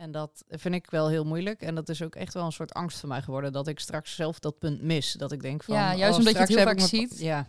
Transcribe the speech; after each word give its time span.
En 0.00 0.10
dat 0.10 0.44
vind 0.48 0.74
ik 0.74 0.90
wel 0.90 1.08
heel 1.08 1.24
moeilijk. 1.24 1.62
En 1.62 1.74
dat 1.74 1.88
is 1.88 2.02
ook 2.02 2.14
echt 2.14 2.34
wel 2.34 2.44
een 2.44 2.52
soort 2.52 2.72
angst 2.72 3.00
voor 3.00 3.08
mij 3.08 3.22
geworden. 3.22 3.52
Dat 3.52 3.66
ik 3.66 3.80
straks 3.80 4.14
zelf 4.14 4.38
dat 4.38 4.58
punt 4.58 4.82
mis. 4.82 5.12
Dat 5.12 5.32
ik 5.32 5.42
denk 5.42 5.62
van... 5.62 5.74
Ja, 5.74 5.94
juist 5.94 6.12
oh, 6.12 6.18
omdat 6.18 6.32
je 6.32 6.38
het 6.38 6.50
straks 6.50 6.64
heel 6.64 6.78
vaak 6.78 6.88
ziet. 6.88 7.20
Ja, 7.20 7.46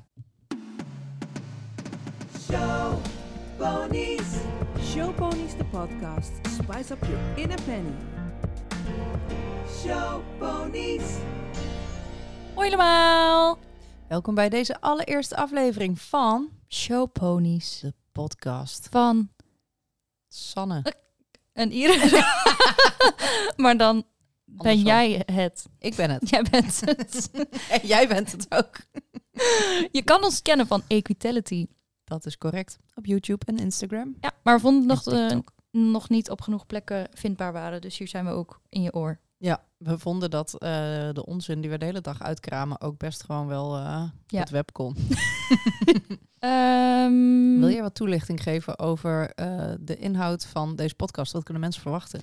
Show 2.40 2.98
ponies. 3.58 4.34
Show 4.80 5.16
ponies, 5.16 5.58
de 5.58 5.66
podcast. 5.66 6.32
Spice 6.42 6.94
up 6.94 7.00
your 7.02 7.38
inner 7.38 7.62
penny. 7.62 7.94
Show 9.68 10.22
ponies. 10.38 11.18
Hoi 12.54 12.68
allemaal! 12.68 13.60
welkom 14.08 14.36
bij 14.36 14.50
deze 14.50 14.82
allereerste 14.82 15.36
aflevering 15.36 16.02
van 16.02 16.50
Show 16.68 17.12
ponies 17.12 17.80
de 17.80 17.94
podcast. 18.12 18.88
van 18.90 19.30
Sanne, 20.28 20.82
een 21.62 21.72
Iris. 21.72 22.12
maar 23.64 23.78
dan 23.78 24.06
ben 24.46 24.58
Andersom. 24.58 24.86
jij 24.86 25.24
het. 25.26 25.66
ik 25.80 25.96
ben 25.96 26.10
het. 26.10 26.30
Jij 26.30 26.46
bent 26.52 26.80
het. 26.80 27.32
En 27.82 27.88
jij 27.88 28.08
bent 28.08 28.32
het 28.32 28.46
ook. 28.50 28.78
Je 29.98 30.02
kan 30.04 30.24
ons 30.24 30.42
kennen 30.42 30.68
van 30.68 30.84
Equitality. 30.88 31.68
Dat 32.04 32.26
is 32.26 32.38
correct. 32.38 32.78
Op 32.96 33.06
YouTube 33.06 33.46
en 33.46 33.58
Instagram. 33.58 34.16
Ja, 34.22 34.32
maar 34.44 34.56
we 34.56 34.62
vonden 34.62 34.90
het 34.90 35.08
En 35.08 35.14
nog, 35.14 35.44
eh, 35.72 35.82
nog 35.82 36.10
niet 36.10 36.30
op 36.30 36.42
genoeg 36.42 36.66
plekken 36.66 37.08
vindbaar 37.14 37.54
waren. 37.54 37.82
Dus 37.82 37.98
hier 37.98 38.08
zijn 38.08 38.26
we 38.26 38.32
ook 38.32 38.62
in 38.70 38.82
je 38.82 38.94
oor. 38.94 39.20
Ja, 39.44 39.64
we 39.78 39.98
vonden 40.00 40.30
dat 40.30 40.54
eh, 40.54 40.60
de 41.14 41.26
onzin 41.26 41.62
die 41.62 41.70
we 41.70 41.78
de 41.78 41.86
hele 41.86 42.02
dag 42.02 42.22
uitkramen 42.22 42.82
ook 42.82 42.98
best 42.98 43.24
gewoon 43.24 43.48
wel 43.48 43.78
Ja. 43.78 44.12
het 44.28 44.50
web 44.50 44.70
kon. 44.72 44.96
Ehm, 46.40 47.60
Wil 47.60 47.68
je 47.68 47.82
wat 47.82 47.96
toelichting 47.96 48.44
geven 48.44 48.80
over 48.80 49.32
eh, 49.36 49.72
de 49.80 49.98
inhoud 49.98 50.46
van 50.46 50.76
deze 50.76 50.96
podcast? 50.96 51.32
Wat 51.32 51.44
kunnen 51.44 51.62
mensen 51.62 51.82
verwachten? 51.82 52.22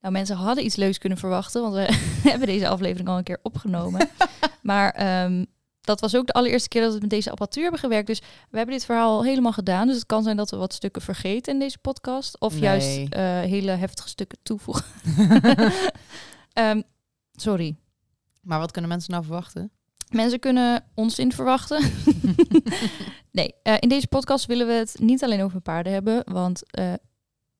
Nou, 0.00 0.12
mensen 0.12 0.36
hadden 0.36 0.64
iets 0.64 0.76
leuks 0.76 0.98
kunnen 0.98 1.18
verwachten, 1.18 1.62
want 1.62 1.74
we 1.74 1.98
hebben 2.30 2.46
deze 2.48 2.68
aflevering 2.68 3.08
al 3.08 3.16
een 3.18 3.22
keer 3.24 3.38
opgenomen. 3.42 4.08
maar 4.62 4.90
ehm, 4.90 5.44
dat 5.80 6.00
was 6.00 6.16
ook 6.16 6.26
de 6.26 6.32
allereerste 6.32 6.68
keer 6.68 6.82
dat 6.82 6.94
we 6.94 7.00
met 7.00 7.10
deze 7.10 7.30
apparatuur 7.30 7.62
hebben 7.62 7.80
gewerkt. 7.80 8.06
Dus 8.06 8.18
we 8.50 8.56
hebben 8.56 8.74
dit 8.74 8.84
verhaal 8.84 9.16
al 9.16 9.24
helemaal 9.24 9.52
gedaan. 9.52 9.86
Dus 9.86 9.96
het 9.96 10.06
kan 10.06 10.22
zijn 10.22 10.36
dat 10.36 10.50
we 10.50 10.56
wat 10.56 10.72
stukken 10.72 11.02
vergeten 11.02 11.52
in 11.52 11.58
deze 11.58 11.78
podcast. 11.78 12.40
Of 12.40 12.52
Nee. 12.52 12.60
juist 12.62 13.14
hele 13.50 13.70
heftige 13.70 14.08
stukken 14.08 14.38
toevoegen. 14.42 14.84
Ehm, 16.52 16.82
sorry. 17.32 17.76
Maar 18.42 18.58
wat 18.58 18.70
kunnen 18.70 18.90
mensen 18.90 19.12
nou 19.12 19.24
verwachten? 19.24 19.70
Mensen 20.10 20.38
kunnen 20.38 20.84
onzin 20.94 21.32
verwachten. 21.32 21.90
nee, 23.30 23.54
eh, 23.62 23.76
in 23.78 23.88
deze 23.88 24.06
podcast 24.06 24.46
willen 24.46 24.66
we 24.66 24.72
het 24.72 24.96
niet 25.00 25.24
alleen 25.24 25.42
over 25.42 25.60
paarden 25.60 25.92
hebben. 25.92 26.32
Want 26.32 26.70
eh, 26.70 26.92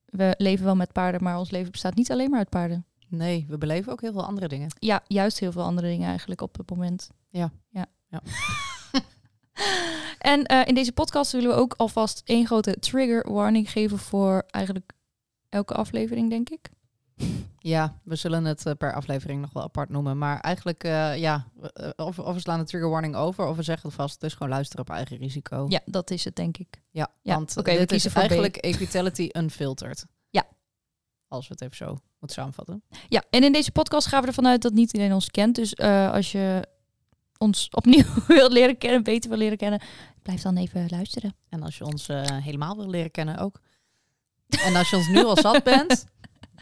we 0.04 0.34
leven 0.38 0.64
wel 0.64 0.76
met 0.76 0.92
paarden, 0.92 1.22
maar 1.22 1.38
ons 1.38 1.50
leven 1.50 1.70
bestaat 1.70 1.94
niet 1.94 2.10
alleen 2.10 2.30
maar 2.30 2.38
uit 2.38 2.48
paarden. 2.48 2.86
Nee, 3.08 3.46
we 3.48 3.58
beleven 3.58 3.92
ook 3.92 4.00
heel 4.00 4.12
veel 4.12 4.26
andere 4.26 4.48
dingen. 4.48 4.68
Ja, 4.78 5.02
juist 5.06 5.38
heel 5.38 5.52
veel 5.52 5.62
andere 5.62 5.86
dingen 5.88 6.08
eigenlijk 6.08 6.40
op 6.40 6.56
het 6.56 6.70
moment. 6.70 7.10
Ja. 7.28 7.52
ja. 7.68 7.86
Ja. 8.08 8.22
en 10.32 10.44
eh, 10.44 10.66
in 10.66 10.74
deze 10.74 10.92
podcast 10.92 11.32
willen 11.32 11.50
we 11.50 11.56
ook 11.56 11.74
alvast 11.76 12.22
één 12.24 12.46
grote 12.46 12.76
trigger 12.80 13.32
warning 13.32 13.70
geven 13.70 13.98
voor 13.98 14.44
eigenlijk 14.50 14.92
elke 15.48 15.74
aflevering, 15.74 16.30
denk 16.30 16.50
ik. 16.50 16.70
Ja, 17.62 17.98
we 18.02 18.16
zullen 18.16 18.44
het 18.44 18.66
eh, 18.66 18.72
per 18.78 18.94
aflevering 18.94 19.40
nog 19.40 19.52
wel 19.52 19.62
apart 19.62 19.88
noemen. 19.88 20.18
Maar 20.18 20.40
eigenlijk, 20.40 20.84
eh, 20.84 21.18
ja, 21.18 21.46
eh, 21.72 21.88
of, 21.96 22.18
of 22.18 22.34
we 22.34 22.40
slaan 22.40 22.58
de 22.58 22.64
trigger 22.64 22.90
warning 22.90 23.14
over, 23.14 23.46
of 23.46 23.56
we 23.56 23.62
zeggen 23.62 23.88
het 23.88 23.96
vast. 23.96 24.20
Dus 24.20 24.32
gewoon 24.32 24.48
luisteren 24.48 24.84
op 24.84 24.90
eigen 24.90 25.16
risico. 25.16 25.66
Ja, 25.68 25.80
dat 25.84 26.10
is 26.10 26.24
het, 26.24 26.36
denk 26.36 26.56
ik. 26.56 26.82
Ja, 26.90 27.08
Ja, 27.22 27.34
want 27.34 27.56
oké, 27.56 27.72
we 27.72 27.78
dit 27.78 27.88
kiezen 27.88 28.08
is 28.08 28.16
voor 28.16 28.26
B. 28.26 28.30
eigenlijk 28.30 28.56
Equitality 28.56 29.28
Unfiltered. 29.32 30.06
Ja. 30.30 30.44
Als 31.28 31.48
we 31.48 31.54
het 31.54 31.62
even 31.62 31.76
zo 31.76 31.98
moeten 32.18 32.40
samenvatten. 32.40 32.82
Ja, 33.08 33.22
en 33.30 33.44
in 33.44 33.52
deze 33.52 33.72
podcast 33.72 34.06
gaan 34.06 34.20
we 34.20 34.26
ervan 34.26 34.46
uit 34.46 34.62
dat 34.62 34.72
niet 34.72 34.92
iedereen 34.92 35.14
ons 35.14 35.30
kent. 35.30 35.54
Dus 35.54 35.76
als 35.78 36.32
je 36.32 36.68
ons 37.38 37.68
opnieuw 37.70 38.04
wilt 38.26 38.52
leren 38.52 38.78
kennen, 38.78 39.02
beter 39.02 39.30
wil 39.30 39.38
leren 39.38 39.56
kennen, 39.56 39.80
blijf 40.22 40.42
dan 40.42 40.56
even 40.56 40.86
luisteren. 40.88 41.34
En 41.48 41.62
als 41.62 41.78
je 41.78 41.84
ons 41.84 42.06
helemaal 42.42 42.76
wil 42.76 42.90
leren 42.90 43.10
kennen 43.10 43.38
ook. 43.38 43.60
En 44.48 44.76
als 44.76 44.90
je 44.90 44.96
ons 44.96 45.08
nu 45.08 45.24
al 45.24 45.36
zat 45.36 45.62
bent, 45.62 46.06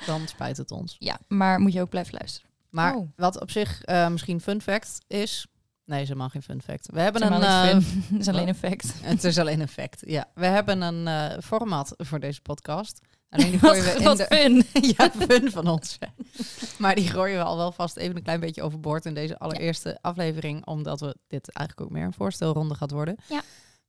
dan 0.06 0.26
spijt 0.28 0.56
het 0.56 0.70
ons. 0.70 0.96
Ja, 0.98 1.18
maar 1.28 1.60
moet 1.60 1.72
je 1.72 1.80
ook 1.80 1.88
blijven 1.90 2.14
luisteren. 2.18 2.50
Maar 2.70 2.94
Oh. 2.96 3.08
wat 3.16 3.40
op 3.40 3.50
zich 3.50 3.82
eh, 3.82 4.08
misschien 4.08 4.40
fun 4.40 4.62
fact 4.62 4.98
is... 5.06 5.46
Nee, 5.84 6.00
is 6.02 6.08
helemaal 6.08 6.28
geen 6.28 6.42
fun 6.42 6.62
fact. 6.62 6.88
We 6.92 7.00
hebben 7.00 7.32
een... 7.32 7.42
eh. 7.42 7.62
Het 8.12 8.20
is 8.20 8.28
alleen 8.28 8.48
een 8.48 8.54
fact. 8.54 8.92
Het 9.02 9.24
is 9.24 9.38
alleen 9.38 9.60
een 9.60 9.68
fact, 9.68 10.02
ja. 10.06 10.28
We 10.34 10.46
hebben 10.46 10.80
een 10.82 11.06
eh, 11.06 11.38
format 11.42 11.94
voor 11.96 12.20
deze 12.20 12.40
podcast. 12.40 13.00
Alleen 13.30 13.50
die 13.50 13.58
gooien 13.68 13.84
we 13.84 13.90
in 13.90 14.02
wat 14.04 14.16
de... 14.16 14.24
fun. 14.24 14.64
ja, 14.96 15.10
fun 15.10 15.50
van 15.50 15.66
ons. 15.68 15.98
maar 16.78 16.94
die 16.94 17.08
gooien 17.08 17.38
we 17.38 17.44
al 17.44 17.56
wel 17.56 17.72
vast 17.72 17.96
even 17.96 18.16
een 18.16 18.22
klein 18.22 18.40
beetje 18.40 18.62
overboord 18.62 19.04
in 19.04 19.14
deze 19.14 19.38
allereerste 19.38 19.98
aflevering. 20.00 20.66
Omdat 20.66 21.00
we 21.00 21.16
dit 21.28 21.50
eigenlijk 21.52 21.88
ook 21.90 21.96
meer 21.96 22.04
een 22.06 22.12
voorstelronde 22.12 22.74
gaat 22.74 22.90
worden. 22.90 23.16
Ja. 23.28 23.40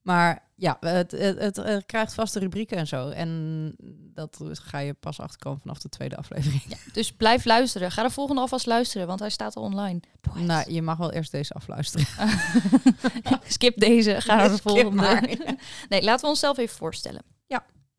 Maar 0.01 0.49
ja, 0.55 0.77
het, 0.79 1.11
het, 1.11 1.55
het, 1.55 1.85
krijgt 1.85 2.13
vaste 2.13 2.39
rubrieken 2.39 2.77
en 2.77 2.87
zo. 2.87 3.09
En 3.09 3.73
dat 4.13 4.39
ga 4.53 4.77
je 4.79 4.93
pas 4.93 5.19
achterkomen 5.19 5.59
vanaf 5.59 5.79
de 5.79 5.89
tweede 5.89 6.15
aflevering. 6.15 6.61
Dus 6.93 7.11
blijf 7.11 7.45
luisteren. 7.45 7.91
Ga 7.91 8.03
de 8.03 8.09
volgende 8.09 8.41
alvast 8.41 8.65
luisteren, 8.65 9.07
want 9.07 9.19
hij 9.19 9.29
staat 9.29 9.55
al 9.55 9.63
online. 9.63 9.99
Nou, 10.33 10.71
je 10.71 10.81
mag 10.81 10.97
wel 10.97 11.11
eerst 11.11 11.31
deze 11.31 11.53
afluisteren. 11.53 12.07
Skip 13.47 13.79
deze, 13.79 14.21
ga 14.21 14.35
naar 14.35 14.49
de 14.49 14.57
volgende. 14.57 14.95
maar. 14.95 15.29
Nee, 15.89 16.03
laten 16.03 16.21
we 16.21 16.29
onszelf 16.29 16.57
even 16.57 16.77
voorstellen. 16.77 17.23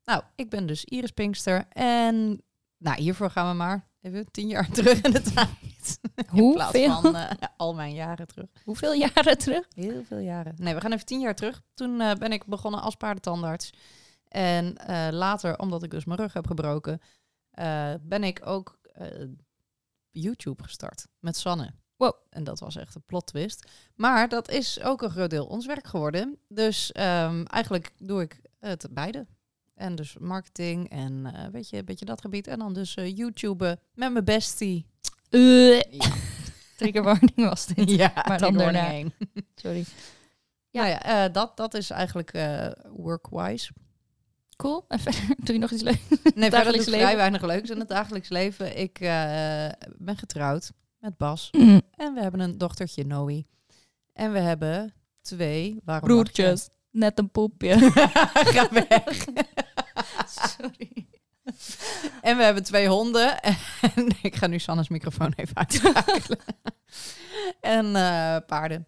Nou, 0.04 0.22
ik 0.34 0.50
ben 0.50 0.66
dus 0.66 0.84
Iris 0.84 1.10
Pinkster. 1.10 1.66
En 1.68 2.42
nou, 2.78 3.00
hiervoor 3.00 3.30
gaan 3.30 3.48
we 3.48 3.54
maar 3.54 3.90
even 4.02 4.30
tien 4.30 4.48
jaar 4.48 4.68
terug 4.78 5.00
in 5.00 5.10
de 5.10 5.22
tijd. 5.22 5.98
In 6.32 6.52
plaats 6.52 6.72
Hoeveel? 6.72 7.00
van 7.00 7.16
eh, 7.16 7.30
al 7.56 7.74
mijn 7.74 7.94
jaren 7.94 8.26
terug. 8.26 8.46
Hoeveel 8.64 8.92
jaren 8.92 9.38
terug? 9.38 9.66
Heel 9.74 10.04
veel 10.04 10.18
jaren. 10.18 10.54
Nee, 10.56 10.74
we 10.74 10.80
gaan 10.80 10.92
even 10.92 11.06
tien 11.06 11.20
jaar 11.20 11.34
terug. 11.34 11.62
Toen 11.74 12.00
eh, 12.00 12.14
ben 12.14 12.32
ik 12.32 12.46
begonnen 12.46 12.80
als 12.80 12.94
paardentandarts. 12.94 13.72
En 14.28 14.76
eh, 14.76 15.08
later, 15.10 15.58
omdat 15.58 15.82
ik 15.82 15.90
dus 15.90 16.04
mijn 16.04 16.18
rug 16.18 16.32
heb 16.32 16.46
gebroken, 16.46 17.00
ben 18.00 18.24
ik 18.24 18.46
ook 18.46 18.80
YouTube 20.10 20.62
gestart 20.62 21.06
met 21.18 21.36
Sanne. 21.36 21.74
Wow. 21.96 22.14
En 22.30 22.44
dat 22.44 22.60
was 22.60 22.76
echt 22.76 22.94
een 22.94 23.04
plot 23.06 23.26
twist. 23.26 23.70
Maar 23.94 24.28
dat 24.28 24.50
is 24.50 24.80
ook 24.80 25.02
een 25.02 25.10
groot 25.10 25.30
deel 25.30 25.46
ons 25.46 25.66
werk 25.66 25.86
geworden. 25.86 26.38
Dus 26.48 26.92
ehm, 26.92 27.44
eigenlijk 27.44 27.92
doe 27.98 28.22
ik 28.22 28.40
het 28.58 28.86
beide. 28.90 29.26
En 29.74 29.94
dus 29.94 30.16
marketing 30.18 30.90
en 30.90 31.26
eh 31.34 31.46
weet 31.52 31.68
je, 31.70 31.76
een 31.76 31.84
beetje 31.84 32.04
dat 32.04 32.20
gebied. 32.20 32.46
En 32.46 32.58
dan 32.58 32.72
dus 32.72 32.94
eh 32.94 33.16
YouTuben 33.16 33.80
met 33.94 34.12
mijn 34.12 34.24
bestie. 34.24 34.86
Uh, 35.30 35.80
Ja, 35.80 36.12
trigger 36.76 37.02
warning 37.02 37.34
was 37.36 37.66
dit. 37.66 37.90
ja 37.90 38.12
Maar 38.28 38.38
dan 38.38 38.54
daarna. 38.54 38.90
één. 38.90 39.14
Sorry. 39.62 39.84
Ja, 40.70 40.86
ja 40.86 41.02
eh, 41.24 41.32
dat, 41.32 41.56
dat 41.56 41.74
is 41.74 41.90
eigenlijk 41.90 42.32
eh 42.32 42.70
workwise. 42.96 43.72
Cool. 44.56 44.84
En 44.88 44.98
verder 45.04 45.36
doe 45.44 45.54
je 45.54 45.60
nog 45.60 45.70
iets 45.70 45.82
leuks? 45.82 46.08
Nee, 46.08 46.18
verder 46.18 46.50
Dagelijks 46.50 46.84
doe 46.84 46.94
ik 46.94 47.00
vrij 47.00 47.00
leven? 47.00 47.16
weinig 47.16 47.42
leuks 47.42 47.70
in 47.70 47.78
het 47.78 47.88
dagelijks 47.88 48.28
leven. 48.28 48.78
Ik 48.78 49.00
eh, 49.00 49.68
ben 49.96 50.16
getrouwd 50.16 50.72
met 50.98 51.16
Bas. 51.16 51.50
En 51.96 52.14
we 52.14 52.20
hebben 52.20 52.40
een 52.40 52.58
dochtertje, 52.58 53.04
Noe. 53.04 53.44
En 54.12 54.32
we 54.32 54.38
hebben 54.38 54.94
twee... 55.20 55.80
Waarom? 55.84 56.08
Broertjes. 56.08 56.68
Net 56.92 57.18
een 57.18 57.30
poepje. 57.30 57.90
Ga 58.54 58.68
weg. 58.70 59.24
Sorry. 60.26 61.06
En 62.22 62.36
we 62.36 62.42
hebben 62.42 62.62
twee 62.62 62.88
honden. 62.88 63.40
En 63.40 63.56
ik 64.22 64.36
ga 64.36 64.46
nu 64.46 64.58
Sanne's 64.58 64.88
microfoon 64.88 65.32
even 65.36 65.56
uitschakelen. 65.56 66.38
en 67.60 67.86
eh, 67.96 68.36
paarden. 68.46 68.86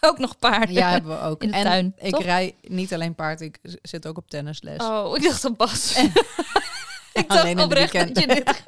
Ook 0.00 0.18
nog 0.18 0.38
paarden. 0.38 0.74
Ja, 0.74 0.90
hebben 0.90 1.10
we 1.10 1.24
ook. 1.24 1.42
In 1.42 1.50
de 1.50 1.56
en 1.56 1.64
tuin, 1.64 1.94
ik 1.96 2.10
toch? 2.10 2.22
rij 2.22 2.54
niet 2.62 2.94
alleen 2.94 3.14
paard, 3.14 3.40
ik 3.40 3.58
zit 3.82 4.06
ook 4.06 4.16
op 4.16 4.30
tennisles. 4.30 4.82
Oh, 4.82 5.16
ik 5.16 5.22
dacht 5.22 5.42
dat 5.42 5.56
Bas. 5.56 5.94
En- 5.94 6.12
ik 7.12 7.30
Alleen 7.30 7.46
in 7.46 7.56
dacht 7.56 7.70
de 7.70 7.76
oprecht 7.76 7.92
dat 7.92 8.18
je 8.18 8.26
dit 8.26 8.62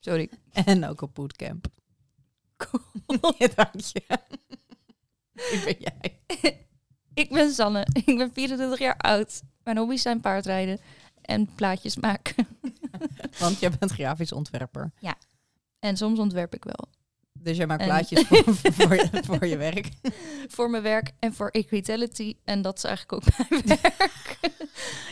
Sorry. 0.00 0.30
En 0.52 0.88
ook 0.88 1.00
op 1.02 1.14
bootcamp. 1.14 1.66
Cool. 2.56 3.34
Ja, 3.38 3.48
dank 3.54 3.80
je. 3.80 4.02
Wie 5.32 5.64
ben 5.64 5.76
jij? 5.78 6.22
Ik 7.14 7.28
ben 7.30 7.52
Sanne. 7.52 7.86
Ik 8.04 8.16
ben 8.18 8.32
24 8.32 8.78
jaar 8.78 8.96
oud. 8.96 9.42
Mijn 9.62 9.76
hobby's 9.76 10.02
zijn 10.02 10.20
paardrijden 10.20 10.80
en 11.20 11.54
plaatjes 11.54 11.96
maken. 11.96 12.46
Want 13.38 13.58
jij 13.58 13.70
bent 13.78 13.92
grafisch 13.92 14.32
ontwerper. 14.32 14.92
En 15.78 15.96
soms 15.96 16.18
ontwerp 16.18 16.54
ik 16.54 16.64
wel. 16.64 16.88
Dus 17.44 17.56
jij 17.56 17.66
maakt 17.66 17.80
En- 17.80 17.86
plaatjes 17.86 18.22
voor, 18.26 18.54
voor, 18.72 18.94
je, 18.94 19.08
voor 19.26 19.46
je 19.46 19.56
werk. 19.56 19.88
Voor 20.48 20.70
mijn 20.70 20.82
werk 20.82 21.12
en 21.18 21.34
voor 21.34 21.48
Equitality. 21.48 22.36
En 22.44 22.62
dat 22.62 22.76
is 22.76 22.84
eigenlijk 22.84 23.12
ook 23.26 23.48
mijn 23.48 23.62
werk. 23.82 24.38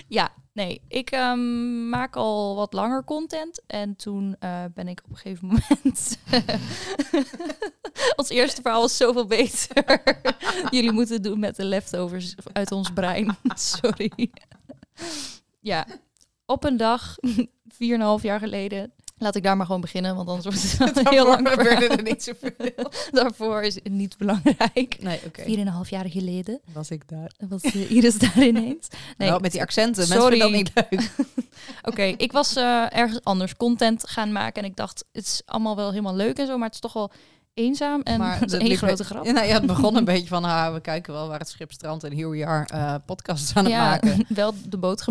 ja, 0.09 0.33
nee. 0.53 0.83
Ik 0.89 1.11
ehm, 1.11 1.89
maak 1.89 2.17
al 2.17 2.57
wat 2.57 2.73
langer 2.73 3.05
content. 3.05 3.63
En 3.67 3.97
toen 3.97 4.37
eh, 4.39 4.65
ben 4.75 4.89
ik 4.89 5.01
op 5.05 5.11
een 5.11 5.17
gegeven 5.17 5.47
moment... 5.47 6.19
ons 8.17 8.29
eerste 8.29 8.63
verhaal 8.63 8.81
was 8.81 8.97
zoveel 8.97 9.27
beter. 9.27 10.03
Jullie 10.71 10.93
moeten 10.93 11.15
het 11.15 11.25
doen 11.25 11.39
met 11.39 11.57
de 11.57 11.65
leftovers 11.65 12.35
uit 12.53 12.73
ons 12.73 12.93
brein. 12.93 13.37
Sorry. 13.55 14.31
ja. 15.61 15.87
Op 16.47 16.65
een 16.65 16.77
dag, 16.77 17.17
4,5 17.19 18.23
jaar 18.23 18.39
geleden. 18.39 18.93
Laat 19.19 19.35
ik 19.37 19.43
daar 19.43 19.57
maar 19.57 19.67
gewoon 19.67 19.81
beginnen, 19.81 20.17
want 20.17 20.29
anders 20.29 20.47
wordt 20.47 20.63
het 20.63 20.81
een 20.97 21.05
Daarvoor 21.05 21.13
heel 21.13 21.27
lang 21.27 21.49
gebeurde 21.49 21.89
er 21.89 22.03
niet 22.03 22.23
zoveel. 22.23 22.51
Daarvoor 23.23 23.63
is 23.63 23.75
het 23.75 23.89
niet 23.91 24.17
belangrijk. 24.19 24.97
Nee, 25.01 25.21
oké. 25.27 25.43
4,5 25.85 25.89
jaar 25.89 26.09
geleden 26.11 26.61
Was 26.73 26.91
ik 26.91 27.09
daar. 27.09 27.33
was 27.49 27.63
eh, 27.63 27.91
Iris 27.91 28.15
daar 28.19 28.43
ineens. 28.47 28.89
Nee, 29.19 29.29
Wel, 29.29 29.39
met 29.39 29.53
die 29.53 29.61
accenten. 29.61 30.09
Mensen 30.09 30.21
Sorry. 30.21 30.41
vinden 30.41 30.71
dat 30.75 30.91
niet 30.91 31.01
leuk. 31.01 31.11
Oké, 31.83 32.03
ik 32.03 32.33
was 32.33 32.57
eh, 32.57 32.97
ergens 32.97 33.21
anders 33.25 33.57
content 33.57 34.09
gaan 34.09 34.33
maken 34.33 34.63
en 34.63 34.69
ik 34.69 34.77
dacht, 34.77 35.05
het 35.13 35.25
is 35.25 35.43
allemaal 35.45 35.77
wel 35.77 35.91
helemaal 35.91 36.15
leuk 36.17 36.39
en 36.39 36.47
zo, 36.47 36.57
maar 36.57 36.67
het 36.67 36.75
is 36.75 36.81
toch 36.81 36.93
wel 36.93 37.11
eenzaam 37.55 38.01
en 38.03 38.19
Maar 38.19 38.35
het 38.39 38.45
is 38.45 38.51
dat 38.53 38.61
één 38.61 38.69
liep- 38.69 38.79
grote 38.79 39.05
grap. 39.05 39.25
Nou 39.25 39.47
ja, 39.47 39.53
het 39.55 39.67
begon 39.67 39.97
een 39.97 40.05
beetje 40.15 40.29
van, 40.29 40.45
ah, 40.45 40.73
we 40.73 40.81
kijken 40.81 41.13
wel 41.13 41.29
waar 41.29 41.39
het 41.39 41.49
schip 41.49 41.73
strandt 41.73 42.05
en 42.05 42.17
here 42.17 42.29
we 42.29 42.47
are 42.47 42.67
eh 42.67 42.95
podcasts 43.07 43.55
aan 43.55 43.65
het 43.65 43.73
ja, 43.73 43.81
maken. 43.89 44.25
wel 44.29 44.55
de 44.69 44.79
boot 44.79 45.05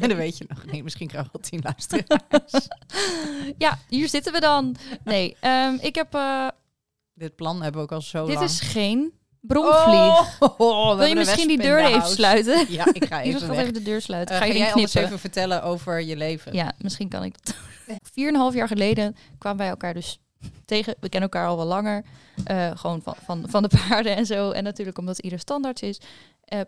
en 0.00 0.08
dat 0.08 0.16
weet 0.16 0.38
je 0.38 0.44
nog 0.48 0.64
niet. 0.72 0.82
Misschien 0.82 1.06
krijgen 1.08 1.30
we 1.32 1.38
wel 1.40 1.50
tien 1.50 1.60
luisteraars. 1.62 2.68
Ja, 3.58 3.78
hier 3.88 4.08
zitten 4.08 4.32
we 4.32 4.40
dan. 4.40 4.76
Nee, 5.04 5.36
ehm, 5.40 5.74
ik 5.80 5.94
heb, 5.94 6.14
eh, 6.14 6.48
Dit 7.14 7.36
plan 7.36 7.62
hebben 7.62 7.80
we 7.80 7.86
ook 7.86 7.92
al 7.92 8.00
zo 8.02 8.26
dit 8.26 8.34
lang. 8.34 8.46
is 8.46 8.60
geen 8.60 9.12
bromvlieg. 9.40 10.40
Oh, 10.40 10.96
Wil 10.96 11.04
je 11.06 11.10
een 11.10 11.16
misschien 11.18 11.48
die 11.48 11.58
deur 11.58 11.84
even 11.84 12.08
sluiten? 12.08 12.66
Ja, 12.72 12.84
ik 12.92 13.04
ga 13.04 13.22
even 13.22 13.40
gaat 13.40 13.48
weg. 13.48 13.58
even 13.58 13.74
de 13.74 13.82
deur 13.82 14.00
sluiten. 14.00 14.34
Eh, 14.34 14.40
ga 14.40 14.46
je 14.46 14.52
ga 14.52 14.58
niet 14.58 14.66
jij 14.66 14.72
knippen? 14.74 15.02
even 15.04 15.18
vertellen 15.18 15.62
over 15.62 16.00
je 16.00 16.16
leven? 16.16 16.52
Ja, 16.52 16.72
misschien 16.78 17.08
kan 17.08 17.24
ik 17.24 17.34
dat. 17.44 17.54
Vier 18.12 18.28
en 18.28 18.34
een 18.34 18.40
half 18.40 18.54
jaar 18.54 18.68
geleden 18.68 19.16
kwamen 19.38 19.58
wij 19.58 19.68
elkaar 19.68 19.94
dus 19.94 20.18
tegen. 20.64 20.94
We 21.00 21.08
kennen 21.08 21.30
elkaar 21.30 21.48
al 21.48 21.56
wel 21.56 21.66
langer. 21.66 22.04
Eh, 22.44 22.70
gewoon 22.74 23.02
van, 23.02 23.14
van, 23.24 23.44
van 23.48 23.62
de 23.62 23.68
paarden 23.88 24.16
en 24.16 24.26
zo. 24.26 24.50
En 24.50 24.64
natuurlijk 24.64 24.98
omdat 24.98 25.18
ieder 25.18 25.38
standaard 25.38 25.82
is. 25.82 26.00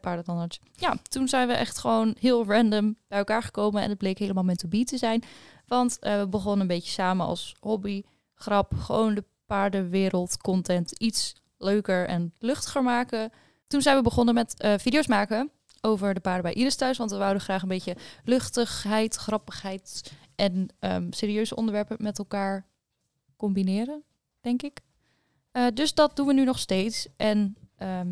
paardentandarts. 0.00 0.60
Ja, 0.72 0.96
toen 1.02 1.28
zijn 1.28 1.48
we 1.48 1.52
echt 1.52 1.78
gewoon 1.78 2.16
heel 2.20 2.44
random 2.44 2.96
bij 3.08 3.19
elkaar 3.19 3.42
gekomen. 3.42 3.82
En 3.82 3.88
het 3.88 3.98
bleek 3.98 4.19
helemaal 4.19 4.44
meant 4.44 4.58
to 4.58 4.69
be 4.69 4.84
te 4.84 4.98
zijn. 4.98 5.22
Want 5.66 5.98
eh, 5.98 6.19
we 6.19 6.28
begonnen 6.28 6.60
een 6.60 6.66
beetje 6.66 6.92
samen 6.92 7.26
als 7.26 7.54
hobby, 7.60 8.02
grap. 8.34 8.75
Gewoon 8.75 9.14
de 9.14 9.25
paardenwereld, 9.46 10.36
content 10.36 10.92
iets 10.92 11.34
leuker 11.58 12.06
en 12.06 12.34
luchtiger 12.38 12.82
maken. 12.82 13.32
Toen 13.66 13.82
zijn 13.82 13.96
we 13.96 14.02
begonnen 14.02 14.34
met 14.34 14.54
video's 14.78 15.06
maken 15.06 15.50
over 15.80 16.14
de 16.14 16.20
paarden 16.20 16.42
bij 16.42 16.52
Iris 16.52 16.76
thuis. 16.76 16.98
Want 16.98 17.10
we 17.10 17.16
wouden 17.16 17.42
graag 17.42 17.62
een 17.62 17.69
beetje 17.69 17.96
luchtigheid, 18.25 19.16
grappigheid 19.16 20.12
en 20.34 20.69
ehm, 20.78 21.06
serieuze 21.10 21.56
onderwerpen 21.56 21.96
met 22.00 22.19
elkaar 22.19 22.66
combineren, 23.38 24.02
denk 24.40 24.62
ik. 24.62 24.81
Eh, 25.50 25.67
dus 25.75 25.94
dat 25.94 26.17
doen 26.17 26.26
we 26.26 26.32
nu 26.32 26.44
nog 26.44 26.58
steeds. 26.58 27.06
En 27.17 27.56
ehm, 27.76 28.08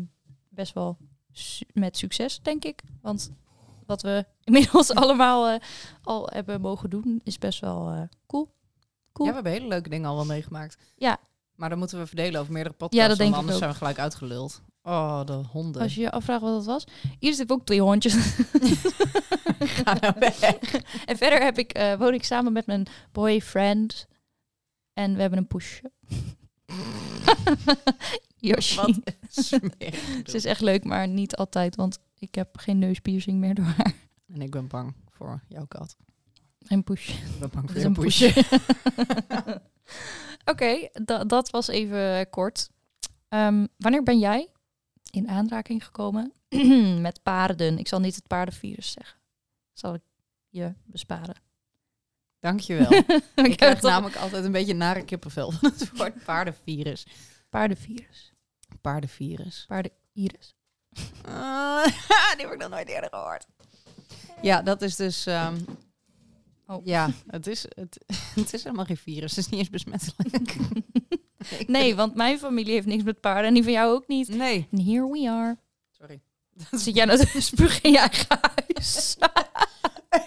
best 0.49 0.73
wel 0.73 0.97
su- 1.31 1.65
met 1.73 1.97
succes, 1.97 2.39
denk 2.41 2.65
ik. 2.65 2.81
Want 3.01 3.31
wat 3.85 4.01
we 4.01 4.25
inmiddels 4.43 4.91
allemaal 4.93 5.47
eh, 5.47 5.59
al 6.03 6.29
hebben 6.33 6.61
mogen 6.61 6.89
doen, 6.89 7.21
is 7.23 7.37
best 7.37 7.59
wel 7.59 7.89
eh, 7.89 8.01
cool. 8.27 8.55
Ja, 9.13 9.23
we 9.25 9.33
hebben 9.33 9.51
hele 9.51 9.67
leuke 9.67 9.89
dingen 9.89 10.09
al 10.09 10.15
wel 10.15 10.25
meegemaakt. 10.25 10.77
Ja. 10.95 11.17
Maar 11.55 11.69
dan 11.69 11.77
moeten 11.77 11.99
we 11.99 12.07
verdelen 12.07 12.41
over 12.41 12.53
meerdere 12.53 12.75
podcasts. 12.75 13.03
Ja, 13.03 13.07
dat 13.09 13.17
denk 13.17 13.29
ik 13.29 13.35
anders 13.35 13.53
ook. 13.53 13.59
zijn 13.61 13.71
we 13.71 13.77
gelijk 13.77 13.99
uitgeluld. 13.99 14.61
Oh, 14.83 15.25
de 15.25 15.33
honden. 15.33 15.81
Als 15.81 15.95
je 15.95 16.01
je 16.01 16.11
afvraagt 16.11 16.41
wat 16.41 16.53
dat 16.53 16.65
was. 16.65 16.83
Iris 17.19 17.37
heeft 17.37 17.51
ook 17.51 17.65
twee 17.65 17.81
hondjes. 17.81 18.13
Ga 19.59 19.97
nou 19.99 20.13
weg. 20.19 20.39
en 21.09 21.17
verder 21.17 21.43
heb 21.43 21.57
ik, 21.57 21.95
woon 21.99 22.13
ik 22.13 22.23
samen 22.23 22.53
met 22.53 22.65
mijn 22.65 22.85
boyfriend. 23.11 24.07
En 24.97 25.15
we 25.15 25.21
hebben 25.21 25.39
een 25.39 25.47
poesje. 25.47 25.91
Yoshi. 28.49 29.01
Ze 29.29 30.21
is 30.23 30.45
echt 30.45 30.61
leuk, 30.61 30.83
maar 30.83 31.07
niet 31.07 31.35
altijd, 31.35 31.75
want 31.75 31.99
ik 32.19 32.35
heb 32.35 32.57
geen 32.57 32.79
neuspiercing 32.79 33.39
meer 33.39 33.55
door 33.55 33.65
haar. 33.65 33.93
En 34.27 34.41
ik 34.41 34.51
ben 34.51 34.67
bang 34.67 34.95
voor 35.09 35.43
jouw 35.47 35.65
kat. 35.65 35.95
Geen 36.59 36.83
poesje. 36.83 37.11
Ik 37.11 37.39
ben 37.39 37.49
bang 37.49 37.71
voor 37.71 37.79
jouw 37.79 37.87
een 37.87 37.93
poesje. 37.93 38.33
Oké, 40.51 40.89
da- 41.03 41.23
dat 41.23 41.49
was 41.49 41.67
even 41.67 42.29
kort. 42.29 42.69
Ehm, 43.29 43.65
wanneer 43.77 44.03
ben 44.03 44.19
jij 44.19 44.49
in 45.11 45.27
aanraking 45.29 45.85
gekomen 45.85 46.33
met 47.01 47.23
paarden? 47.23 47.77
Ik 47.77 47.87
zal 47.87 47.99
niet 47.99 48.15
het 48.15 48.27
paardenvirus 48.27 48.91
zeggen. 48.91 49.17
Zal 49.73 49.93
ik 49.93 50.03
je 50.49 50.73
besparen. 50.85 51.45
Dankjewel. 52.39 52.91
ik 53.49 53.57
krijg 53.57 53.81
namelijk 53.81 54.15
altijd 54.15 54.45
een 54.45 54.51
beetje 54.51 54.73
nare 54.73 55.05
kippenvel 55.05 55.51
van 55.51 55.69
het 55.71 55.97
woord 55.97 56.23
paardenvirus. 56.23 57.05
paardenvirus. 57.49 58.33
Paardenvirus. 58.81 59.65
Paardeniris. 59.67 60.55
Ah, 61.25 61.85
die 62.35 62.45
heb 62.45 62.51
ik 62.51 62.57
nog 62.57 62.69
nooit 62.69 62.87
eerder 62.87 63.09
gehoord. 63.09 63.45
Ja, 64.41 64.61
dat 64.61 64.81
is 64.81 64.95
dus... 64.95 65.25
ehm, 65.25 65.55
Oh. 66.67 66.85
Ja, 66.85 67.09
het 67.27 67.47
is, 67.47 67.65
het, 67.75 67.97
het 68.35 68.53
is 68.53 68.63
helemaal 68.63 68.85
geen 68.85 68.97
virus. 68.97 69.35
Het 69.35 69.45
is 69.45 69.49
niet 69.49 69.59
eens 69.59 69.69
besmettelijk. 69.69 70.55
Nee, 71.67 71.95
want 71.95 72.15
mijn 72.15 72.39
familie 72.39 72.73
heeft 72.73 72.85
niks 72.85 73.03
met 73.03 73.19
paarden 73.19 73.45
en 73.45 73.53
die 73.53 73.63
van 73.63 73.71
jou 73.71 73.93
ook 73.95 74.07
niet. 74.07 74.27
Nee. 74.27 74.67
En 74.71 74.85
here 74.85 75.11
we 75.11 75.29
are. 75.29 75.57
Sorry. 75.91 76.21
Zit 76.71 76.95
jij 76.95 77.05
nou 77.05 77.25
te 77.25 77.41
spugen 77.41 77.83
in 77.83 77.91
je 77.91 77.97
eigen 77.97 78.39
huis? 78.41 79.15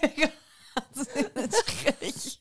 Ik 0.01 0.31
had 0.73 1.07
het 1.33 1.63
scheetje. 1.65 2.39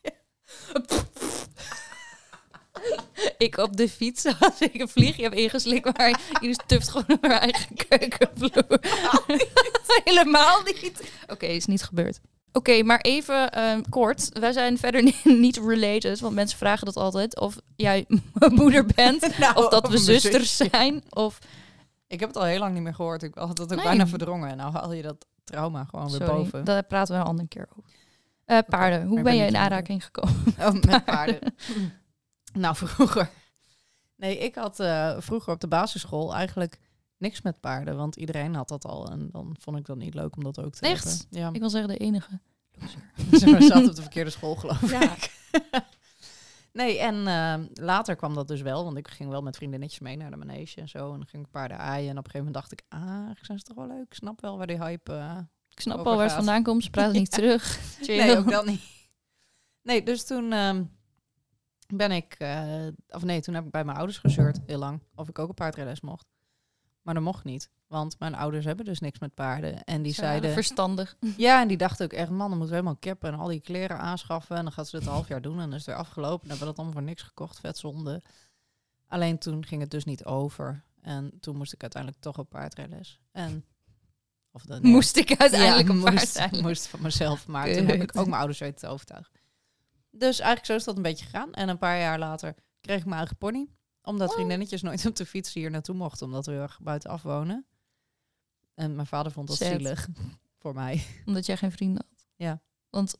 Ik 3.42 3.56
op 3.56 3.76
de 3.76 3.88
fiets 3.88 4.24
als 4.40 4.60
ik 4.60 4.80
een 4.80 4.88
vliegje 4.88 5.22
heb 5.22 5.34
ingeslikt, 5.34 5.96
maar 5.98 6.20
Iris 6.40 6.58
tuft 6.66 6.88
gewoon 6.88 7.04
op 7.08 7.22
haar 7.26 7.40
eigen 7.40 7.74
keukenvloer. 7.88 8.80
Helemaal 10.04 10.62
niet. 10.62 11.12
Oké, 11.28 11.46
is 11.46 11.66
niet 11.66 11.82
gebeurd. 11.82 12.20
Oké, 12.52 12.82
maar 12.82 13.00
even 13.00 13.50
ehm, 13.50 13.80
kort. 13.88 14.38
Wij 14.38 14.52
zijn 14.52 14.78
verder 14.78 15.02
ni- 15.02 15.20
niet 15.46 15.56
related, 15.56 16.20
want 16.20 16.34
mensen 16.34 16.58
vragen 16.58 16.86
dat 16.86 16.96
altijd. 16.96 17.40
Of 17.40 17.56
jij 17.76 18.04
mijn 18.32 18.54
moeder 18.54 18.86
bent, 18.94 19.38
Nou, 19.38 19.56
of 19.56 19.68
dat 19.68 19.88
we 19.88 19.98
zusters 19.98 20.56
zijn. 20.56 21.02
Of, 21.10 21.38
Ik 22.08 22.20
heb 22.20 22.28
het 22.28 22.38
al 22.38 22.44
heel 22.44 22.58
lang 22.58 22.74
niet 22.74 22.82
meer 22.82 22.94
gehoord. 22.94 23.22
Ik 23.22 23.34
had 23.34 23.48
het 23.48 23.60
ook 23.60 23.74
Nee. 23.74 23.84
bijna 23.84 24.06
verdrongen. 24.06 24.56
Nou 24.56 24.72
haal 24.72 24.92
je 24.92 25.02
dat 25.02 25.26
trauma 25.44 25.84
gewoon 25.84 26.10
weer 26.10 26.26
boven. 26.28 26.64
daar 26.64 26.82
praten 26.82 27.14
we 27.14 27.20
een 27.20 27.26
andere 27.26 27.48
keer 27.48 27.68
over. 27.76 27.90
Eh, 28.44 28.58
paarden, 28.68 29.06
hoe 29.06 29.14
ben 29.14 29.24
ben 29.24 29.36
je 29.36 29.46
in- 29.46 29.56
aanraking 29.56 30.04
gekomen? 30.04 30.44
Oh, 30.58 30.72
met 30.72 31.04
paarden. 31.04 31.38
Nou, 32.52 32.76
vroeger. 32.86 33.30
Nee, 34.16 34.38
ik 34.38 34.54
had 34.54 34.80
eh, 34.80 35.16
vroeger 35.20 35.52
op 35.52 35.60
de 35.60 35.68
basisschool 35.68 36.34
eigenlijk 36.34 36.78
niks 37.16 37.42
met 37.42 37.60
paarden. 37.60 37.96
Want 37.96 38.16
iedereen 38.16 38.54
had 38.54 38.68
dat 38.68 38.84
al. 38.84 39.10
En 39.10 39.28
dan 39.32 39.56
vond 39.60 39.76
ik 39.78 39.86
dat 39.86 39.96
niet 39.96 40.14
leuk 40.14 40.36
om 40.36 40.42
dat 40.44 40.58
ook 40.64 40.74
te 40.74 40.86
Echt? 40.86 41.04
hebben. 41.04 41.38
Ja. 41.40 41.48
Ik 41.52 41.60
wil 41.60 41.70
zeggen 41.70 41.88
de 41.90 41.96
enige. 41.96 42.40
Ze 43.38 43.50
maar 43.50 43.62
zat 43.62 43.88
op 43.88 43.94
de 43.94 44.02
verkeerde 44.10 44.30
school, 44.30 44.54
geloof 44.56 44.90
Ja. 44.90 45.02
ik. 45.16 45.30
nee, 46.72 46.98
en 46.98 47.26
eh, 47.26 47.66
later 47.84 48.16
kwam 48.16 48.34
dat 48.34 48.48
dus 48.48 48.60
wel. 48.60 48.84
Want 48.84 48.96
ik 48.96 49.08
ging 49.08 49.30
wel 49.30 49.42
met 49.42 49.56
vriendinnetjes 49.56 50.00
mee 50.00 50.16
naar 50.16 50.30
de 50.30 50.36
manege 50.36 50.80
en 50.80 50.88
zo. 50.88 51.12
En 51.12 51.18
dan 51.18 51.26
ging 51.26 51.44
ik 51.44 51.50
paarden 51.50 51.78
aaien. 51.78 52.10
En 52.10 52.18
op 52.18 52.24
een 52.24 52.30
gegeven 52.30 52.46
moment 52.46 52.54
dacht 52.54 52.72
ik... 52.72 52.82
Ah, 52.88 53.30
zijn 53.40 53.58
ze 53.58 53.64
toch 53.64 53.76
wel 53.76 53.86
leuk. 53.86 54.04
Ik 54.06 54.14
snap 54.14 54.40
wel 54.40 54.56
waar 54.58 54.66
die 54.66 54.78
hype... 54.82 55.12
eh, 55.12 55.38
Ik 55.68 55.80
snap 55.80 56.06
al 56.06 56.14
waar 56.16 56.24
het 56.24 56.32
vandaan 56.32 56.62
komt. 56.62 56.84
Ze 56.84 56.90
praten 56.90 57.12
niet 57.12 57.30
terug. 57.30 57.78
Chill. 58.00 58.16
Nee, 58.16 58.36
ook 58.38 58.50
dat 58.50 58.66
niet. 58.66 58.82
Nee, 59.82 60.02
dus 60.02 60.24
toen 60.26 60.52
ehm, 60.52 60.84
ben 61.92 62.10
ik... 62.10 62.34
eh, 62.38 62.86
of 63.08 63.24
nee, 63.24 63.40
toen 63.40 63.54
heb 63.54 63.64
ik 63.64 63.70
bij 63.70 63.84
mijn 63.84 63.96
ouders 63.96 64.18
gezeurd, 64.18 64.58
heel 64.66 64.78
lang. 64.78 65.00
Of 65.14 65.28
ik 65.28 65.38
ook 65.38 65.48
een 65.48 65.54
paardrijles 65.54 66.00
mocht. 66.00 66.26
Maar 67.02 67.14
dat 67.14 67.22
mocht 67.22 67.44
niet. 67.44 67.70
Want 67.86 68.18
mijn 68.18 68.34
ouders 68.34 68.64
hebben 68.64 68.84
dus 68.84 69.00
niks 69.00 69.18
met 69.18 69.34
paarden. 69.34 69.84
En 69.84 70.02
die 70.02 70.12
zeiden... 70.14 70.52
Verstandig. 70.52 71.16
Ja, 71.36 71.60
en 71.60 71.68
die 71.68 71.76
dachten 71.76 72.04
ook 72.04 72.12
echt, 72.12 72.30
man, 72.30 72.38
dan 72.38 72.48
moeten 72.48 72.68
we 72.68 72.74
helemaal 72.74 72.96
kippen 72.96 73.32
en 73.32 73.38
al 73.38 73.48
die 73.48 73.60
kleren 73.60 73.98
aanschaffen. 73.98 74.56
En 74.56 74.62
dan 74.62 74.72
gaat 74.72 74.88
ze 74.88 74.98
dit 74.98 75.06
een 75.06 75.12
half 75.12 75.28
jaar 75.28 75.42
doen 75.42 75.52
en 75.52 75.58
dan 75.58 75.68
is 75.72 75.76
het 75.76 75.86
weer 75.86 75.94
afgelopen. 75.94 76.42
En 76.42 76.48
hebben 76.48 76.58
we 76.58 76.64
dat 76.64 76.76
allemaal 76.76 76.92
voor 76.92 77.02
niks 77.02 77.22
gekocht, 77.22 77.60
vet 77.60 77.78
zonde. 77.78 78.22
Alleen 79.06 79.38
toen 79.38 79.66
ging 79.66 79.80
het 79.80 79.90
dus 79.90 80.04
niet 80.04 80.24
over. 80.24 80.84
En 81.02 81.32
toen 81.40 81.56
moest 81.56 81.72
ik 81.72 81.82
uiteindelijk 81.82 82.22
toch 82.22 82.38
op 82.38 82.48
paardrijles. 82.48 83.20
En... 83.32 83.64
Of 84.52 84.62
dat, 84.62 84.82
nee. 84.82 84.92
Moest 84.92 85.16
ik 85.16 85.34
uiteindelijk 85.36 85.88
Ja, 85.88 85.94
een 85.94 86.00
moest, 86.00 86.62
moest 86.62 86.86
van 86.86 87.02
mezelf. 87.02 87.46
Maar 87.46 87.72
toen 87.74 87.86
heb 87.86 88.02
ik 88.02 88.16
ook 88.16 88.26
mijn 88.26 88.38
ouders 88.38 88.58
weten 88.58 88.78
te 88.78 88.86
overtuigen. 88.86 89.32
Dus 90.10 90.38
eigenlijk 90.38 90.66
zo 90.66 90.74
is 90.74 90.84
dat 90.84 90.96
een 90.96 91.02
beetje 91.02 91.24
gegaan. 91.24 91.52
En 91.52 91.68
een 91.68 91.78
paar 91.78 91.98
jaar 91.98 92.18
later 92.18 92.54
kreeg 92.80 92.98
ik 92.98 93.04
mijn 93.04 93.16
eigen 93.18 93.36
pony. 93.36 93.68
Omdat 94.02 94.28
Oh. 94.28 94.34
vriendinnetjes 94.34 94.82
nooit 94.82 95.06
op 95.06 95.16
de 95.16 95.26
fiets 95.26 95.52
hier 95.52 95.70
naartoe 95.70 95.94
mochten. 95.94 96.26
Omdat 96.26 96.46
we 96.46 96.52
heel 96.52 96.60
erg 96.60 96.78
buitenaf 96.82 97.22
wonen. 97.22 97.66
En 98.74 98.94
mijn 98.94 99.06
vader 99.06 99.32
vond 99.32 99.48
dat 99.48 99.56
zielig 99.56 100.08
voor 100.60 100.74
mij. 100.74 101.04
Omdat 101.26 101.46
jij 101.46 101.56
geen 101.56 101.72
vrienden 101.72 102.04
had. 102.10 102.24
Ja. 102.36 102.60
Want 102.90 103.14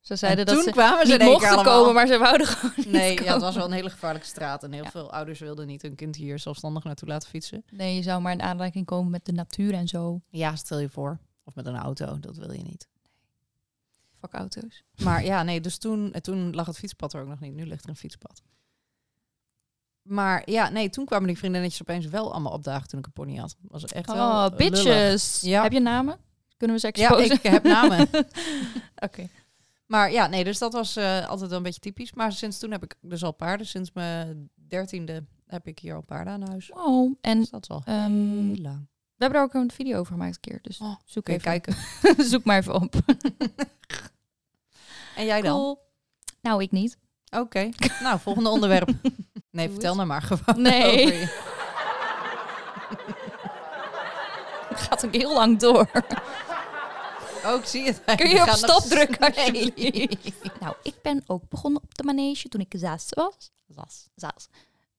ze 0.00 0.16
zeiden 0.16 0.46
En 0.46 0.46
dat 0.46 0.54
toen 0.54 0.64
ze 0.64 0.70
kwamen 0.80 1.06
ze 1.06 1.12
niet 1.16 1.22
mochten 1.22 1.48
allemaal. 1.50 1.64
komen, 1.78 1.94
maar 1.94 2.06
ze 2.06 2.18
wouden 2.18 2.46
gewoon 2.46 2.92
Nee, 2.92 3.22
ja, 3.24 3.32
het 3.32 3.42
was 3.42 3.54
wel 3.54 3.64
een 3.64 3.72
hele 3.72 3.90
gevaarlijke 3.90 4.26
straat. 4.28 4.62
En 4.62 4.72
heel 4.72 4.84
Ja. 4.84 4.90
veel 4.90 5.12
ouders 5.12 5.38
wilden 5.40 5.66
niet 5.66 5.82
hun 5.82 5.94
kind 5.94 6.16
hier 6.16 6.38
zelfstandig 6.38 6.84
naartoe 6.84 7.08
laten 7.08 7.28
fietsen. 7.28 7.64
Nee, 7.70 7.94
je 7.94 8.02
zou 8.02 8.20
maar 8.22 8.32
in 8.32 8.42
aanraking 8.42 8.86
komen 8.86 9.10
met 9.10 9.24
de 9.24 9.32
natuur 9.32 9.72
en 9.74 9.88
zo. 9.88 10.20
Ja, 10.28 10.56
stel 10.56 10.78
je 10.78 10.88
voor. 10.88 11.18
Of 11.44 11.54
met 11.54 11.66
een 11.66 11.76
auto, 11.76 12.18
dat 12.20 12.36
wil 12.36 12.52
je 12.52 12.62
niet. 12.62 12.88
Vakauto's. 14.20 14.82
Maar 15.04 15.24
ja, 15.24 15.42
nee, 15.42 15.60
dus 15.60 15.78
toen, 15.78 16.12
en 16.12 16.22
toen 16.22 16.54
lag 16.54 16.66
het 16.66 16.78
fietspad 16.78 17.12
er 17.12 17.20
ook 17.22 17.28
nog 17.28 17.40
niet. 17.40 17.54
Nu 17.54 17.66
ligt 17.66 17.82
er 17.84 17.88
een 17.90 17.96
fietspad. 17.96 18.42
Maar 20.02 20.50
ja, 20.50 20.68
nee, 20.68 20.90
toen 20.90 21.04
kwamen 21.04 21.26
die 21.26 21.38
vriendinnetjes 21.38 21.80
opeens 21.82 22.06
wel 22.06 22.32
allemaal 22.32 22.52
opdagen 22.52 22.88
toen 22.88 22.98
ik 22.98 23.06
een 23.06 23.12
pony 23.12 23.36
had. 23.36 23.56
Was 23.60 23.84
echt 23.84 24.12
wel 24.12 24.28
Oh, 24.30 24.42
lullig. 24.42 24.56
bitches. 24.56 25.40
Ja. 25.40 25.62
Heb 25.62 25.72
je 25.72 25.80
namen? 25.80 26.18
Kunnen 26.56 26.76
we 26.76 26.82
ze 26.82 26.90
Ja, 26.92 27.08
exposen? 27.08 27.34
ik 27.34 27.42
heb 27.42 27.62
namen. 27.62 28.08
Oké. 29.06 29.28
Maar 29.86 30.12
ja, 30.12 30.26
nee, 30.26 30.44
dus 30.44 30.58
dat 30.58 30.72
was 30.72 30.96
eh, 30.96 31.28
altijd 31.28 31.48
wel 31.48 31.58
een 31.58 31.64
beetje 31.64 31.80
typisch. 31.80 32.12
Maar 32.12 32.32
sinds 32.32 32.58
toen 32.58 32.70
heb 32.70 32.82
ik 32.82 32.94
dus 33.00 33.22
al 33.22 33.32
paarden. 33.32 33.66
Sinds 33.66 33.92
mijn 33.92 34.50
dertiende 34.54 35.24
heb 35.46 35.66
ik 35.66 35.78
hier 35.78 35.94
al 35.94 36.02
paarden 36.02 36.32
aan 36.32 36.48
huis. 36.48 36.68
Wow. 36.74 37.14
En 37.20 37.38
Dus 37.38 37.50
dat 37.50 37.62
is 37.62 37.68
al 37.68 37.82
ehm, 37.84 38.12
heel 38.46 38.56
lang. 38.56 38.86
We 39.20 39.26
hebben 39.26 39.38
er 39.38 39.42
ook 39.46 39.54
een 39.54 39.70
video 39.72 39.98
over 39.98 40.12
gemaakt 40.12 40.34
een 40.34 40.40
keer. 40.40 40.58
Dus 40.62 40.78
Oh, 40.80 40.94
zoek 41.04 41.26
je 41.26 41.32
even. 41.32 41.44
kijken. 41.44 41.76
zoek 42.30 42.44
maar 42.44 42.56
even 42.58 42.74
op. 42.74 42.94
En 45.16 45.24
jij 45.24 45.40
dan? 45.40 45.52
Cool. 45.52 45.78
Nou, 46.42 46.62
ik 46.62 46.70
niet. 46.70 46.98
Oké. 47.36 47.68
Nou, 48.02 48.20
volgende 48.20 48.48
onderwerp. 48.48 48.90
Nee, 49.50 49.64
Doe 49.66 49.74
vertel 49.74 49.94
nou 49.94 50.06
maar 50.06 50.22
gewoon. 50.22 50.62
Nee. 50.62 51.02
over 51.02 51.14
je- 51.14 51.48
Het 54.68 54.80
gaat 54.80 55.04
ook 55.06 55.14
heel 55.14 55.34
lang 55.34 55.58
door. 55.58 55.90
Oh, 57.44 57.54
ik 57.58 57.64
zie 57.64 57.84
het. 57.86 58.02
Kun 58.16 58.28
je 58.30 58.42
op 58.42 58.48
stop 58.48 58.82
drukken 58.82 59.32
Nee. 59.46 60.08
nou, 60.60 60.74
ik 60.82 60.94
ben 61.02 61.22
ook 61.26 61.48
begonnen 61.48 61.82
op 61.82 61.94
de 61.94 62.04
manege 62.04 62.48
toen 62.48 62.60
ik 62.60 62.74
zes 62.76 63.06
was. 63.08 63.50
Was. 63.66 64.08
Zes. 64.14 64.48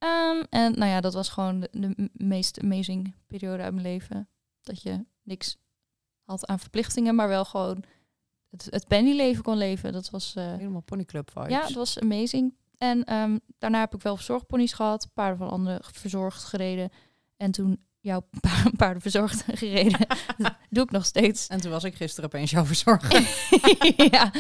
Ehm, 0.02 0.44
en 0.50 0.72
nou 0.78 0.92
ja, 0.92 1.02
dat 1.02 1.14
was 1.14 1.30
gewoon 1.30 1.60
de, 1.72 2.10
meest 2.14 2.60
amazing 2.62 3.14
periode 3.28 3.64
uit 3.64 3.74
mijn 3.74 3.86
leven. 3.86 4.30
Dat 4.62 4.82
je 4.82 5.06
niks 5.24 5.58
had 6.24 6.46
aan 6.48 6.60
verplichtingen, 6.60 7.16
maar 7.16 7.28
wel 7.28 7.46
gewoon 7.46 7.84
het, 8.50 8.68
het 8.70 8.88
pennyleven 8.88 9.44
kon 9.44 9.58
leven. 9.58 9.94
Dat 9.94 10.10
was, 10.10 10.36
eh, 10.36 10.44
Helemaal 10.56 10.82
ponyclub 10.82 11.32
vibes. 11.34 11.50
ja, 11.52 11.62
dat 11.62 11.72
was 11.72 12.00
amazing. 12.00 12.54
En 12.78 13.04
ehm, 13.04 13.38
daarna 13.58 13.80
heb 13.80 13.94
ik 13.96 14.02
wel 14.02 14.16
verzorgponies 14.16 14.74
gehad, 14.74 15.10
paarden 15.14 15.38
van 15.38 15.50
anderen 15.50 15.80
verzorgd 15.84 16.44
gereden. 16.44 16.90
En 17.38 17.52
toen 17.52 17.86
jouw 18.00 18.20
pa- 18.42 18.70
paarden 18.76 19.02
verzorgd 19.02 19.44
gereden. 19.54 20.08
Doe 20.70 20.84
ik 20.84 20.92
nog 20.92 21.06
steeds. 21.06 21.48
En 21.48 21.62
toen 21.62 21.72
was 21.72 21.84
ik 21.84 21.96
gisteren 21.96 22.26
opeens 22.30 22.52
jouw 22.52 22.66
verzorger. 22.66 23.20
ja, 24.12 24.32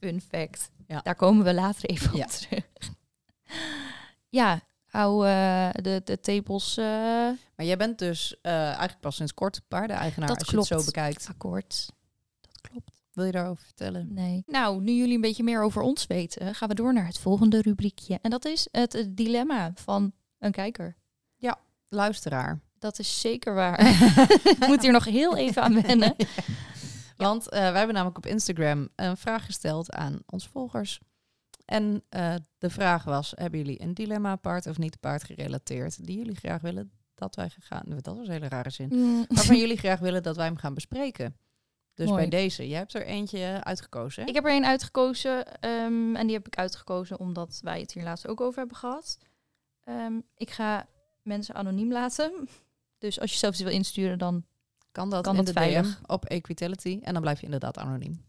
fun 0.00 0.20
fact. 0.20 0.70
Ja. 0.86 1.00
Daar 1.00 1.16
komen 1.16 1.44
we 1.44 1.54
later 1.54 1.88
even 1.88 2.10
op 2.12 2.16
Ja. 2.18 2.26
terug. 2.26 2.64
ja, 4.28 4.60
hou 4.96 5.26
eh, 5.26 5.68
de, 5.72 6.00
de 6.04 6.20
tepels 6.20 6.76
eh, 6.76 6.84
Maar 7.56 7.66
jij 7.66 7.76
bent 7.76 7.98
dus 7.98 8.36
eh, 8.42 8.52
eigenlijk 8.52 9.00
pas 9.00 9.16
sinds 9.16 9.34
kort 9.34 9.60
paardeneigenaar 9.68 10.28
Dat 10.28 10.38
als 10.38 10.50
je 10.50 10.56
het 10.56 10.66
zo 10.66 10.84
bekijkt. 10.84 11.26
akkoord. 11.28 11.90
Dat 12.40 12.60
klopt. 12.60 13.04
Wil 13.12 13.24
je 13.24 13.32
daarover 13.32 13.64
vertellen? 13.64 14.14
Nee. 14.14 14.42
Nou, 14.46 14.80
nu 14.82 14.92
jullie 14.92 15.14
een 15.14 15.20
beetje 15.20 15.42
meer 15.42 15.62
over 15.62 15.82
ons 15.82 16.06
weten, 16.06 16.54
gaan 16.54 16.68
we 16.68 16.74
door 16.74 16.92
naar 16.92 17.06
het 17.06 17.18
volgende 17.18 17.62
rubriekje. 17.62 18.18
En 18.22 18.30
dat 18.30 18.44
is 18.44 18.68
het 18.70 19.06
dilemma 19.08 19.72
van 19.74 20.12
een 20.38 20.52
kijker. 20.52 20.96
Luisteraar. 21.88 22.60
Dat 22.78 22.98
is 22.98 23.20
zeker 23.20 23.54
waar. 23.54 23.80
Ik 24.60 24.66
moet 24.66 24.82
hier 24.82 24.92
nog 24.92 25.04
heel 25.04 25.36
even 25.36 25.62
aan 25.62 25.82
wennen. 25.82 26.16
Want 27.16 27.44
wij 27.44 27.72
hebben 27.72 27.94
namelijk 27.94 28.16
op 28.16 28.26
Instagram 28.26 28.88
een 28.96 29.16
vraag 29.16 29.44
gesteld 29.44 29.92
aan 29.92 30.18
onze 30.26 30.48
volgers. 30.48 31.00
En 31.66 32.02
eh, 32.08 32.34
de 32.58 32.70
vraag 32.70 33.04
was, 33.04 33.32
hebben 33.36 33.58
jullie 33.58 33.82
een 33.82 33.94
dilemma 33.94 34.36
paard 34.36 34.66
of 34.66 34.78
niet 34.78 35.00
paard 35.00 35.24
gerelateerd 35.24 36.06
die 36.06 36.18
jullie 36.18 36.36
graag 36.36 36.60
willen 36.60 36.90
dat 37.14 37.34
wij 37.34 37.50
gaan... 37.58 37.84
Dat 37.86 38.16
was 38.16 38.26
een 38.26 38.32
hele 38.32 38.48
rare 38.48 38.70
zin. 38.70 38.88
Mm. 38.92 39.24
Waarvan 39.28 39.56
jullie 39.56 39.76
graag 39.84 39.98
willen 39.98 40.22
dat 40.22 40.36
wij 40.36 40.46
hem 40.46 40.56
gaan 40.56 40.74
bespreken. 40.74 41.36
Dus 41.94 42.08
Mooi. 42.08 42.20
bij 42.20 42.40
deze, 42.40 42.68
jij 42.68 42.78
hebt 42.78 42.94
er 42.94 43.06
eentje 43.06 43.60
uitgekozen. 43.62 44.22
hè? 44.22 44.28
Ik 44.28 44.34
heb 44.34 44.44
er 44.44 44.56
een 44.56 44.64
uitgekozen 44.66 45.60
ehm, 45.60 46.16
en 46.16 46.26
die 46.26 46.36
heb 46.36 46.46
ik 46.46 46.56
uitgekozen 46.56 47.18
omdat 47.18 47.60
wij 47.62 47.80
het 47.80 47.92
hier 47.92 48.02
laatst 48.02 48.26
ook 48.26 48.40
over 48.40 48.58
hebben 48.58 48.76
gehad. 48.76 49.18
Ehm, 49.84 50.20
ik 50.36 50.50
ga 50.50 50.86
mensen 51.22 51.54
anoniem 51.54 51.92
laten. 51.92 52.48
Dus 52.98 53.20
als 53.20 53.32
je 53.32 53.38
zelf 53.38 53.54
iets 53.54 53.62
wil 53.62 53.72
insturen, 53.72 54.18
dan 54.18 54.44
kan 54.92 55.10
dat 55.10 55.24
kan 55.24 55.36
in 55.36 55.44
dat 55.44 55.54
DM 55.54 55.60
veilig. 55.60 56.00
op 56.06 56.24
Equitality. 56.24 56.98
En 57.02 57.12
dan 57.12 57.22
blijf 57.22 57.38
je 57.38 57.44
inderdaad 57.44 57.78
anoniem. 57.78 58.24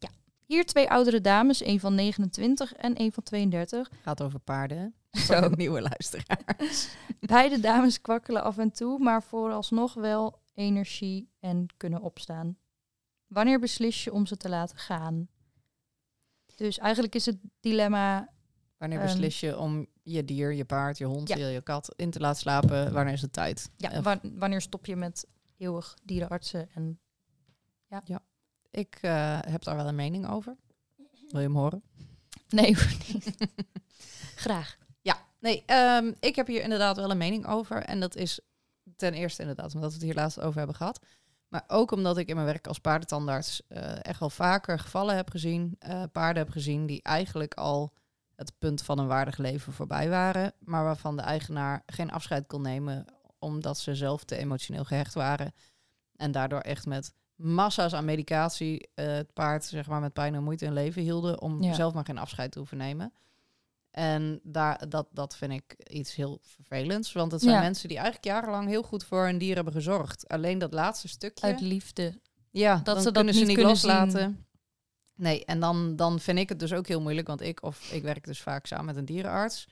Hier 0.48 0.66
twee 0.66 0.90
oudere 0.90 1.22
dames, 1.22 1.64
een 1.66 1.80
van 1.80 1.96
29 1.96 2.74
en 2.74 3.02
een 3.02 3.12
van 3.12 3.24
32. 3.24 3.90
Gaat 4.02 4.22
over 4.22 4.40
paarden. 4.40 4.94
Zo. 5.12 5.50
Nieuwe 5.50 5.82
luisteraars. 5.82 6.90
Beide 7.20 7.60
dames 7.60 8.02
kwakkelen 8.02 8.44
af 8.44 8.58
en 8.58 8.72
toe, 8.72 9.00
maar 9.00 9.24
vooralsnog 9.24 9.94
wel 9.94 10.42
energie 10.54 11.30
en 11.40 11.66
kunnen 11.78 12.02
opstaan. 12.02 12.58
Wanneer 13.28 13.60
beslis 13.60 14.04
je 14.04 14.14
om 14.14 14.26
ze 14.26 14.38
te 14.38 14.50
laten 14.50 14.78
gaan? 14.78 15.28
Dus 16.56 16.78
eigenlijk 16.78 17.16
is 17.16 17.26
het 17.26 17.38
dilemma 17.60 18.36
Wanneer 18.78 18.98
Ehm, 19.00 19.08
beslis 19.08 19.40
je 19.40 19.58
om 19.58 19.88
je 20.04 20.26
dier, 20.26 20.54
je 20.54 20.66
paard, 20.66 20.98
je 20.98 21.06
hond, 21.06 21.28
Ja. 21.28 21.36
je, 21.36 21.46
je 21.46 21.62
kat 21.62 21.94
in 21.96 22.10
te 22.12 22.20
laten 22.20 22.40
slapen? 22.40 22.94
Wanneer 22.94 23.14
is 23.14 23.22
het 23.22 23.34
tijd? 23.34 23.70
Ja, 23.78 23.92
Eh, 23.92 24.04
wa- 24.04 24.20
wanneer 24.24 24.62
stop 24.62 24.86
je 24.86 24.96
met 24.96 25.28
eeuwig 25.58 25.98
dierenartsen? 26.04 26.70
En 26.74 27.00
Ik 28.78 28.98
eh, 29.02 29.40
heb 29.42 29.64
daar 29.64 29.76
wel 29.76 29.88
een 29.88 29.96
mening 29.96 30.30
over. 30.30 30.56
Wil 31.28 31.40
je 31.40 31.48
hem 31.48 31.56
horen? 31.56 31.84
nee, 32.50 32.76
niet. 33.08 33.38
Graag. 34.46 34.78
Ja, 35.02 35.18
nee, 35.40 35.64
ehm, 35.66 36.12
ik 36.20 36.36
heb 36.36 36.48
hier 36.48 36.62
inderdaad 36.62 36.96
wel 36.96 37.12
een 37.12 37.18
mening 37.18 37.48
over. 37.48 37.84
En 37.84 38.00
dat 38.00 38.16
is 38.16 38.40
ten 38.96 39.14
eerste 39.14 39.42
inderdaad 39.42 39.76
omdat 39.76 39.90
we 39.90 39.96
het 39.96 40.06
hier 40.06 40.14
laatst 40.14 40.40
over 40.40 40.58
hebben 40.58 40.76
gehad. 40.76 41.00
Maar 41.48 41.64
ook 41.68 41.92
omdat 41.92 42.18
ik 42.18 42.28
in 42.28 42.36
mijn 42.36 42.48
werk 42.48 42.68
als 42.68 42.80
paardentandarts 42.80 43.62
eh, 43.68 44.06
echt 44.06 44.20
wel 44.20 44.30
vaker 44.30 44.80
gevallen 44.80 45.16
heb 45.16 45.30
gezien. 45.30 45.76
eh, 45.80 46.04
paarden 46.12 46.44
heb 46.44 46.52
gezien 46.52 46.86
die 46.86 47.02
eigenlijk 47.04 47.54
al 47.54 47.94
het 48.36 48.58
punt 48.58 48.82
van 48.82 49.00
een 49.00 49.08
waardig 49.08 49.38
leven 49.38 49.74
voorbij 49.74 50.10
waren. 50.10 50.54
Maar 50.60 50.84
waarvan 50.84 51.16
de 51.16 51.22
eigenaar 51.22 51.84
geen 51.86 52.12
afscheid 52.12 52.48
kon 52.48 52.62
nemen 52.62 53.06
omdat 53.40 53.78
ze 53.78 53.96
zelf 53.96 54.24
te 54.24 54.38
emotioneel 54.38 54.84
gehecht 54.84 55.14
waren. 55.14 55.54
En 56.16 56.32
daardoor 56.32 56.62
echt 56.62 56.86
met 56.86 57.14
massa's 57.38 57.94
aan 57.94 58.06
medicatie 58.06 58.90
eh, 58.94 59.06
het 59.08 59.34
paard 59.34 59.66
zeg 59.66 59.88
maar, 59.88 60.02
met 60.02 60.14
pijn 60.14 60.36
en 60.36 60.44
moeite 60.44 60.66
in 60.66 60.74
leven 60.74 61.02
hielden. 61.02 61.42
Om 61.42 61.64
Ja. 61.64 61.74
zelf 61.74 61.94
maar 61.94 62.06
geen 62.06 62.18
afscheid 62.18 62.52
te 62.52 62.58
hoeven 62.60 62.78
nemen. 62.78 63.14
En 63.92 64.40
daar, 64.44 64.90
dat, 64.90 65.08
dat 65.12 65.36
vind 65.36 65.52
ik 65.52 65.76
iets 65.90 66.16
heel 66.16 66.40
vervelends. 66.42 67.12
Want 67.12 67.32
het 67.32 67.42
zijn 67.42 67.54
Ja. 67.56 67.62
mensen 67.62 67.88
die 67.88 67.98
eigenlijk 67.98 68.26
jarenlang 68.26 68.68
heel 68.68 68.84
goed 68.84 69.04
voor 69.04 69.24
hun 69.26 69.38
dier 69.38 69.56
hebben 69.56 69.74
gezorgd. 69.74 70.28
Alleen 70.28 70.58
dat 70.58 70.74
laatste 70.74 71.08
stukje. 71.08 71.46
Uit 71.46 71.62
liefde. 71.62 72.20
ja, 72.52 72.76
dat 72.76 72.86
dan 72.86 72.98
ze 72.98 73.04
dat 73.04 73.14
kunnen 73.14 73.34
ze 73.34 73.40
niet 73.40 73.48
niet 73.48 73.58
kunnen 73.58 73.74
loslaten. 73.74 74.46
Nee, 75.16 75.46
en 75.46 75.60
dan, 75.60 75.96
dan 75.96 76.20
vind 76.20 76.40
ik 76.40 76.50
het 76.50 76.60
dus 76.60 76.74
ook 76.74 76.88
heel 76.88 77.02
moeilijk. 77.02 77.28
Want 77.28 77.42
ik, 77.42 77.64
of 77.64 77.92
ik 77.92 78.04
werk 78.04 78.26
dus 78.26 78.42
vaak 78.42 78.66
samen 78.66 78.86
met 78.86 78.96
een 78.96 79.06
dierenarts. 79.06 79.68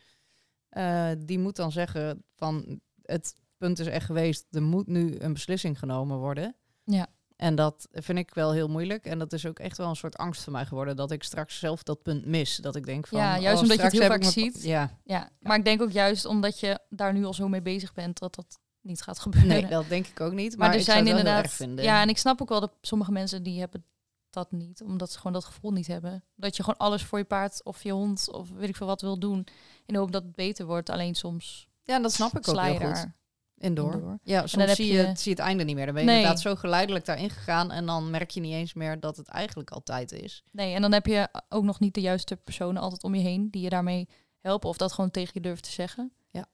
Eh, 0.69 1.11
die 1.17 1.39
moet 1.39 1.55
dan 1.55 1.71
zeggen 1.71 2.23
van 2.35 2.79
het 3.01 3.35
punt 3.57 3.79
is 3.79 3.87
echt 3.87 4.05
geweest. 4.05 4.45
Er 4.51 4.61
moet 4.63 4.87
nu 4.87 5.15
een 5.19 5.33
beslissing 5.33 5.79
genomen 5.79 6.17
worden. 6.17 6.55
Ja. 6.83 7.07
En 7.35 7.55
dat 7.55 7.87
vind 7.91 8.17
ik 8.17 8.33
wel 8.33 8.51
heel 8.51 8.67
moeilijk. 8.67 9.05
En 9.05 9.19
dat 9.19 9.33
is 9.33 9.45
ook 9.45 9.59
echt 9.59 9.77
wel 9.77 9.89
een 9.89 9.95
soort 9.95 10.17
angst 10.17 10.43
voor 10.43 10.53
mij 10.53 10.65
geworden. 10.65 10.95
Dat 10.95 11.11
ik 11.11 11.23
straks 11.23 11.59
zelf 11.59 11.83
dat 11.83 12.01
punt 12.01 12.25
mis. 12.25 12.55
Dat 12.55 12.75
ik 12.75 12.85
denk 12.85 13.07
van... 13.07 13.19
Ja, 13.19 13.39
juist 13.39 13.55
oh, 13.55 13.61
omdat 13.61 13.77
je 13.77 13.83
het 13.83 13.91
heel 13.91 14.07
vaak 14.07 14.23
ziet. 14.23 14.63
Ja, 14.63 14.97
Ja, 15.03 15.29
maar 15.39 15.57
ik 15.57 15.65
denk 15.65 15.81
ook 15.81 15.91
juist 15.91 16.25
omdat 16.25 16.59
je 16.59 16.79
daar 16.89 17.13
nu 17.13 17.25
al 17.25 17.33
zo 17.33 17.47
mee 17.47 17.61
bezig 17.61 17.93
bent, 17.93 18.19
dat 18.19 18.35
dat 18.35 18.59
niet 18.81 19.01
gaat 19.01 19.19
gebeuren. 19.19 19.49
nee, 19.49 19.67
dat 19.67 19.89
denk 19.89 20.07
ik 20.07 20.21
ook 20.21 20.33
niet. 20.33 20.57
Maar, 20.57 20.67
maar 20.67 20.77
er 20.77 20.83
zijn 20.83 21.07
inderdaad. 21.07 21.57
Ja, 21.75 22.01
en 22.01 22.09
ik 22.09 22.17
snap 22.17 22.41
ook 22.41 22.49
wel 22.49 22.59
dat 22.59 22.73
sommige 22.81 23.11
mensen 23.11 23.43
die 23.43 23.59
hebben 23.59 23.85
dat 24.29 24.51
niet, 24.51 24.81
omdat 24.81 25.11
ze 25.11 25.17
gewoon 25.17 25.33
dat 25.33 25.45
gevoel 25.45 25.71
niet 25.71 25.87
hebben. 25.87 26.23
Dat 26.35 26.55
je 26.55 26.63
gewoon 26.63 26.79
alles 26.79 27.03
voor 27.03 27.17
je 27.17 27.25
paard 27.25 27.63
of 27.63 27.83
je 27.83 27.91
hond 27.91 28.31
of 28.31 28.49
weet 28.49 28.69
ik 28.69 28.75
veel 28.75 28.87
wat 28.87 29.01
wil 29.01 29.19
doen, 29.19 29.37
in 29.85 29.93
de 29.93 29.97
hoop 29.97 30.11
dat 30.11 30.23
het 30.23 30.35
beter 30.35 30.65
wordt. 30.65 30.89
Alleen 30.89 31.15
soms 31.15 31.67
Ja, 31.83 31.99
dat 31.99 32.13
snap 32.13 32.37
ik 32.37 32.47
ook 32.47 32.59
heel 32.59 32.73
je 32.73 33.11
Indoor. 33.57 33.93
indoor. 33.93 34.17
Ja, 34.23 34.39
dan 34.39 34.47
soms 34.49 34.65
heb 34.65 34.75
zie 34.75 34.93
je, 34.93 34.97
het, 34.99 35.19
zie 35.19 35.31
je 35.35 35.37
het 35.37 35.47
einde 35.47 35.63
niet 35.63 35.75
meer. 35.75 35.85
Dan 35.85 35.93
ben 35.93 36.03
je 36.03 36.09
Nee. 36.09 36.17
inderdaad 36.19 36.41
zo 36.43 36.55
geleidelijk 36.55 37.05
daarin 37.05 37.29
gegaan. 37.29 37.71
En 37.71 37.85
dan 37.85 38.09
merk 38.09 38.29
je 38.31 38.39
niet 38.39 38.53
eens 38.53 38.73
meer 38.73 38.99
dat 38.99 39.17
het 39.17 39.27
eigenlijk 39.27 39.69
altijd 39.71 40.11
is. 40.11 40.43
Nee, 40.51 40.73
en 40.73 40.81
dan 40.81 40.91
heb 40.91 41.05
je 41.05 41.27
ook 41.49 41.63
nog 41.63 41.79
niet 41.79 41.93
de 41.93 42.01
juiste 42.01 42.35
personen 42.35 42.81
altijd 42.81 43.03
om 43.03 43.15
je 43.15 43.21
heen 43.21 43.49
die 43.51 43.61
je 43.61 43.69
daarmee 43.69 44.07
helpen 44.39 44.69
of 44.69 44.77
dat 44.77 44.93
gewoon 44.93 45.11
tegen 45.11 45.31
je 45.33 45.41
durft 45.41 45.63
te 45.63 45.71
zeggen. 45.71 46.11
Ja. 46.31 46.45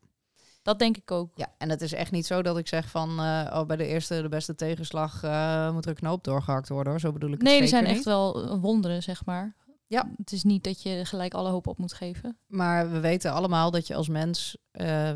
Dat 0.62 0.80
denk 0.80 0.98
ik 0.98 1.12
ook. 1.12 1.32
Ja, 1.36 1.54
en 1.58 1.70
het 1.70 1.82
is 1.82 1.94
echt 1.94 2.12
niet 2.12 2.26
zo 2.26 2.42
dat 2.42 2.58
ik 2.58 2.68
zeg 2.68 2.90
van... 2.90 3.10
eh, 3.10 3.52
oh, 3.60 3.66
bij 3.66 3.78
de 3.78 3.86
eerste, 3.86 4.22
de 4.22 4.30
beste 4.30 4.56
tegenslag 4.56 5.24
eh, 5.24 5.72
moet 5.74 5.84
er 5.86 5.90
een 5.90 5.96
knoop 5.98 6.24
doorgehakt 6.24 6.70
worden. 6.70 6.92
Hoor. 6.92 7.02
Zo 7.02 7.12
bedoel 7.12 7.30
ik 7.32 7.36
het 7.36 7.44
Nee, 7.48 7.62
er 7.62 7.68
zijn 7.68 7.84
niet. 7.84 7.92
echt 7.96 8.04
wel 8.06 8.60
wonderen, 8.60 9.04
zeg 9.04 9.26
maar. 9.26 9.56
Ja. 9.88 10.12
Het 10.18 10.32
is 10.32 10.44
niet 10.44 10.64
dat 10.64 10.82
je 10.82 11.06
gelijk 11.06 11.34
alle 11.34 11.50
hoop 11.50 11.68
op 11.68 11.78
moet 11.78 11.94
geven. 11.94 12.38
Maar 12.48 12.92
we 12.92 13.00
weten 13.00 13.32
allemaal 13.32 13.72
dat 13.72 13.88
je 13.88 13.96
als 13.96 14.08
mens... 14.08 14.58
eh, 14.72 15.12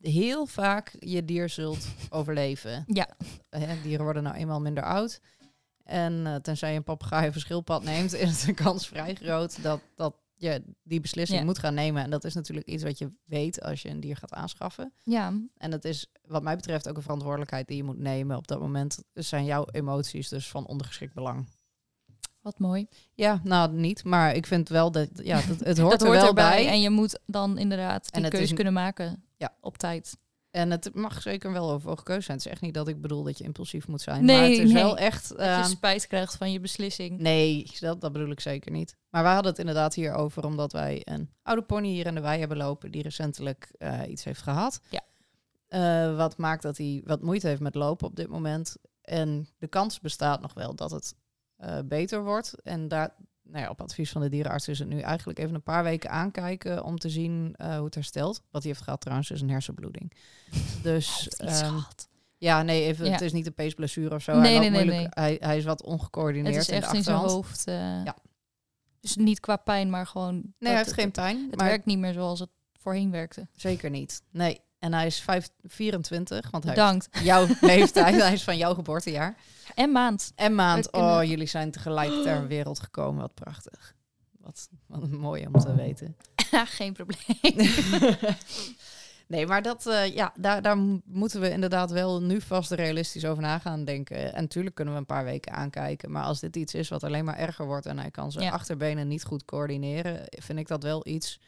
heel 0.00 0.46
vaak 0.46 0.92
je 0.98 1.24
dier 1.24 1.48
zult 1.48 1.86
overleven. 2.10 2.84
Ja. 2.86 3.08
Hè, 3.50 3.80
dieren 3.82 4.04
worden 4.04 4.22
nou 4.22 4.36
eenmaal 4.36 4.60
minder 4.60 4.82
oud. 4.84 5.20
En 5.84 6.26
eh, 6.26 6.34
tenzij 6.34 6.70
je 6.70 6.76
een 6.76 6.84
papegaai 6.84 7.28
of 7.28 7.34
een 7.34 7.40
schildpad 7.40 7.84
neemt, 7.84 8.12
is 8.26 8.44
de 8.44 8.54
kans 8.54 8.88
vrij 8.88 9.14
groot 9.14 9.62
dat, 9.62 9.80
dat 9.94 10.14
je 10.34 10.62
die 10.82 11.00
beslissing 11.00 11.38
Ja. 11.38 11.44
moet 11.44 11.58
gaan 11.58 11.74
nemen. 11.74 12.02
En 12.02 12.10
dat 12.10 12.24
is 12.24 12.34
natuurlijk 12.34 12.66
iets 12.66 12.82
wat 12.82 12.98
je 12.98 13.12
weet 13.24 13.62
als 13.62 13.82
je 13.82 13.88
een 13.88 14.00
dier 14.00 14.16
gaat 14.16 14.32
aanschaffen. 14.32 14.92
Ja, 15.02 15.32
En 15.56 15.70
dat 15.70 15.84
is 15.84 16.06
wat 16.26 16.42
mij 16.42 16.56
betreft 16.56 16.88
ook 16.88 16.96
een 16.96 17.02
verantwoordelijkheid 17.02 17.66
die 17.66 17.76
je 17.76 17.84
moet 17.84 17.98
nemen. 17.98 18.36
Op 18.36 18.46
dat 18.48 18.60
moment 18.60 19.02
zijn 19.14 19.44
jouw 19.44 19.64
emoties 19.70 20.28
dus 20.28 20.48
van 20.48 20.66
ondergeschikt 20.66 21.14
belang. 21.14 21.46
wat 22.40 22.58
mooi. 22.58 22.86
Ja, 23.14 23.40
nou 23.44 23.72
niet, 23.72 24.04
maar 24.04 24.34
ik 24.34 24.46
vind 24.46 24.68
wel 24.68 24.90
dat 24.90 25.08
ja, 25.22 25.40
dat, 25.46 25.58
het 25.60 25.78
hoort 25.84 25.90
dat 25.90 26.00
er 26.00 26.06
hoort 26.06 26.18
wel 26.20 26.28
erbij. 26.28 26.50
bij. 26.64 26.68
En 26.68 26.80
je 26.80 26.90
moet 26.90 27.20
dan 27.26 27.58
inderdaad 27.58 28.04
En 28.04 28.10
die 28.12 28.22
het 28.22 28.30
keuze 28.30 28.48
is- 28.48 28.54
kunnen 28.54 28.72
maken 28.72 29.24
Ja. 29.40 29.54
op 29.60 29.78
tijd. 29.78 30.16
En 30.50 30.70
het 30.70 30.94
mag 30.94 31.22
zeker 31.22 31.52
wel 31.52 31.70
overwogen 31.70 32.04
keuze 32.04 32.22
zijn. 32.22 32.36
Het 32.36 32.46
is 32.46 32.52
echt 32.52 32.60
niet 32.60 32.74
dat 32.74 32.88
ik 32.88 33.00
bedoel 33.00 33.22
dat 33.22 33.38
je 33.38 33.44
impulsief 33.44 33.88
moet 33.88 34.00
zijn. 34.00 34.24
Nee, 34.24 34.36
maar 34.36 34.48
het 34.48 34.58
is 34.58 34.72
nee. 34.72 34.82
wel 34.82 34.96
echt... 34.98 35.28
Dat 35.28 35.38
ehm, 35.38 35.58
je 35.58 35.64
spijt 35.64 36.06
krijgt 36.06 36.36
van 36.36 36.52
je 36.52 36.60
beslissing. 36.60 37.18
Nee, 37.18 37.70
dat, 37.80 38.00
dat 38.00 38.12
bedoel 38.12 38.30
ik 38.30 38.40
zeker 38.40 38.70
niet. 38.70 38.96
Maar 39.10 39.22
wij 39.22 39.32
hadden 39.32 39.50
het 39.50 39.60
inderdaad 39.60 39.94
hier 39.94 40.14
over 40.14 40.44
omdat 40.44 40.72
wij 40.72 41.02
een 41.04 41.30
oude 41.42 41.62
pony 41.62 41.88
hier 41.88 42.06
in 42.06 42.14
de 42.14 42.20
wei 42.20 42.38
hebben 42.38 42.56
lopen 42.56 42.90
die 42.90 43.02
recentelijk 43.02 43.74
eh, 43.78 44.00
iets 44.08 44.24
heeft 44.24 44.42
gehad. 44.42 44.80
Ja. 44.90 45.00
Eh, 45.66 46.16
wat 46.16 46.36
maakt 46.36 46.62
dat 46.62 46.76
hij 46.76 47.02
wat 47.04 47.22
moeite 47.22 47.46
heeft 47.46 47.60
met 47.60 47.74
lopen 47.74 48.06
op 48.06 48.16
dit 48.16 48.28
moment. 48.28 48.76
En 49.00 49.48
de 49.58 49.68
kans 49.68 50.00
bestaat 50.00 50.40
nog 50.40 50.54
wel 50.54 50.74
dat 50.74 50.90
het 50.90 51.14
eh, 51.56 51.78
beter 51.84 52.24
wordt. 52.24 52.62
En 52.62 52.88
daar, 52.88 53.14
nou 53.50 53.64
ja, 53.64 53.70
op 53.70 53.80
advies 53.80 54.10
van 54.10 54.20
de 54.20 54.28
dierenarts 54.28 54.68
is 54.68 54.78
het 54.78 54.88
nu 54.88 55.00
eigenlijk 55.00 55.38
even 55.38 55.54
een 55.54 55.62
paar 55.62 55.82
weken 55.84 56.10
aankijken 56.10 56.84
om 56.84 56.98
te 56.98 57.08
zien 57.10 57.54
eh, 57.56 57.74
hoe 57.76 57.84
het 57.84 57.94
herstelt. 57.94 58.42
Wat 58.50 58.62
hij 58.62 58.70
heeft 58.72 58.84
gehad 58.84 59.00
trouwens 59.00 59.30
is 59.30 59.40
een 59.40 59.50
hersenbloeding. 59.50 60.12
Dus 60.82 61.28
ehm, 61.28 61.78
ja, 62.38 62.62
nee, 62.62 62.82
even, 62.84 63.04
Ja. 63.06 63.12
het 63.12 63.20
is 63.20 63.32
niet 63.32 63.46
een 63.46 63.54
peesblessure 63.54 64.14
of 64.14 64.22
zo. 64.22 64.32
Nee, 64.40 64.50
hij, 64.56 64.60
nee, 64.60 64.70
nee, 64.70 64.84
moeilijk- 64.84 65.14
Hij, 65.18 65.36
hij 65.40 65.56
is 65.56 65.64
wat 65.64 65.82
ongecoördineerd 65.82 66.54
Het 66.54 66.62
is 66.64 66.68
in 66.70 66.80
de 66.80 66.86
echt 66.86 66.94
in 66.94 67.02
zijn 67.02 67.16
achterhand. 67.16 67.46
hoofd. 67.46 67.66
eh, 67.66 67.74
Ja. 68.04 68.16
Dus 69.00 69.16
niet 69.16 69.40
qua 69.40 69.56
pijn, 69.56 69.90
maar 69.90 70.06
gewoon... 70.06 70.34
Nee, 70.34 70.52
hij 70.72 70.76
heeft 70.76 70.92
geen 70.92 71.10
pijn. 71.10 71.46
Het 71.50 71.56
maar 71.58 71.68
werkt 71.68 71.84
niet 71.86 71.98
meer 71.98 72.12
zoals 72.12 72.40
het 72.40 72.48
voorheen 72.78 73.10
werkte. 73.10 73.48
Zeker 73.52 73.90
niet. 73.90 74.22
Nee. 74.30 74.60
En 74.80 74.92
hij 74.92 75.06
is 75.06 75.20
vijf, 75.20 75.48
24, 75.62 76.50
want 76.50 76.64
hij 76.64 76.74
Bedankt. 76.74 77.08
heeft 77.10 77.24
jouw 77.24 77.46
leeftijd. 77.60 78.16
Hij 78.22 78.32
is 78.32 78.42
van 78.44 78.56
jouw 78.56 78.74
geboortejaar. 78.74 79.36
En 79.74 79.92
maand. 79.92 80.32
En 80.34 80.54
maand. 80.54 80.92
Oh, 80.92 81.20
jullie 81.24 81.46
zijn 81.46 81.70
tegelijk 81.70 82.22
ter 82.22 82.46
wereld 82.46 82.80
gekomen. 82.80 83.20
Wat 83.20 83.34
prachtig. 83.34 83.94
Wat, 84.40 84.68
wat 84.86 85.08
mooi 85.08 85.46
om 85.46 85.52
te 85.60 85.74
weten. 85.74 86.16
geen 86.78 86.92
probleem. 86.92 87.68
nee, 89.26 89.46
maar 89.46 89.62
dat, 89.62 89.86
eh, 89.86 90.14
ja, 90.14 90.32
daar, 90.36 90.62
daar 90.62 90.78
mo- 90.78 91.00
moeten 91.04 91.40
we 91.40 91.50
inderdaad 91.50 91.90
wel 91.90 92.22
nu 92.22 92.40
vast 92.40 92.70
realistisch 92.70 93.24
over 93.24 93.42
na 93.42 93.58
gaan 93.58 93.84
denken. 93.84 94.34
En 94.34 94.42
natuurlijk 94.42 94.74
kunnen 94.74 94.94
we 94.94 95.00
een 95.00 95.06
paar 95.06 95.24
weken 95.24 95.52
aankijken. 95.52 96.10
Maar 96.10 96.24
als 96.24 96.40
dit 96.40 96.56
iets 96.56 96.74
is 96.74 96.88
wat 96.88 97.04
alleen 97.04 97.24
maar 97.24 97.36
erger 97.38 97.66
wordt 97.66 97.86
en 97.86 97.98
hij 97.98 98.10
kan 98.10 98.32
zijn 98.32 98.44
Ja. 98.44 98.50
achterbenen 98.50 99.08
niet 99.08 99.24
goed 99.24 99.44
coördineren, 99.44 100.20
vind 100.28 100.58
ik 100.58 100.68
dat 100.68 100.82
wel 100.82 101.06
iets. 101.06 101.40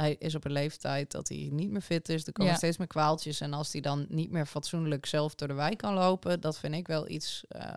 Hij 0.00 0.16
is 0.18 0.34
op 0.34 0.44
een 0.44 0.52
leeftijd 0.52 1.10
dat 1.10 1.28
hij 1.28 1.48
niet 1.52 1.70
meer 1.70 1.80
fit 1.80 2.08
is. 2.08 2.26
Er 2.26 2.32
komen 2.32 2.52
Ja. 2.52 2.58
steeds 2.58 2.76
meer 2.76 2.86
kwaaltjes. 2.86 3.40
En 3.40 3.52
als 3.52 3.72
hij 3.72 3.80
dan 3.80 4.06
niet 4.08 4.30
meer 4.30 4.46
fatsoenlijk 4.46 5.06
zelf 5.06 5.34
door 5.34 5.48
de 5.48 5.54
wijk 5.54 5.78
kan 5.78 5.94
lopen, 5.94 6.40
dat 6.40 6.58
vind 6.58 6.74
ik 6.74 6.86
wel 6.86 7.08
iets 7.08 7.44
eh 7.48 7.72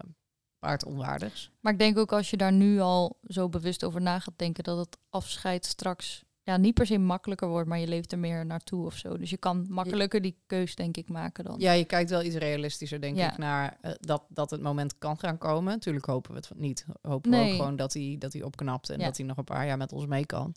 paardonwaardigs. 0.59 1.51
Maar 1.59 1.73
ik 1.73 1.79
denk 1.79 1.97
ook 1.97 2.11
als 2.11 2.29
je 2.29 2.37
daar 2.37 2.51
nu 2.53 2.79
al 2.79 3.19
zo 3.27 3.49
bewust 3.49 3.83
over 3.83 4.01
na 4.01 4.19
gaat 4.19 4.33
denken, 4.37 4.63
dat 4.63 4.77
het 4.77 4.97
afscheid 5.09 5.65
straks 5.65 6.23
ja, 6.43 6.57
niet 6.57 6.73
per 6.73 6.85
se 6.85 6.97
makkelijker 6.97 7.47
wordt, 7.47 7.67
maar 7.67 7.79
je 7.79 7.87
leeft 7.87 8.11
er 8.11 8.19
meer 8.19 8.45
naartoe 8.45 8.85
of 8.85 8.97
zo. 8.97 9.17
Dus 9.17 9.29
je 9.29 9.37
kan 9.37 9.65
makkelijker 9.69 10.21
die 10.21 10.37
keus, 10.45 10.75
denk 10.75 10.97
ik, 10.97 11.09
maken 11.09 11.43
dan. 11.43 11.55
Ja, 11.59 11.71
je 11.71 11.85
kijkt 11.85 12.09
wel 12.09 12.23
iets 12.23 12.35
realistischer, 12.35 13.01
denk 13.01 13.17
Ja. 13.17 13.31
ik, 13.31 13.37
naar 13.37 13.77
eh, 13.81 13.91
dat, 13.99 14.23
dat 14.29 14.49
het 14.51 14.61
moment 14.61 14.97
kan 14.97 15.19
gaan 15.19 15.37
komen. 15.37 15.79
Tuurlijk 15.79 16.05
hopen 16.05 16.31
we 16.31 16.37
het 16.37 16.49
niet. 16.55 16.85
Hopen 17.01 17.31
we 17.31 17.37
ook 17.37 17.49
gewoon 17.49 17.75
dat 17.75 17.93
hij, 17.93 18.15
dat 18.19 18.33
hij 18.33 18.41
opknapt 18.43 18.89
en 18.89 18.99
Ja. 18.99 19.05
dat 19.05 19.17
hij 19.17 19.25
nog 19.25 19.37
een 19.37 19.43
paar 19.43 19.65
jaar 19.65 19.77
met 19.77 19.91
ons 19.91 20.05
mee 20.05 20.25
kan. 20.25 20.55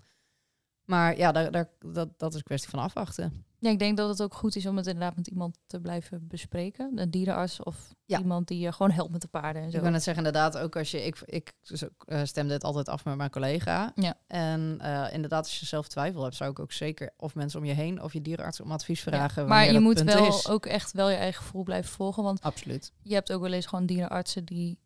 Maar 0.87 1.16
ja, 1.16 1.33
daar, 1.33 1.50
daar, 1.50 1.69
dat, 1.78 2.09
dat 2.19 2.31
is 2.31 2.37
een 2.38 2.43
kwestie 2.45 2.71
van 2.71 2.78
afwachten. 2.78 3.45
Ja, 3.59 3.71
ik 3.71 3.78
denk 3.78 3.97
dat 3.97 4.09
het 4.09 4.23
ook 4.23 4.35
goed 4.35 4.57
is 4.57 4.66
om 4.66 4.76
het 4.76 4.87
inderdaad 4.87 5.16
met 5.16 5.26
iemand 5.26 5.59
te 5.66 5.81
blijven 5.81 6.26
bespreken. 6.26 6.93
Een 6.99 7.11
dierenarts 7.11 7.62
of 7.62 7.95
Ja. 8.05 8.19
iemand 8.19 8.49
die 8.49 8.59
je 8.59 8.73
gewoon 8.73 8.90
helpt 8.90 9.12
met 9.12 9.21
de 9.21 9.28
paarden 9.28 9.62
en 9.62 9.71
zo. 9.71 9.76
Ik 9.76 9.83
wil 9.83 9.90
net 9.93 10.02
zeggen, 10.02 10.25
inderdaad, 10.25 10.59
ook 10.59 10.76
als 10.76 10.90
je... 10.90 11.05
Ik, 11.07 11.21
ik 11.25 11.52
dus 11.62 11.83
eh, 12.07 12.25
stemde 12.25 12.52
het 12.52 12.64
altijd 12.64 12.88
af 12.88 13.05
met 13.05 13.16
mijn 13.16 13.31
collega. 13.31 13.93
Ja. 13.95 14.14
En 14.26 14.76
eh, 14.81 15.12
inderdaad, 15.12 15.45
als 15.45 15.61
je 15.61 15.66
zelf 15.66 15.88
twijfel 15.88 16.23
hebt, 16.23 16.35
zou 16.37 16.50
ik 16.50 16.59
ook 16.59 16.73
zeker 16.73 17.11
of 17.16 17.35
mensen 17.35 17.61
om 17.61 17.66
je 17.66 17.73
heen 17.73 18.02
of 18.02 18.12
je 18.12 18.23
dierenarts 18.23 18.61
om 18.61 18.73
advies 18.73 19.05
Ja. 19.05 19.11
vragen. 19.11 19.47
Maar 19.49 19.73
je 19.73 19.81
moet 19.81 20.02
wel 20.02 20.26
is. 20.26 20.49
ook 20.49 20.66
echt 20.66 20.93
wel 20.93 21.11
je 21.11 21.16
eigen 21.16 21.43
gevoel 21.43 21.62
blijven 21.62 21.90
volgen. 21.93 22.23
Want 22.23 22.40
Absoluut. 22.40 22.93
je 23.02 23.14
hebt 23.14 23.33
ook 23.33 23.40
wel 23.43 23.52
eens 23.52 23.66
gewoon 23.66 23.87
dierenartsen 23.87 24.45
die... 24.45 24.78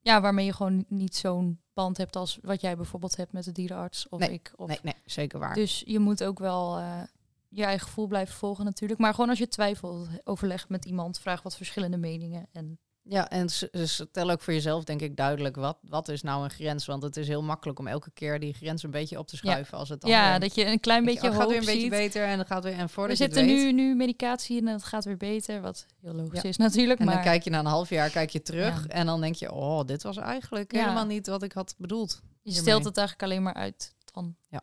Ja, 0.00 0.20
waarmee 0.20 0.44
je 0.46 0.52
gewoon 0.52 0.84
niet 0.88 1.16
zo'n 1.16 1.60
band 1.82 1.96
hebt 1.96 2.16
als 2.16 2.38
wat 2.42 2.60
jij 2.60 2.76
bijvoorbeeld 2.76 3.16
hebt 3.16 3.32
met 3.32 3.44
de 3.44 3.52
dierenarts 3.52 4.08
of 4.08 4.20
Nee, 4.20 4.30
ik. 4.30 4.52
Of 4.56 4.68
Nee, 4.68 4.78
nee, 4.82 4.94
zeker 5.04 5.38
waar. 5.38 5.54
Dus 5.54 5.82
je 5.86 5.98
moet 5.98 6.24
ook 6.24 6.38
wel 6.38 6.78
eh, 6.78 7.02
je 7.48 7.64
eigen 7.64 7.86
gevoel 7.86 8.06
blijven 8.06 8.34
volgen 8.34 8.64
natuurlijk. 8.64 9.00
Maar 9.00 9.14
gewoon 9.14 9.28
als 9.28 9.38
je 9.38 9.48
twijfelt, 9.48 10.08
overleg 10.24 10.68
met 10.68 10.84
iemand, 10.84 11.18
vraag 11.18 11.42
wat 11.42 11.56
verschillende 11.56 11.96
meningen. 11.96 12.48
En 12.52 12.78
Ja, 13.10 13.28
en 13.28 13.48
s- 13.48 13.68
dus 13.70 14.02
ook 14.14 14.40
voor 14.40 14.52
jezelf, 14.52 14.84
denk 14.84 15.00
ik, 15.00 15.16
duidelijk 15.16 15.56
wat, 15.56 15.78
wat 15.82 16.08
is 16.08 16.22
nou 16.22 16.44
een 16.44 16.50
grens. 16.50 16.86
Want 16.86 17.02
het 17.02 17.16
is 17.16 17.28
heel 17.28 17.42
makkelijk 17.42 17.78
om 17.78 17.86
elke 17.86 18.10
keer 18.10 18.40
die 18.40 18.52
grens 18.54 18.82
een 18.82 18.90
beetje 18.90 19.18
op 19.18 19.26
te 19.26 19.36
schuiven. 19.36 19.78
Als 19.78 19.88
het 19.88 20.00
dan 20.00 20.10
ja, 20.10 20.30
weer- 20.30 20.40
dat 20.40 20.54
je 20.54 20.64
een 20.66 20.80
klein 20.80 21.04
denk 21.04 21.16
je, 21.16 21.22
beetje 21.22 21.36
oh, 21.36 21.42
gaat 21.42 21.50
weer 21.50 21.58
een 21.60 21.64
beetje 21.64 21.80
ziet. 21.80 21.90
beter 21.90 22.24
en 22.24 22.36
dan 22.36 22.46
gaat 22.46 22.64
weer 22.64 22.72
en 22.72 22.78
Er 22.78 22.88
voordat 22.88 23.18
je 23.18 23.24
het 23.24 23.34
zitten 23.34 23.54
weet. 23.54 23.64
nu, 23.64 23.72
nu 23.72 23.94
medicatie 23.94 24.56
in 24.56 24.66
en 24.68 24.72
het 24.74 24.84
gaat 24.84 25.04
weer 25.04 25.16
beter, 25.16 25.60
wat 25.60 25.86
heel 26.00 26.12
logisch 26.14 26.42
Ja. 26.42 26.48
is 26.48 26.56
natuurlijk. 26.56 27.00
En 27.00 27.06
maar 27.06 27.14
dan 27.14 27.24
kijk 27.24 27.42
je 27.42 27.50
na 27.50 27.58
een 27.58 27.66
half 27.66 27.88
jaar 27.88 28.10
kijk 28.10 28.30
je 28.30 28.42
terug 28.42 28.82
Ja. 28.82 28.88
en 28.88 29.06
dan 29.06 29.20
denk 29.20 29.34
je, 29.34 29.52
oh, 29.52 29.84
dit 29.84 30.02
was 30.02 30.16
eigenlijk 30.16 30.72
Ja. 30.72 30.80
helemaal 30.80 31.06
niet 31.06 31.26
wat 31.26 31.42
ik 31.42 31.52
had 31.52 31.74
bedoeld. 31.78 32.20
je 32.22 32.28
hiermee. 32.42 32.62
stelt 32.62 32.84
het 32.84 32.96
eigenlijk 32.96 33.30
alleen 33.30 33.42
maar 33.42 33.54
uit 33.54 33.94
dan. 34.12 34.36
Ja. 34.48 34.60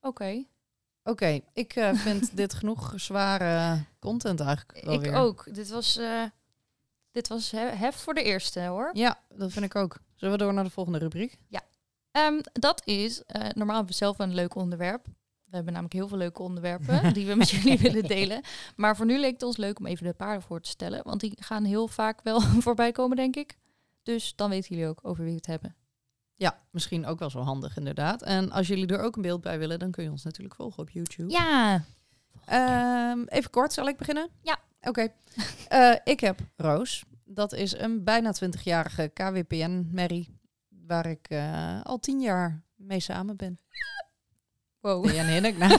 Oké, 0.00 0.44
Oké, 1.04 1.40
ik 1.52 1.72
eh, 1.74 1.94
vind 1.94 2.30
dit 2.36 2.54
genoeg 2.54 2.92
zware 2.96 3.84
content 3.98 4.40
eigenlijk 4.40 4.80
wel 4.84 4.94
ik 4.94 5.00
weer. 5.00 5.14
ook. 5.14 5.54
Dit 5.54 5.68
was, 5.70 5.96
eh, 5.96 6.22
dit 7.16 7.28
was 7.28 7.50
he- 7.50 7.58
heft 7.76 8.00
voor 8.00 8.14
de 8.14 8.22
eerste 8.22 8.60
hoor. 8.60 8.90
Ja, 8.92 9.18
dat 9.28 9.52
vind 9.52 9.64
ik 9.64 9.74
ook. 9.76 9.96
Zullen 10.14 10.38
we 10.38 10.42
door 10.44 10.54
naar 10.54 10.64
de 10.64 10.70
volgende 10.70 10.98
rubriek? 10.98 11.38
Ehm, 12.10 12.40
dat 12.52 12.82
is, 12.86 13.22
eh, 13.24 13.40
normaal 13.54 13.76
hebben 13.76 13.92
we 13.92 13.98
zelf 13.98 14.18
een 14.18 14.34
leuk 14.34 14.54
onderwerp. 14.54 15.06
We 15.44 15.54
hebben 15.56 15.72
namelijk 15.72 15.94
heel 15.94 16.08
veel 16.08 16.18
leuke 16.18 16.42
onderwerpen 16.42 17.12
die 17.14 17.26
we 17.26 17.34
met 17.34 17.50
jullie 17.50 17.78
willen 17.78 18.02
delen. 18.04 18.40
Maar 18.76 18.96
voor 18.96 19.06
nu 19.06 19.18
leek 19.18 19.32
het 19.32 19.42
ons 19.42 19.56
leuk 19.56 19.78
om 19.78 19.86
even 19.86 20.06
de 20.06 20.12
paarden 20.12 20.42
voor 20.42 20.60
te 20.60 20.68
stellen. 20.68 21.00
Want 21.04 21.20
die 21.20 21.32
gaan 21.40 21.64
heel 21.64 21.88
vaak 21.88 22.20
wel 22.22 22.40
voorbij 22.66 22.92
komen, 22.92 23.16
denk 23.16 23.36
ik. 23.36 23.56
Dus 24.02 24.32
dan 24.36 24.50
weten 24.50 24.74
jullie 24.74 24.90
ook 24.90 24.98
over 25.02 25.22
wie 25.22 25.30
we 25.32 25.36
het 25.38 25.46
hebben. 25.46 25.76
Ja, 26.34 26.58
misschien 26.70 27.06
ook 27.06 27.18
wel 27.18 27.30
zo 27.30 27.40
handig 27.40 27.76
inderdaad. 27.76 28.22
En 28.22 28.50
als 28.50 28.66
jullie 28.66 28.86
er 28.86 29.00
ook 29.00 29.16
een 29.16 29.22
beeld 29.22 29.40
bij 29.40 29.58
willen, 29.58 29.78
dan 29.78 29.90
kun 29.90 30.04
je 30.04 30.10
ons 30.10 30.24
natuurlijk 30.24 30.54
volgen 30.54 30.82
op 30.82 30.90
YouTube. 30.90 31.30
Ja, 31.32 31.84
Ehm, 32.44 33.22
even 33.26 33.50
kort, 33.50 33.72
zal 33.72 33.88
ik 33.88 33.96
beginnen? 33.96 34.28
Ja. 34.42 34.56
Oké. 34.88 35.08
Eh, 35.68 35.94
ik 36.04 36.20
heb 36.20 36.38
Roos. 36.56 37.04
Dat 37.24 37.52
is 37.52 37.78
een 37.78 38.04
bijna 38.04 38.34
20-jarige 38.44 39.10
KWPN-merrie. 39.14 40.38
Waar 40.68 41.06
ik 41.06 41.26
eh, 41.28 41.82
al 41.82 41.98
tien 41.98 42.20
jaar 42.20 42.62
mee 42.76 43.00
samen 43.00 43.36
ben. 43.36 43.58
wow. 44.80 45.04
Een 45.04 45.26
hinnik? 45.26 45.58
Nou, 45.58 45.78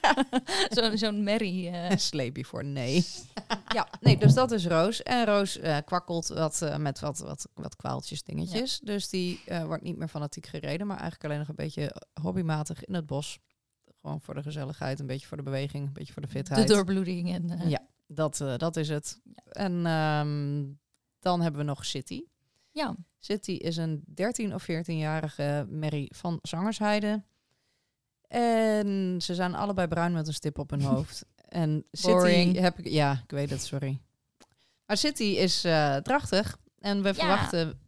Zo- 0.76 0.96
Zo'n 0.96 1.22
merrie. 1.22 1.68
eh. 1.70 1.96
sleep 1.96 2.36
je 2.36 2.44
voor 2.44 2.64
nee. 2.64 3.06
ja, 3.74 3.88
nee, 4.00 4.16
dus 4.18 4.34
dat 4.34 4.50
is 4.52 4.66
Roos. 4.66 5.02
En 5.02 5.24
Roos 5.24 5.58
eh, 5.58 5.76
kwakkelt 5.84 6.26
wat, 6.28 6.74
met 6.78 7.00
wat, 7.00 7.18
wat, 7.18 7.48
wat 7.54 7.76
kwaaltjes 7.76 8.22
dingetjes. 8.22 8.78
Dus 8.80 9.08
die 9.08 9.40
wordt 9.66 9.82
niet 9.82 9.96
meer 9.96 10.08
fanatiek 10.08 10.46
gereden, 10.46 10.86
maar 10.86 10.96
eigenlijk 10.98 11.24
alleen 11.24 11.38
nog 11.38 11.48
een 11.48 11.54
beetje 11.64 11.94
hobbymatig 12.22 12.84
in 12.84 12.94
het 12.94 13.06
bos. 13.06 13.38
Gewoon 14.00 14.20
voor 14.20 14.34
de 14.34 14.42
gezelligheid, 14.42 15.00
een 15.00 15.06
beetje 15.06 15.26
voor 15.26 15.36
de 15.36 15.42
beweging, 15.42 15.86
een 15.86 15.92
beetje 15.92 16.12
voor 16.12 16.22
de 16.22 16.28
de 16.28 16.34
fitheid. 16.34 16.68
doorbloeding. 16.68 17.32
En, 17.34 17.68
Ja. 17.68 17.80
Dat, 18.06 18.40
eh, 18.40 18.56
dat 18.56 18.76
is 18.76 18.88
het. 18.88 19.20
En 19.50 19.86
ehm, 19.86 20.64
dan 21.20 21.40
hebben 21.40 21.60
we 21.60 21.66
nog 21.66 21.84
City. 21.84 22.22
ja. 22.70 22.96
City 23.18 23.52
is 23.52 23.76
een 23.76 24.02
13 24.06 24.54
of 24.54 24.62
14-jarige 24.70 25.66
merrie 25.68 26.14
van 26.16 26.38
Zangersheide. 26.42 27.22
En 28.28 29.16
ze 29.22 29.34
zijn 29.34 29.54
allebei 29.54 29.88
bruin 29.88 30.12
met 30.12 30.26
een 30.26 30.34
stip 30.34 30.58
op 30.58 30.70
hun 30.70 30.82
hoofd. 30.94 31.24
En 31.48 31.84
City 31.92 32.08
Boring. 32.12 32.56
heb 32.58 32.78
ik... 32.78 32.86
Ja, 32.88 33.12
ik 33.24 33.30
weet 33.30 33.50
het, 33.50 33.62
sorry. 33.62 34.00
Maar 34.86 34.96
City 34.96 35.22
is 35.22 35.64
eh, 35.64 35.96
drachtig. 35.96 36.58
En 36.78 37.02
we 37.02 37.14
verwachten 37.14 37.80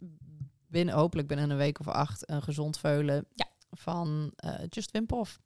binnen, 0.67 0.95
hopelijk 0.95 1.27
binnen 1.27 1.49
een 1.49 1.57
week 1.57 1.79
of 1.79 1.87
acht 1.87 2.29
een 2.29 2.41
gezond 2.41 2.79
veulen 2.79 3.25
Ja. 3.33 3.47
van 3.71 4.31
eh 4.35 4.53
Just 4.69 4.91
Wimpoff. 4.91 5.39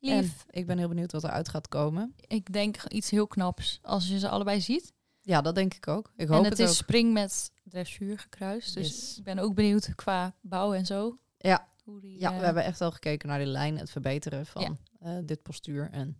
Lief. 0.00 0.44
En 0.48 0.60
ik 0.60 0.66
ben 0.66 0.78
heel 0.78 0.88
benieuwd 0.88 1.12
wat 1.12 1.24
eruit 1.24 1.48
gaat 1.48 1.68
komen. 1.68 2.14
Ik 2.26 2.52
denk 2.52 2.82
iets 2.88 3.10
heel 3.10 3.26
knaps 3.26 3.78
als 3.82 4.08
je 4.08 4.18
ze 4.18 4.28
allebei 4.28 4.60
ziet. 4.60 4.92
Ja, 5.22 5.40
dat 5.40 5.54
denk 5.54 5.74
ik 5.74 5.88
ook. 5.88 6.12
Ik 6.16 6.28
hoop 6.28 6.38
en 6.38 6.44
het, 6.50 6.58
het, 6.58 6.68
is 6.68 6.68
ook. 6.68 6.74
spring 6.82 7.12
met 7.12 7.52
dressuur 7.62 8.18
gekruist. 8.18 8.74
Dus 8.74 8.86
Yes. 8.88 9.18
ik 9.18 9.24
ben 9.24 9.38
ook 9.38 9.54
benieuwd 9.54 9.94
qua 9.94 10.34
bouw 10.40 10.72
en 10.74 10.86
zo. 10.86 11.18
Ja. 11.38 11.68
Hoe 11.84 12.00
die, 12.00 12.18
Ja, 12.20 12.32
eh, 12.32 12.38
we 12.38 12.44
hebben 12.44 12.64
echt 12.64 12.78
wel 12.78 12.90
gekeken 12.90 13.28
naar 13.28 13.38
de 13.38 13.46
lijn, 13.46 13.78
het 13.78 13.90
verbeteren 13.90 14.46
van 14.46 14.62
Ja. 14.62 14.76
eh, 15.00 15.18
dit 15.24 15.42
postuur 15.42 15.90
en 15.90 16.18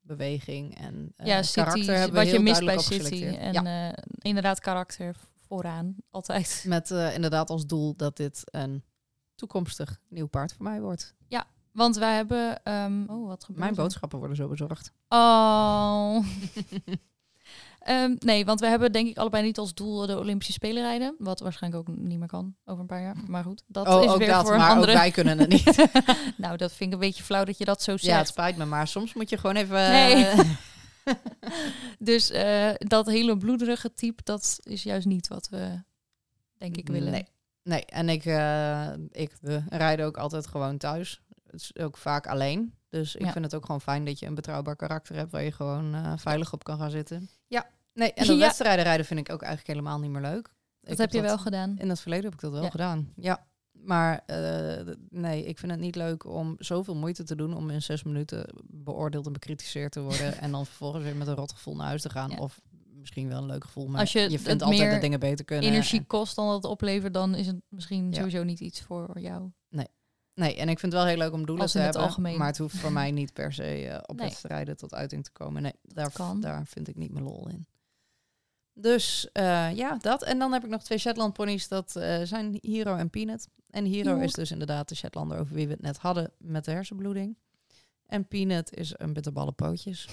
beweging 0.00 0.78
en 0.78 1.12
eh, 1.16 1.26
ja, 1.26 1.42
City, 1.42 1.54
karakter 1.60 1.94
hebben 1.94 2.18
we 2.18 2.24
wat 2.24 2.30
je 2.34 2.40
mist 2.40 2.64
bij 2.64 2.78
City. 2.78 3.24
En 3.24 3.52
ja, 3.52 3.90
eh, 3.92 4.02
inderdaad 4.18 4.60
karakter 4.60 5.16
vooraan, 5.46 5.96
altijd. 6.10 6.64
met 6.66 6.90
eh, 6.90 7.14
inderdaad 7.14 7.50
als 7.50 7.66
doel 7.66 7.96
dat 7.96 8.16
dit 8.16 8.42
een 8.44 8.84
toekomstig 9.34 10.00
nieuw 10.08 10.26
paard 10.26 10.52
voor 10.52 10.64
mij 10.64 10.80
wordt. 10.80 11.14
Want 11.74 11.96
wij 11.96 12.14
hebben... 12.14 12.62
ehm, 12.62 13.04
oh, 13.06 13.26
wat 13.26 13.44
gebeurt 13.44 13.64
Mijn 13.64 13.74
boodschappen 13.74 14.18
worden 14.18 14.36
zo 14.36 14.48
bezorgd. 14.48 14.92
Oh. 15.08 16.18
Ehm, 17.84 18.14
nee, 18.18 18.44
want 18.44 18.60
we 18.60 18.66
hebben 18.66 18.92
denk 18.92 19.08
ik 19.08 19.18
allebei 19.18 19.42
niet 19.42 19.58
als 19.58 19.74
doel 19.74 20.06
de 20.06 20.18
Olympische 20.18 20.52
Spelen 20.52 20.82
rijden. 20.82 21.14
Wat 21.18 21.40
waarschijnlijk 21.40 21.88
ook 21.88 21.96
niet 21.96 22.18
meer 22.18 22.28
kan 22.28 22.56
over 22.64 22.80
een 22.80 22.86
paar 22.86 23.02
jaar. 23.02 23.16
Maar 23.26 23.44
goed, 23.44 23.62
dat 23.66 23.86
oh, 23.88 24.04
is 24.04 24.10
ook 24.10 24.18
weer 24.18 24.28
dat, 24.28 24.46
voor 24.46 24.56
maar 24.56 24.70
andere... 24.70 24.92
ook 24.92 24.98
wij 24.98 25.10
kunnen 25.10 25.38
het 25.38 25.48
niet. 25.48 25.88
nou, 26.36 26.56
dat 26.56 26.72
vind 26.72 26.88
ik 26.88 26.94
een 26.94 27.06
beetje 27.06 27.22
flauw 27.22 27.44
dat 27.44 27.58
je 27.58 27.64
dat 27.64 27.82
zo 27.82 27.90
ja, 27.90 27.96
het 27.96 28.06
zegt. 28.06 28.28
spijt 28.28 28.56
me, 28.56 28.64
maar 28.64 28.88
soms 28.88 29.14
moet 29.14 29.30
je 29.30 29.38
gewoon 29.38 29.56
even... 29.56 29.90
Nee. 29.90 30.24
eh, 30.24 30.38
dus 31.98 32.30
eh, 32.30 32.70
dat 32.78 33.06
hele 33.06 33.36
bloederige 33.36 33.94
type, 33.94 34.22
dat 34.22 34.58
is 34.62 34.82
juist 34.82 35.06
niet 35.06 35.28
wat 35.28 35.48
we, 35.48 35.82
denk 36.58 36.76
ik, 36.76 36.88
willen. 36.88 37.10
Nee. 37.10 37.26
Nee, 37.62 37.84
en 37.84 38.08
ik, 38.08 38.24
eh, 38.24 38.92
ik 39.10 39.32
we 39.40 39.62
rijden 39.68 40.06
ook 40.06 40.16
altijd 40.16 40.46
gewoon 40.46 40.78
thuis. 40.78 41.20
Het 41.54 41.62
is 41.74 41.82
ook 41.84 41.96
vaak 41.96 42.26
alleen. 42.26 42.74
Dus 42.88 43.14
ik 43.14 43.24
Ja. 43.24 43.32
vind 43.32 43.44
het 43.44 43.54
ook 43.54 43.64
gewoon 43.64 43.80
fijn 43.80 44.04
dat 44.04 44.18
je 44.18 44.26
een 44.26 44.34
betrouwbaar 44.34 44.76
karakter 44.76 45.16
hebt 45.16 45.30
waar 45.30 45.42
je 45.42 45.52
gewoon 45.52 45.94
eh, 45.94 46.12
veilig 46.16 46.52
op 46.52 46.64
kan 46.64 46.78
gaan 46.78 46.90
zitten. 46.90 47.28
Ja, 47.46 47.66
nee, 47.92 48.12
en 48.12 48.26
de 48.26 48.32
Ja. 48.32 48.38
wedstrijden 48.38 48.84
rijden 48.84 49.06
vind 49.06 49.20
ik 49.20 49.32
ook 49.32 49.42
eigenlijk 49.42 49.78
helemaal 49.78 49.98
niet 50.00 50.10
meer 50.10 50.20
leuk. 50.20 50.52
Dat 50.80 50.92
Ik 50.92 50.98
heb 50.98 51.10
je 51.12 51.16
dat- 51.18 51.26
wel 51.26 51.38
gedaan. 51.38 51.76
In 51.78 51.88
het 51.88 52.00
verleden 52.00 52.24
heb 52.24 52.34
ik 52.34 52.40
dat 52.40 52.52
wel 52.52 52.62
Ja. 52.62 52.70
gedaan. 52.70 53.12
Ja. 53.16 53.46
Maar 53.72 54.22
eh, 54.26 54.94
nee, 55.10 55.44
ik 55.44 55.58
vind 55.58 55.72
het 55.72 55.80
niet 55.80 55.96
leuk 55.96 56.26
om 56.26 56.54
zoveel 56.58 56.94
moeite 56.96 57.22
te 57.24 57.36
doen 57.36 57.56
om 57.56 57.70
in 57.70 57.82
zes 57.82 58.02
minuten 58.02 58.46
beoordeeld 58.64 59.26
en 59.26 59.32
bekritiseerd 59.32 59.92
te 59.92 60.00
worden. 60.00 60.38
en 60.40 60.50
dan 60.50 60.66
vervolgens 60.66 61.04
weer 61.04 61.16
met 61.16 61.26
een 61.26 61.34
rot 61.34 61.52
gevoel 61.52 61.76
naar 61.76 61.86
huis 61.86 62.02
te 62.02 62.10
gaan. 62.10 62.38
Of 62.38 62.60
misschien 62.88 63.28
wel 63.28 63.38
een 63.38 63.46
leuk 63.46 63.64
gevoel, 63.64 63.86
maar 63.86 64.00
Als 64.00 64.12
je 64.12 64.30
je, 64.30 64.38
vindt 64.38 64.62
altijd 64.62 64.90
dat 64.90 65.00
dingen 65.00 65.20
beter 65.20 65.44
kunnen. 65.44 65.70
Energie 65.70 65.98
En- 65.98 66.06
kost 66.06 66.36
dan 66.36 66.46
dat 66.46 66.54
het 66.54 66.64
oplevert, 66.64 67.14
dan 67.14 67.34
is 67.34 67.46
het 67.46 67.56
misschien 67.68 68.14
sowieso 68.14 68.42
niet 68.44 68.60
iets 68.60 68.80
voor 68.80 69.20
jou. 69.20 69.50
Nee, 70.34 70.56
en 70.56 70.68
ik 70.68 70.78
vind 70.78 70.92
het 70.92 71.00
wel 71.02 71.10
heel 71.10 71.18
leuk 71.18 71.32
om 71.32 71.46
doelen 71.46 71.66
te 71.66 71.78
hebben. 71.78 72.00
algemeen. 72.02 72.38
Maar 72.38 72.46
het 72.46 72.58
hoeft 72.58 72.76
voor 72.76 72.92
mij 72.92 73.10
niet 73.10 73.32
per 73.32 73.52
se 73.52 73.88
eh, 73.88 73.98
op 74.06 74.16
Nee. 74.16 74.26
wedstrijden 74.28 74.76
tot 74.76 74.94
uiting 74.94 75.24
te 75.24 75.30
komen. 75.32 75.62
Nee, 75.62 75.72
daar, 75.82 76.12
Kan. 76.12 76.40
daar 76.40 76.66
vind 76.66 76.88
ik 76.88 76.96
niet 76.96 77.12
mijn 77.12 77.24
lol 77.24 77.48
in. 77.48 77.66
Dus 78.72 79.28
eh, 79.32 79.74
ja, 79.74 79.96
dat. 80.00 80.22
En 80.24 80.38
dan 80.38 80.52
heb 80.52 80.64
ik 80.64 80.70
nog 80.70 80.82
twee 80.82 80.98
Shetland 80.98 81.32
ponies. 81.32 81.68
Dat 81.68 81.96
eh, 81.96 82.20
zijn 82.22 82.58
Hero 82.60 82.96
en 82.96 83.10
Peanut. 83.10 83.48
En 83.70 83.84
Hero 83.84 84.18
is 84.18 84.32
dus 84.32 84.50
inderdaad 84.50 84.88
de 84.88 84.94
Shetlander 84.94 85.38
over 85.38 85.54
wie 85.54 85.66
we 85.66 85.72
het 85.72 85.82
net 85.82 85.96
hadden 85.98 86.32
met 86.38 86.64
de 86.64 86.70
hersenbloeding. 86.70 87.36
En 88.06 88.28
Peanut 88.28 88.74
is 88.76 88.92
een 88.96 89.12
bitterballe 89.12 89.52
pootjes. 89.52 90.08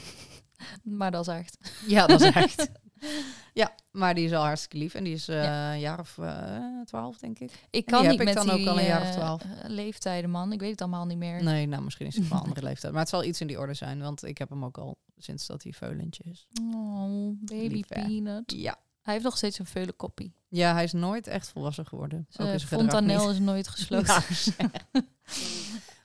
Maar 0.83 1.11
dat 1.11 1.27
is 1.27 1.33
echt. 1.33 1.57
Ja, 1.87 2.07
dat 2.07 2.21
is 2.21 2.31
echt. 2.33 2.69
ja, 3.53 3.75
maar 3.91 4.15
die 4.15 4.25
is 4.25 4.33
al 4.33 4.43
hartstikke 4.43 4.77
lief. 4.77 4.93
En 4.93 5.03
die 5.03 5.13
is 5.13 5.27
eh, 5.27 5.43
Ja. 5.43 5.73
een 5.73 5.79
jaar 5.79 5.99
of 5.99 6.17
eh, 6.17 6.57
twaalf, 6.85 7.17
denk 7.17 7.39
ik. 7.39 7.51
Ik 7.51 7.59
die 7.69 7.83
kan 7.83 8.01
heb 8.01 8.11
niet 8.11 8.19
ik 8.19 8.25
met 8.25 8.35
dan 8.35 8.45
die 8.55 8.61
ook 8.61 8.67
al 8.73 8.79
een 8.79 8.85
jaar 8.85 9.01
of 9.01 9.07
eh, 9.07 9.13
12. 9.13 9.41
eh, 9.41 9.49
leeftijden, 9.67 10.29
man. 10.29 10.51
Ik 10.51 10.59
weet 10.59 10.71
het 10.71 10.81
allemaal 10.81 11.05
niet 11.05 11.17
meer. 11.17 11.43
Nee, 11.43 11.65
nou 11.67 11.83
misschien 11.83 12.05
is 12.07 12.15
het 12.15 12.25
van 12.25 12.37
een 12.37 12.43
andere 12.47 12.65
leeftijd. 12.65 12.91
Maar 12.93 13.01
het 13.01 13.09
zal 13.09 13.23
iets 13.23 13.41
in 13.41 13.47
die 13.47 13.59
orde 13.59 13.73
zijn, 13.73 14.01
want 14.01 14.23
ik 14.23 14.37
heb 14.37 14.49
hem 14.49 14.65
ook 14.65 14.77
al 14.77 14.97
sinds 15.17 15.45
dat 15.47 15.63
hij 15.63 15.71
veulentje 15.73 16.23
is. 16.23 16.47
Oh, 16.73 17.29
baby 17.39 17.73
Lief, 17.73 17.87
peanut. 17.87 18.51
Ja. 18.55 18.75
Hij 19.01 19.13
heeft 19.13 19.25
nog 19.25 19.37
steeds 19.37 19.59
een 19.59 19.65
veulenkoppie. 19.65 20.33
Ja, 20.47 20.73
hij 20.73 20.83
is 20.83 20.91
nooit 20.93 21.27
echt 21.27 21.47
volwassen 21.49 21.85
geworden. 21.85 22.19
Ook 22.19 22.47
gedrag 22.47 22.61
fontanel 22.67 23.29
is 23.29 23.39
nooit 23.39 23.67
gesloten. 23.67 24.23
Nou. 24.57 25.05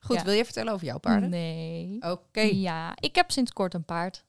Goed, 0.01 0.17
Ja. 0.17 0.25
wil 0.25 0.33
je 0.33 0.45
vertellen 0.45 0.73
over 0.73 0.87
jouw 0.87 0.99
paarden? 0.99 1.31
Nee. 1.31 1.97
Oké, 2.03 2.41
Ja, 2.41 2.97
ik 3.01 3.15
heb 3.15 3.31
sinds 3.31 3.53
kort 3.53 3.75
een 3.75 3.85
paard. 3.85 4.25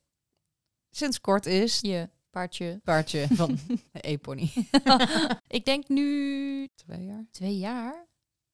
sinds 0.89 1.21
kort 1.21 1.45
is 1.45 1.79
Je 1.81 2.09
paardje. 2.37 2.79
paardje 2.83 3.27
van 3.39 3.59
E-pony. 3.91 4.51
ik 5.57 5.65
denk 5.65 5.87
nu 5.87 6.67
Twee 6.75 7.05
jaar? 7.05 7.25
twee 7.31 7.57
jaar. 7.57 8.05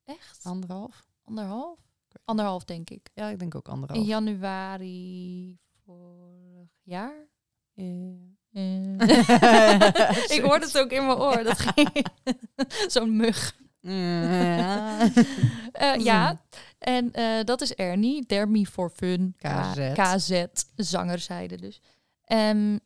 Echt? 0.03 0.39
Anderhalf? 0.43 1.03
Anderhalf? 1.23 1.79
Anderhalf, 2.25 2.63
denk 2.63 2.89
ik. 2.89 3.09
Ja, 3.13 3.29
ik 3.29 3.39
denk 3.39 3.55
ook 3.55 3.67
In 3.67 3.73
anderhalf. 3.73 4.05
januari 4.07 5.57
vorig 5.85 6.69
jaar. 6.83 7.27
Ja. 7.73 8.11
Ik 10.35 10.41
hoorde 10.43 10.65
het 10.65 10.77
ook 10.77 10.91
in 10.91 11.05
mijn 11.05 11.17
oor. 11.17 11.43
Dat 11.43 11.59
ging 11.59 12.05
zo'n 12.87 13.15
mug. 13.15 13.55
Ja. 13.79 15.09
Eh, 15.71 15.95
ja, 15.95 16.41
en 16.79 17.11
eh, 17.13 17.43
dat 17.43 17.61
is 17.61 17.73
Ernie. 17.73 18.25
Dermy 18.25 18.63
for 18.65 18.89
Fun. 18.89 19.35
KZ. 19.37 19.93
KZ, 19.93 20.43
zangerzijde 20.75 21.55
dus. 21.57 21.81
Ehm, 22.23 22.77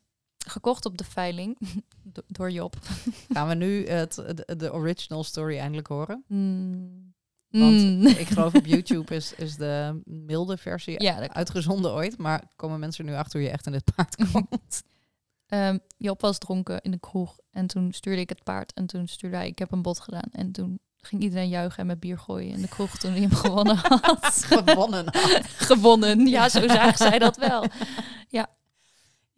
gekocht 0.49 0.85
op 0.85 0.97
de 0.97 1.03
veiling 1.03 1.57
do- 2.13 2.21
door 2.27 2.51
Job. 2.51 2.75
Gaan 3.33 3.47
we 3.47 3.53
nu 3.55 3.87
het, 3.87 4.13
de, 4.15 4.55
de 4.57 4.73
original 4.73 5.23
story 5.23 5.57
eindelijk 5.57 5.87
horen? 5.87 6.23
Mm. 6.27 7.15
Want 7.49 7.73
Mm. 7.73 8.05
Ik 8.05 8.27
geloof 8.27 8.55
op 8.55 8.65
YouTube 8.65 9.15
is, 9.15 9.33
is 9.33 9.55
de 9.55 10.01
milde 10.03 10.57
versie 10.57 11.03
ja, 11.03 11.29
uitgezonden 11.29 11.91
ooit. 11.93 12.17
Maar 12.17 12.43
komen 12.55 12.79
mensen 12.79 13.05
nu 13.05 13.13
achter 13.13 13.39
hoe 13.39 13.47
je 13.47 13.53
echt 13.53 13.65
in 13.65 13.73
het 13.73 13.91
paard 13.95 14.15
komt? 14.31 14.83
Ehm, 15.47 15.77
Job 15.97 16.21
was 16.21 16.37
dronken 16.37 16.81
in 16.81 16.91
de 16.91 16.99
kroeg 16.99 17.37
en 17.51 17.67
toen 17.67 17.91
stuurde 17.91 18.21
ik 18.21 18.29
het 18.29 18.43
paard 18.43 18.73
en 18.73 18.85
toen 18.85 19.07
stuurde 19.07 19.35
hij, 19.35 19.47
ik 19.47 19.59
heb 19.59 19.71
een 19.71 19.81
bot 19.81 19.99
gedaan. 19.99 20.29
En 20.31 20.51
toen 20.51 20.79
ging 20.97 21.21
iedereen 21.21 21.49
juichen 21.49 21.79
en 21.79 21.85
met 21.85 21.99
bier 21.99 22.17
gooien 22.19 22.51
in 22.51 22.61
de 22.61 22.67
kroeg 22.67 22.97
toen 22.97 23.11
hij 23.11 23.21
hem 23.21 23.31
gewonnen 23.31 23.77
had. 23.77 24.43
Gewonnen. 24.45 25.05
had. 25.05 25.45
gewonnen, 25.45 26.27
ja, 26.27 26.49
zo 26.49 26.67
zagen 26.67 26.97
zij 26.97 27.19
dat 27.19 27.37
wel. 27.37 27.65
Ja, 28.27 28.49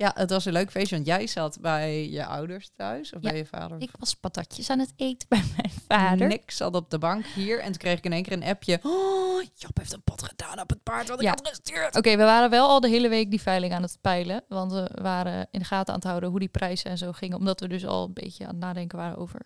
het 0.07 0.29
was 0.29 0.45
een 0.45 0.53
leuk 0.53 0.71
feestje, 0.71 0.95
want 0.95 1.07
jij 1.07 1.27
zat 1.27 1.57
bij 1.62 2.09
je 2.09 2.25
ouders 2.25 2.69
thuis 2.75 3.13
of 3.13 3.21
Ja, 3.21 3.29
bij 3.29 3.38
je 3.38 3.45
vader. 3.45 3.81
Ik 3.81 3.91
was 3.99 4.13
patatjes 4.13 4.69
aan 4.69 4.79
het 4.79 4.93
eten 4.95 5.27
bij 5.29 5.43
mijn 5.57 5.69
vader. 5.88 6.27
Niks 6.27 6.57
zat 6.57 6.75
op 6.75 6.89
de 6.89 6.97
bank 6.97 7.25
hier 7.25 7.59
en 7.59 7.65
toen 7.65 7.77
kreeg 7.77 7.97
ik 7.97 8.03
in 8.05 8.13
één 8.13 8.23
keer 8.23 8.33
een 8.33 8.43
appje. 8.43 8.79
Oh, 8.83 9.43
Job 9.55 9.77
heeft 9.77 9.93
een 9.93 10.03
pot 10.03 10.23
gedaan 10.23 10.59
op 10.59 10.69
het 10.69 10.83
paard 10.83 11.07
wat 11.07 11.17
ik 11.19 11.23
Ja. 11.25 11.29
had 11.29 11.47
gestuurd. 11.47 11.95
Oké, 11.95 12.09
we 12.09 12.23
waren 12.23 12.49
wel 12.49 12.67
al 12.67 12.79
de 12.79 12.89
hele 12.89 13.09
week 13.09 13.29
die 13.29 13.41
veiling 13.41 13.73
aan 13.73 13.81
het 13.81 13.97
peilen. 14.01 14.43
Want 14.47 14.71
we 14.71 14.89
waren 15.01 15.47
in 15.51 15.59
de 15.59 15.65
gaten 15.65 15.93
aan 15.93 15.99
het 15.99 16.07
houden 16.07 16.29
hoe 16.29 16.39
die 16.39 16.47
prijzen 16.49 16.89
en 16.91 16.97
zo 16.97 17.12
gingen. 17.12 17.38
Omdat 17.38 17.59
we 17.59 17.67
dus 17.67 17.85
al 17.85 18.05
een 18.05 18.13
beetje 18.13 18.43
aan 18.43 18.49
het 18.51 18.59
nadenken 18.59 18.97
waren 18.97 19.17
over 19.17 19.41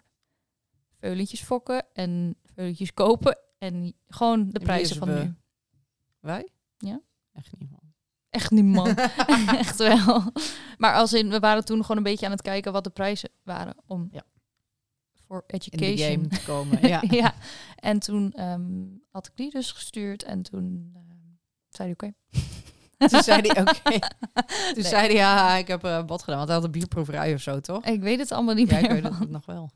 veulentjes 0.99 1.41
fokken 1.41 1.85
en 1.93 2.35
veulentjes 2.53 2.93
kopen. 2.93 3.37
En 3.57 3.93
gewoon 4.07 4.49
de 4.49 4.59
prijzen 4.59 4.95
van 4.97 5.07
we? 5.13 5.23
nu. 5.23 5.35
Wij? 6.19 6.47
Ja. 6.77 7.01
Echt 7.33 7.51
niet. 7.59 7.69
Echt 8.33 8.51
niet, 8.51 8.65
man. 8.65 8.95
Echt 9.63 9.77
wel. 9.77 10.23
Maar 10.77 10.93
als 10.95 11.13
in, 11.13 11.29
we 11.29 11.39
waren 11.39 11.65
toen 11.65 11.81
gewoon 11.81 11.97
een 11.97 12.03
beetje 12.03 12.25
aan 12.25 12.31
het 12.31 12.41
kijken 12.41 12.71
wat 12.71 12.83
de 12.83 12.89
prijzen 12.89 13.29
waren. 13.43 13.75
Om 13.87 14.07
Ja. 14.11 14.23
voor 15.27 15.43
In 15.47 15.59
education. 15.59 16.11
game 16.11 16.27
te 16.27 16.43
komen. 16.45 16.77
Ja. 16.87 17.01
ja. 17.09 17.33
En 17.75 17.99
toen 17.99 18.31
ehm, 18.33 18.71
had 19.11 19.27
ik 19.27 19.31
die 19.35 19.49
dus 19.51 19.71
gestuurd. 19.71 20.23
En 20.23 20.41
toen 20.41 20.91
ehm, 20.95 21.17
zei 21.69 21.95
hij 21.97 22.09
oké. 22.09 22.13
Toen 23.09 23.23
zei 23.23 23.41
hij 23.41 23.61
oké. 23.61 23.99
Toen 23.99 23.99
Nee. 24.73 24.83
zei 24.83 25.05
hij 25.05 25.13
ja, 25.15 25.55
ik 25.55 25.67
heb 25.67 25.83
een 25.83 26.05
bot 26.05 26.19
gedaan. 26.19 26.35
Want 26.37 26.47
hij 26.49 26.57
had 26.57 26.65
een 26.65 26.71
bierproeverij 26.71 27.33
of 27.33 27.41
zo, 27.41 27.59
toch? 27.59 27.85
Ik 27.85 28.01
weet 28.01 28.19
het 28.19 28.31
allemaal 28.31 28.55
niet 28.55 28.69
Ja, 28.69 28.77
ik 28.77 28.81
meer. 28.83 28.93
weet 28.93 29.03
man. 29.11 29.19
het 29.19 29.29
nog 29.29 29.45
wel. 29.45 29.71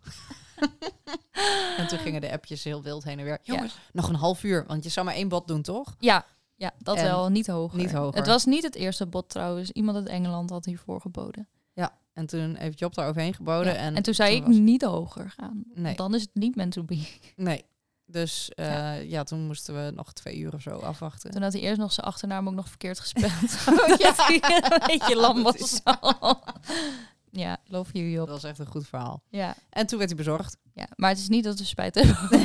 en 1.77 1.87
toen 1.87 1.99
gingen 1.99 2.21
de 2.21 2.31
appjes 2.31 2.63
heel 2.63 2.81
wild 2.83 3.03
heen 3.03 3.19
en 3.19 3.25
weer. 3.25 3.39
Ja. 3.43 3.65
Nog 3.93 4.09
een 4.09 4.15
half 4.15 4.43
uur. 4.43 4.63
Want 4.67 4.83
je 4.83 4.89
zou 4.89 5.05
maar 5.05 5.15
één 5.15 5.27
bot 5.27 5.47
doen, 5.47 5.61
toch? 5.61 5.95
Ja, 5.99 6.25
ja 6.57 6.71
dat 6.79 6.97
En 6.97 7.03
wel. 7.03 7.29
Niet 7.29 7.47
hoger. 7.47 7.77
niet 7.77 7.91
hoger. 7.91 8.17
Het 8.17 8.27
was 8.27 8.45
niet 8.45 8.63
het 8.63 8.75
eerste 8.75 9.05
bot 9.05 9.29
trouwens. 9.29 9.71
Iemand 9.71 9.97
uit 9.97 10.07
Engeland 10.07 10.49
had 10.49 10.65
hiervoor 10.65 11.01
geboden. 11.01 11.47
Ja. 11.73 11.97
En 12.13 12.25
toen 12.25 12.55
heeft 12.55 12.79
Job 12.79 12.93
daar 12.93 13.07
overheen 13.07 13.33
geboden. 13.33 13.73
Ja. 13.73 13.79
En, 13.79 13.95
En, 13.95 14.03
toen 14.03 14.13
zei 14.13 14.35
ik 14.35 14.45
was- 14.45 14.55
niet 14.55 14.81
hoger 14.83 15.29
gaan. 15.29 15.63
Nee. 15.73 15.95
Dan 15.95 16.15
is 16.15 16.21
het 16.21 16.29
niet 16.33 16.55
meant 16.55 16.71
to 16.71 16.83
be. 16.83 17.07
Nee. 17.35 17.65
Dus 18.05 18.49
eh, 18.49 19.09
ja. 19.09 19.23
toen 19.23 19.45
moesten 19.45 19.85
we 19.85 19.91
nog 19.91 20.13
twee 20.13 20.37
uur 20.37 20.53
of 20.53 20.61
zo 20.61 20.69
afwachten. 20.77 21.31
Toen 21.31 21.41
had 21.41 21.53
hij 21.53 21.61
eerst 21.61 21.79
nog 21.79 21.91
zijn 21.91 22.07
achternaam 22.07 22.47
ook 22.47 22.53
nog 22.53 22.67
verkeerd 22.69 22.99
gespeeld. 22.99 23.31
Oh, 23.89 23.97
ja. 23.97 24.13
Een 24.29 24.81
beetje 24.87 25.15
lam 25.15 25.43
was. 25.43 25.81
ja, 27.31 27.57
love 27.65 27.91
you 27.91 28.09
Job. 28.11 28.27
Dat 28.27 28.41
was 28.41 28.49
echt 28.49 28.59
een 28.59 28.65
goed 28.67 28.87
verhaal. 28.87 29.21
Ja, 29.29 29.55
En 29.69 29.87
toen 29.87 29.97
werd 29.97 30.09
hij 30.09 30.17
bezorgd. 30.19 30.57
Ja, 30.77 30.87
maar 30.95 31.09
het 31.09 31.19
is 31.19 31.27
niet 31.27 31.43
dat 31.43 31.59
we 31.59 31.65
spijt 31.65 31.95
hebben. 31.95 32.43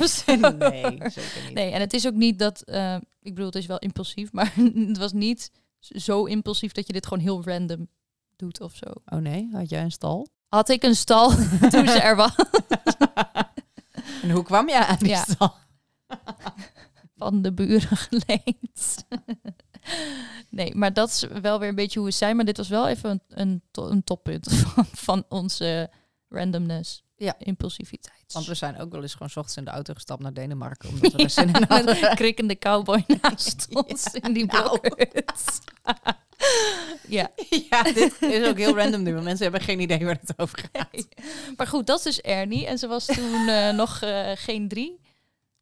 nee, 0.71 0.83
zeker 1.11 1.43
niet. 1.45 1.55
Nee, 1.55 1.71
en 1.73 1.81
het 1.81 1.93
is 1.93 2.07
ook 2.07 2.15
niet 2.15 2.39
dat... 2.39 2.63
eh, 2.63 2.95
ik 3.23 3.35
bedoel, 3.35 3.47
het 3.47 3.55
is 3.55 3.67
wel 3.67 3.79
impulsief, 3.79 4.33
maar 4.33 4.53
het 4.89 4.99
was 4.99 5.13
niet 5.13 5.51
zo 5.81 6.25
impulsief 6.25 6.73
dat 6.73 6.87
je 6.87 6.93
dit 6.93 7.07
gewoon 7.07 7.23
heel 7.23 7.45
random 7.45 7.89
doet 8.37 8.61
of 8.61 8.75
zo. 8.77 8.87
Oh 9.05 9.19
nee, 9.19 9.49
had 9.53 9.71
jij 9.71 9.83
een 9.83 9.93
stal? 9.93 10.27
Had 10.49 10.69
ik 10.69 10.83
een 10.83 10.97
stal 10.97 11.29
toen 11.73 11.89
ze 11.89 12.01
er 12.01 12.17
was 12.17 12.35
En 14.23 14.31
hoe 14.31 14.43
kwam 14.43 14.69
jij 14.69 14.81
aan 14.85 14.97
die 14.99 15.09
Ja. 15.09 15.25
stal? 15.29 15.55
van 17.17 17.43
de 17.43 17.53
buren 17.53 17.97
geleend. 17.97 19.05
nee, 20.49 20.75
maar 20.75 20.93
dat 20.93 21.09
is 21.09 21.25
wel 21.41 21.59
weer 21.59 21.69
een 21.69 21.75
beetje 21.75 21.99
hoe 21.99 22.09
we 22.09 22.15
zijn. 22.15 22.37
Maar 22.37 22.45
dit 22.45 22.57
was 22.57 22.69
wel 22.69 22.89
even 22.89 23.11
een, 23.11 23.21
een, 23.29 23.63
to- 23.71 23.89
een 23.89 24.05
toppunt 24.05 24.53
van, 24.53 24.87
van 24.93 25.25
onze 25.29 25.91
randomness. 26.29 27.03
Ja. 27.23 27.35
Impulsiviteit. 27.39 28.25
Want 28.33 28.47
we 28.47 28.55
zijn 28.55 28.79
ook 28.79 28.93
wel 28.93 29.03
eens 29.03 29.13
gewoon 29.13 29.29
's 29.31 29.37
ochtends 29.37 29.57
in 29.57 29.65
de 29.65 29.71
auto 29.71 29.95
gestapt 29.95 30.23
naar 30.23 30.33
Denemarken. 30.33 30.89
Omdat 30.89 31.13
we 31.13 31.23
er 31.23 31.31
zin 31.31 31.47
in 31.49 31.65
hadden. 31.69 31.85
Met 31.85 32.03
een 32.03 32.15
krikkende 32.17 32.59
cowboy 32.59 33.05
naast 33.23 33.67
ons 33.71 34.05
in 34.07 34.33
die 34.33 34.45
Nou. 34.47 34.81
blokhut. 34.81 35.61
ja, 37.09 37.31
Ja, 37.71 37.83
dit 37.83 38.23
is 38.23 38.47
ook 38.49 38.59
heel 38.59 38.77
random 38.77 39.03
nu. 39.03 39.13
Want 39.13 39.25
mensen 39.25 39.43
hebben 39.43 39.61
geen 39.61 39.81
idee 39.81 40.05
waar 40.05 40.19
het 40.21 40.33
over 40.37 40.69
gaat. 40.73 41.07
maar 41.57 41.67
goed, 41.67 41.87
dat 41.87 41.99
is 41.99 42.05
dus 42.05 42.21
Ernie. 42.21 42.67
En 42.67 42.79
ze 42.79 42.87
was 42.87 43.07
toen 43.07 43.49
eh, 43.49 43.71
nog 43.73 44.01
eh, 44.03 44.31
geen 44.35 44.69
drie, 44.69 45.01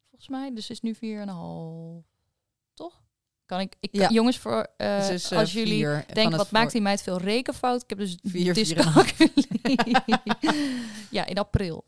volgens 0.09 0.29
mij. 0.31 0.55
Dus 0.55 0.67
ze 0.67 0.73
is 0.73 0.81
nu 0.81 0.95
vier 0.95 1.21
en 1.21 1.29
een 1.29 1.35
half. 1.35 2.05
Kan 3.51 3.61
ik, 3.61 3.77
ik 3.81 3.89
Ja. 3.93 4.09
jongens, 4.09 4.39
voor 4.39 4.67
Dus 4.77 5.09
is, 5.09 5.31
eh, 5.31 5.39
als 5.39 5.53
jullie 5.53 5.87
denken, 6.13 6.37
wat 6.37 6.51
maakt 6.51 6.73
die 6.73 6.81
meid 6.81 7.03
veel 7.03 7.19
rekenfout? 7.19 7.83
Ik 7.83 7.89
heb 7.89 7.99
dus 7.99 8.19
Vier, 8.23 8.55
dyscalculie. 8.55 9.47
ja, 11.11 11.27
in 11.27 11.39
april. 11.39 11.85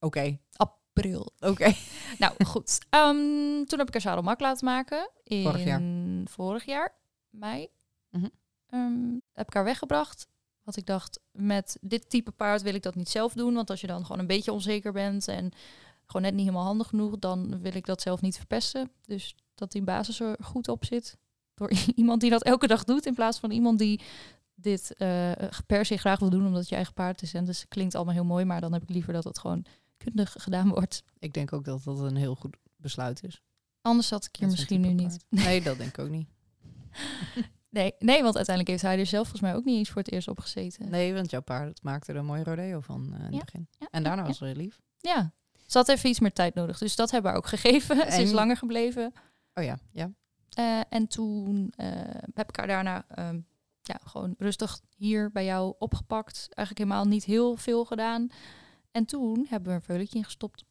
Oké, 0.00 0.38
April. 0.52 1.32
oké. 1.38 1.72
Nou, 2.18 2.44
goed. 2.44 2.78
Ehm, 2.90 3.64
toen 3.64 3.78
heb 3.78 3.86
ik 3.86 3.92
haar 3.92 4.00
zadelmak 4.00 4.40
laten 4.40 4.64
maken. 4.64 5.10
In 5.24 5.42
Vorig 5.42 5.64
jaar. 5.64 5.82
Vorig 6.24 6.64
jaar, 6.64 6.94
mei. 7.30 7.68
Mhm. 8.10 8.28
ehm, 8.66 9.18
heb 9.32 9.46
ik 9.46 9.54
haar 9.54 9.64
weggebracht. 9.64 10.26
Want 10.62 10.76
ik 10.76 10.86
dacht, 10.86 11.20
met 11.32 11.76
dit 11.80 12.10
type 12.10 12.30
paard 12.30 12.62
wil 12.62 12.74
ik 12.74 12.82
dat 12.82 12.94
niet 12.94 13.08
zelf 13.08 13.32
doen. 13.32 13.54
Want 13.54 13.70
als 13.70 13.80
je 13.80 13.86
dan 13.86 14.02
gewoon 14.02 14.18
een 14.18 14.26
beetje 14.26 14.52
onzeker 14.52 14.92
bent 14.92 15.28
en 15.28 15.52
gewoon 16.06 16.22
net 16.22 16.34
niet 16.34 16.44
helemaal 16.44 16.64
handig 16.66 16.88
genoeg, 16.88 17.18
dan 17.18 17.60
wil 17.60 17.74
ik 17.74 17.86
dat 17.86 18.00
zelf 18.02 18.20
niet 18.20 18.36
verpesten. 18.36 18.90
Dus 19.06 19.34
dat 19.54 19.72
die 19.72 19.82
basis 19.82 20.20
er 20.20 20.36
goed 20.42 20.68
op 20.68 20.84
zit. 20.84 21.16
Door 21.54 21.72
iemand 21.94 22.20
die 22.20 22.30
dat 22.30 22.42
elke 22.42 22.66
dag 22.66 22.84
doet, 22.84 23.06
in 23.06 23.14
plaats 23.14 23.38
van 23.38 23.50
iemand 23.50 23.78
die 23.78 24.00
dit 24.54 24.94
eh, 24.96 25.32
per 25.66 25.84
se 25.84 25.96
graag 25.96 26.18
wil 26.18 26.30
doen 26.30 26.46
omdat 26.46 26.68
je 26.68 26.74
eigen 26.74 26.94
paard 26.94 27.22
is. 27.22 27.34
En 27.34 27.44
dus 27.44 27.68
klinkt 27.68 27.94
allemaal 27.94 28.14
heel 28.14 28.24
mooi, 28.24 28.44
maar 28.44 28.60
dan 28.60 28.72
heb 28.72 28.82
ik 28.82 28.88
liever 28.90 29.12
dat 29.12 29.24
het 29.24 29.38
gewoon 29.38 29.64
kundig 29.96 30.34
gedaan 30.38 30.68
wordt. 30.68 31.02
Ik 31.18 31.34
denk 31.34 31.52
ook 31.52 31.64
dat 31.64 31.84
dat 31.84 31.98
een 32.00 32.16
heel 32.16 32.34
goed 32.34 32.56
besluit 32.76 33.22
is. 33.24 33.42
Anders 33.80 34.08
zat 34.08 34.24
ik 34.24 34.36
hier 34.36 34.48
misschien 34.48 34.80
nu 34.80 34.92
niet. 34.92 35.24
Nee, 35.28 35.62
dat 35.68 35.78
denk 35.78 35.88
ik 35.90 35.98
ook 35.98 36.08
niet. 36.10 36.28
Nee, 37.68 37.94
nee, 37.98 38.22
want 38.22 38.36
uiteindelijk 38.36 38.68
heeft 38.68 38.82
hij 38.82 38.98
er 38.98 39.06
zelf 39.06 39.28
volgens 39.28 39.50
mij 39.50 39.54
ook 39.58 39.64
niet 39.64 39.76
eens 39.76 39.88
voor 39.90 40.02
het 40.02 40.10
eerst 40.12 40.28
op 40.28 40.40
gezeten. 40.40 40.90
Nee, 40.90 41.14
want 41.14 41.30
jouw 41.30 41.40
paard 41.40 41.82
maakte 41.82 42.12
er 42.12 42.18
een 42.18 42.24
mooie 42.24 42.44
rodeo 42.44 42.80
van 42.80 43.12
eh, 43.12 43.18
in 43.18 43.24
het 43.24 43.34
Ja, 43.34 43.40
begin. 43.44 43.68
Ja, 43.78 43.86
En 43.90 44.02
daarna 44.02 44.22
ja, 44.22 44.28
was 44.28 44.38
ze 44.38 44.44
heel 44.44 44.54
lief. 44.54 44.80
Ja, 44.98 45.32
ze 45.66 45.78
had 45.78 45.88
even 45.88 46.08
iets 46.10 46.20
meer 46.20 46.32
tijd 46.32 46.54
nodig. 46.54 46.78
Dus 46.78 46.96
dat 46.96 47.10
hebben 47.10 47.32
we 47.32 47.36
ook 47.38 47.46
gegeven. 47.46 47.96
Ze 48.12 48.22
is 48.22 48.28
En- 48.28 48.34
langer 48.34 48.56
gebleven. 48.56 49.12
Oh 49.54 49.64
ja, 49.64 49.78
ja. 49.92 50.10
Eh, 50.48 50.80
en 50.88 51.06
toen 51.06 51.72
eh, 51.76 51.90
heb 52.34 52.48
ik 52.48 52.56
haar 52.56 52.66
daarna 52.66 53.04
ehm, 53.08 53.40
ja, 53.82 54.00
gewoon 54.04 54.34
rustig 54.38 54.80
hier 54.96 55.30
bij 55.30 55.44
jou 55.44 55.74
opgepakt. 55.78 56.48
Eigenlijk 56.50 56.88
helemaal 56.88 57.10
niet 57.12 57.24
heel 57.24 57.56
veel 57.56 57.84
gedaan. 57.84 58.28
En 58.90 59.04
toen 59.04 59.46
hebben 59.48 59.68
we 59.68 59.74
een 59.74 59.82
veulentje 59.82 60.18
ingestopt. 60.18 60.64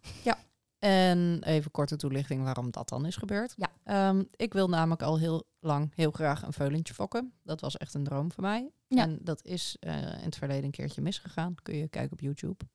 En 0.81 1.43
even 1.43 1.71
korte 1.71 1.95
toelichting 1.95 2.43
waarom 2.43 2.71
dat 2.71 2.89
dan 2.89 3.05
is 3.05 3.15
gebeurd. 3.15 3.53
Ja. 3.57 3.71
Ehm, 3.83 4.23
ik 4.35 4.53
wil 4.53 4.69
namelijk 4.69 5.01
al 5.01 5.19
heel 5.19 5.47
lang 5.59 5.91
heel 5.95 6.11
graag 6.11 6.43
een 6.43 6.53
veulentje 6.53 6.93
fokken. 6.93 7.33
Dat 7.43 7.61
was 7.61 7.77
echt 7.77 7.93
een 7.93 8.03
droom 8.03 8.31
voor 8.31 8.43
mij. 8.43 8.71
Ja. 8.87 9.03
En 9.03 9.19
dat 9.21 9.45
is 9.45 9.77
eh, 9.79 9.97
in 9.97 10.25
het 10.25 10.35
verleden 10.35 10.63
een 10.63 10.71
keertje 10.71 11.01
misgegaan. 11.01 11.55
Kun 11.61 11.75
je 11.75 11.87
kijken 11.87 12.11
op 12.11 12.19
YouTube. 12.19 12.65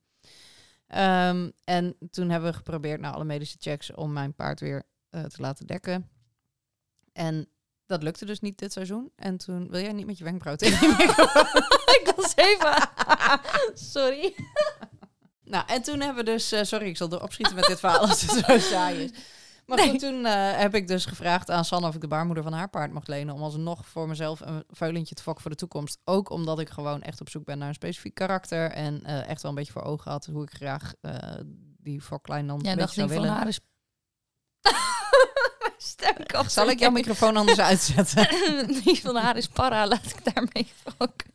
Ehm, 0.87 1.49
en 1.63 1.95
toen 2.11 2.29
hebben 2.29 2.49
we 2.49 2.55
geprobeerd 2.55 3.01
na 3.01 3.11
alle 3.11 3.23
medische 3.23 3.57
checks 3.59 3.93
om 3.93 4.13
mijn 4.13 4.33
paard 4.33 4.59
weer 4.59 4.83
eh, 5.09 5.23
te 5.23 5.41
laten 5.41 5.67
dekken. 5.67 6.09
En 7.13 7.49
dat 7.85 8.03
lukte 8.03 8.25
dus 8.25 8.39
niet 8.39 8.57
dit 8.57 8.71
seizoen. 8.73 9.11
En 9.15 9.37
toen 9.37 9.69
wil 9.69 9.81
jij 9.81 9.93
niet 9.93 10.05
met 10.05 10.17
je 10.17 10.23
wenkbrauw 10.23 10.55
tegen 10.55 10.89
ik 11.99 12.13
was 12.15 12.35
even... 12.35 12.89
Sorry. 13.93 14.33
Nou, 15.43 15.67
en 15.67 15.81
toen 15.81 15.99
hebben 15.99 16.25
we 16.25 16.31
dus... 16.31 16.51
eh, 16.51 16.63
sorry, 16.63 16.87
ik 16.87 16.97
zal 16.97 17.11
erop 17.13 17.31
schieten 17.31 17.55
met 17.55 17.65
dit 17.65 17.79
verhaal 17.79 17.99
als 17.99 18.21
het 18.21 18.45
zo 18.45 18.59
saai 18.59 19.03
is. 19.03 19.11
Maar 19.65 19.77
Nee. 19.77 19.89
goed, 19.89 19.99
toen 19.99 20.25
eh, 20.25 20.57
heb 20.57 20.75
ik 20.75 20.87
dus 20.87 21.05
gevraagd 21.05 21.49
aan 21.51 21.65
Sanne 21.65 21.87
of 21.87 21.95
ik 21.95 22.01
de 22.01 22.07
baarmoeder 22.07 22.43
van 22.43 22.53
haar 22.53 22.69
paard 22.69 22.91
mocht 22.93 23.07
lenen. 23.07 23.33
Om 23.35 23.41
alsnog 23.41 23.87
voor 23.87 24.07
mezelf 24.07 24.39
een 24.39 24.63
veulentje 24.69 25.15
te 25.15 25.21
fokken 25.21 25.41
voor 25.41 25.51
de 25.51 25.57
toekomst. 25.57 25.99
Ook 26.03 26.29
omdat 26.29 26.59
ik 26.59 26.69
gewoon 26.69 27.01
echt 27.01 27.21
op 27.21 27.29
zoek 27.29 27.45
ben 27.45 27.57
naar 27.57 27.67
een 27.67 27.73
specifiek 27.73 28.13
karakter. 28.13 28.71
En 28.71 29.03
echt 29.03 29.41
wel 29.41 29.51
een 29.51 29.57
beetje 29.57 29.71
voor 29.73 29.83
ogen 29.83 30.11
had 30.11 30.25
hoe 30.25 30.43
ik 30.43 30.53
graag 30.53 30.93
die 31.77 32.01
fokklein 32.01 32.47
dan 32.47 32.59
Ja, 32.61 32.75
dacht 32.75 32.97
ik 32.97 33.09
van 33.09 33.25
haar 33.25 33.47
is... 33.47 33.59
Zal 36.47 36.69
ik 36.69 36.79
jouw 36.79 36.89
microfoon 36.91 37.37
anders 37.37 37.59
uitzetten? 37.59 38.27
Die 38.83 39.01
van 39.01 39.15
haar 39.15 39.37
is 39.37 39.47
para, 39.47 39.87
laat 39.87 40.05
ik 40.05 40.33
daarmee 40.33 40.67
fokken. 40.97 41.31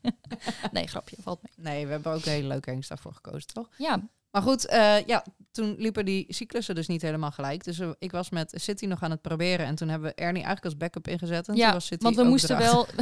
nee, 0.72 0.87
grapje, 0.87 1.16
valt 1.22 1.40
mee. 1.42 1.72
Nee, 1.72 1.87
we 1.87 1.92
hebben 1.92 2.12
ook 2.12 2.25
een 2.25 2.33
hele 2.33 2.48
leuke 2.48 2.70
hengst 2.70 2.88
daarvoor 2.88 3.14
gekozen, 3.14 3.46
toch? 3.53 3.68
Ja, 3.77 4.01
Maar 4.31 4.42
goed, 4.42 4.66
eh, 4.66 5.07
ja, 5.07 5.25
toen 5.52 5.74
liepen 5.78 6.04
die 6.04 6.24
cyclussen 6.28 6.74
dus 6.74 6.86
niet 6.86 7.02
helemaal 7.02 7.30
gelijk. 7.30 7.64
Dus 7.64 7.78
eh, 7.78 7.90
ik 7.98 8.10
was 8.10 8.30
met 8.30 8.52
City 8.54 8.86
nog 8.86 9.02
aan 9.02 9.10
het 9.10 9.20
proberen. 9.20 9.66
En 9.66 9.74
toen 9.74 9.88
hebben 9.88 10.08
we 10.08 10.14
Ernie 10.14 10.42
eigenlijk 10.42 10.64
als 10.64 10.76
backup 10.76 11.08
ingezet. 11.08 11.48
En 11.48 11.54
toen 11.54 11.56
ja 11.56 11.72
was 11.72 11.86
City 11.86 12.02
want 12.02 12.16
we 12.16 12.22
moesten 12.22 12.60
erachter. 12.60 12.94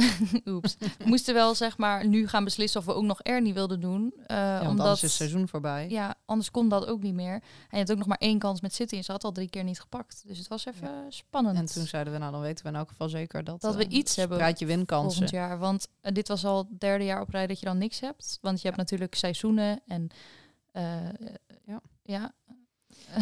wel... 0.43 0.53
Oeps. 0.55 0.75
We 0.79 0.87
moesten 1.05 1.33
wel, 1.33 1.55
zeg 1.55 1.77
maar, 1.77 2.07
nu 2.07 2.27
gaan 2.27 2.43
beslissen 2.43 2.79
of 2.79 2.85
we 2.85 2.93
ook 2.93 3.03
nog 3.03 3.21
Ernie 3.21 3.53
wilden 3.53 3.79
doen. 3.79 4.13
Ja, 4.27 4.53
want 4.57 4.69
omdat... 4.69 4.85
anders 4.85 4.95
is 4.95 5.01
het 5.01 5.11
seizoen 5.11 5.47
voorbij. 5.47 5.89
Ja, 5.89 6.15
anders 6.25 6.51
kon 6.51 6.69
dat 6.69 6.85
ook 6.87 7.01
niet 7.01 7.13
meer. 7.13 7.33
En 7.33 7.41
je 7.69 7.77
had 7.77 7.91
ook 7.91 7.97
nog 7.97 8.07
maar 8.07 8.17
één 8.17 8.39
kans 8.39 8.61
met 8.61 8.73
City 8.73 8.95
en 8.95 9.03
ze 9.03 9.11
had 9.11 9.23
al 9.23 9.31
drie 9.31 9.49
keer 9.49 9.63
niet 9.63 9.79
gepakt. 9.79 10.23
Dus 10.27 10.37
het 10.37 10.47
was 10.47 10.65
even 10.65 11.05
spannend. 11.09 11.57
En 11.57 11.65
toen 11.65 11.85
zeiden 11.85 12.13
we, 12.13 12.19
nou 12.19 12.31
dan 12.31 12.41
weten 12.41 12.63
we 12.65 12.71
in 12.71 12.77
elk 12.77 12.89
geval 12.89 13.09
zeker 13.09 13.43
dat, 13.43 13.61
Dat 13.61 13.75
we 13.75 13.85
eh, 13.85 13.91
iets 13.91 14.15
hebben 14.15 14.37
spreid 14.37 14.59
je 14.59 14.65
winkansen. 14.65 15.11
volgend 15.11 15.29
jaar. 15.29 15.59
Want 15.59 15.87
dit 16.01 16.27
was 16.27 16.45
al 16.45 16.57
het 16.57 16.79
derde 16.79 17.03
jaar 17.03 17.21
op 17.21 17.29
rij 17.29 17.47
dat 17.47 17.59
je 17.59 17.65
dan 17.65 17.77
niks 17.77 17.99
hebt. 17.99 18.37
Want 18.41 18.61
je 18.61 18.67
hebt 18.67 18.79
natuurlijk 18.79 19.15
seizoenen 19.15 19.81
en... 19.87 20.09
Ja. 21.65 21.81
Ja. 22.03 22.33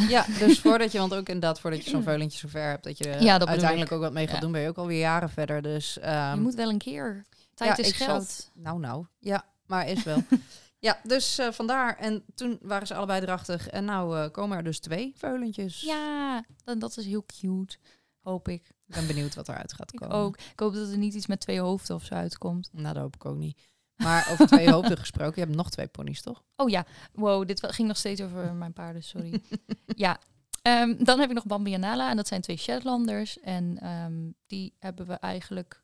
Ja, 0.08 0.26
dus 0.40 0.60
voordat 0.66 0.92
je, 0.92 0.98
want 1.00 1.14
ook 1.14 1.28
inderdaad 1.28 1.60
voordat 1.60 1.84
je 1.84 1.90
zo'n 1.90 2.04
veulentje 2.04 2.38
zover 2.40 2.62
hebt, 2.70 2.84
dat 2.84 2.98
je 2.98 3.18
Ja, 3.20 3.38
dat 3.38 3.48
uiteindelijk 3.48 3.90
ik. 3.92 3.96
ook 3.98 4.04
wat 4.04 4.14
mee 4.14 4.26
gaat 4.26 4.36
Ja. 4.36 4.42
doen, 4.42 4.52
ben 4.52 4.62
je 4.62 4.68
ook 4.68 4.78
alweer 4.78 5.00
jaren 5.00 5.30
verder. 5.30 5.62
Dus 5.62 6.00
ehm, 6.00 6.34
je 6.36 6.42
moet 6.42 6.56
wel 6.56 6.70
een 6.70 6.78
keer. 6.78 7.26
Tijd 7.54 7.78
ja, 7.78 7.84
is 7.84 7.90
ik 7.90 7.96
geld. 7.96 8.52
nou, 8.54 8.80
nou. 8.80 9.06
Ja, 9.20 9.46
maar 9.66 9.88
is 9.88 10.04
wel. 10.04 10.24
ja, 10.80 11.00
dus 11.04 11.38
eh, 11.38 11.52
vandaar. 11.52 11.98
En 11.98 12.24
toen 12.36 12.60
waren 12.62 12.88
ze 12.88 12.94
allebei 12.96 13.22
drachtig. 13.22 13.68
En 13.70 13.86
nou 13.86 14.18
eh, 14.20 14.32
komen 14.32 14.58
er 14.58 14.64
dus 14.64 14.80
twee 14.80 15.14
veulentjes. 15.18 15.82
Ja, 15.82 16.44
dan, 16.64 16.80
dat 16.80 16.98
is 16.98 17.06
heel 17.06 17.26
cute. 17.40 17.78
Hoop 18.20 18.48
ik. 18.48 18.68
Ik 18.88 18.96
ben 18.96 19.08
benieuwd 19.08 19.36
wat 19.36 19.50
eruit 19.50 19.74
gaat 19.74 19.94
Ik 19.94 20.00
komen. 20.00 20.16
ook. 20.16 20.38
Ik 20.38 20.60
hoop 20.60 20.74
dat 20.74 20.90
er 20.90 20.98
niet 20.98 21.14
iets 21.14 21.28
met 21.28 21.40
twee 21.40 21.60
hoofden 21.60 21.96
of 21.96 22.04
zo 22.04 22.14
uitkomt. 22.14 22.70
Nou, 22.72 22.94
dat 22.94 23.04
hoop 23.04 23.16
ik 23.16 23.26
ook 23.26 23.38
niet. 23.38 23.60
Maar 24.04 24.28
over 24.32 24.48
twee 24.48 24.72
hoofden 24.74 24.98
gesproken, 24.98 25.34
je 25.36 25.42
hebt 25.42 25.56
nog 25.56 25.70
twee 25.70 25.88
ponies, 25.88 26.22
toch? 26.22 26.44
Oh 26.56 26.70
ja, 26.70 26.86
wow, 27.14 27.48
dit 27.48 27.74
ging 27.74 27.88
nog 27.88 27.98
steeds 27.98 28.22
over 28.22 28.54
mijn 28.54 28.74
paarden, 28.74 29.04
sorry. 29.04 29.42
ja, 29.86 30.20
ehm, 30.62 31.04
dan 31.04 31.20
heb 31.20 31.30
ik 31.30 31.36
nog 31.36 31.46
Bambi 31.46 31.74
en 31.74 31.80
Nala 31.80 32.10
en 32.10 32.16
dat 32.16 32.28
zijn 32.28 32.42
twee 32.42 32.58
Shetlanders. 32.58 33.40
En 33.40 33.78
ehm, 33.82 34.32
die 34.48 34.74
hebben 34.80 35.06
we 35.08 35.14
eigenlijk 35.14 35.84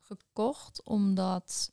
gekocht 0.00 0.82
omdat 0.84 1.72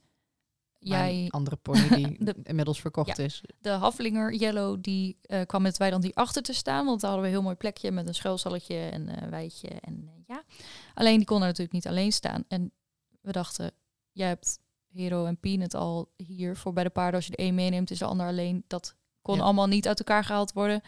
jij, 0.79 1.27
andere 1.29 1.55
pony 1.55 1.87
die 1.87 2.15
De- 2.25 2.35
inmiddels 2.43 2.81
verkocht 2.81 3.19
is. 3.19 3.41
de 3.59 3.69
Haflinger 3.69 4.33
Yellow, 4.33 4.77
die 4.81 5.17
eh, 5.21 5.41
kwam 5.45 5.61
met 5.61 5.71
het 5.71 5.79
weiland 5.79 6.03
die 6.03 6.15
achter 6.15 6.41
te 6.41 6.53
staan. 6.53 6.85
Want 6.85 7.01
daar 7.01 7.09
hadden 7.11 7.29
we 7.29 7.35
een 7.35 7.41
heel 7.41 7.49
mooi 7.49 7.55
plekje 7.59 7.91
met 7.91 8.07
een 8.07 8.15
schuilzalletje 8.15 8.75
en 8.77 9.23
een 9.23 9.29
weidje. 9.29 9.67
En 9.67 10.03
eh, 10.07 10.13
ja, 10.27 10.43
alleen 10.93 11.17
die 11.17 11.25
kon 11.25 11.39
er 11.39 11.45
natuurlijk 11.47 11.71
niet 11.73 11.87
alleen 11.87 12.11
staan. 12.11 12.43
En 12.47 12.71
we 13.21 13.31
dachten, 13.31 13.71
jij 14.11 14.27
hebt 14.27 14.59
Hero 14.95 15.25
en 15.25 15.37
Peanut 15.37 15.73
al 15.73 16.09
hier 16.17 16.55
voor 16.57 16.73
bij 16.73 16.83
de 16.83 16.89
paarden. 16.89 17.15
Als 17.15 17.25
je 17.25 17.31
de 17.35 17.41
een 17.43 17.55
meeneemt, 17.55 17.91
is 17.91 17.99
de 17.99 18.05
ander 18.05 18.27
alleen. 18.27 18.63
Dat 18.67 18.95
kon 19.21 19.35
Ja. 19.35 19.41
allemaal 19.43 19.67
niet 19.67 19.87
uit 19.87 19.99
elkaar 19.99 20.23
gehaald 20.23 20.53
worden. 20.53 20.81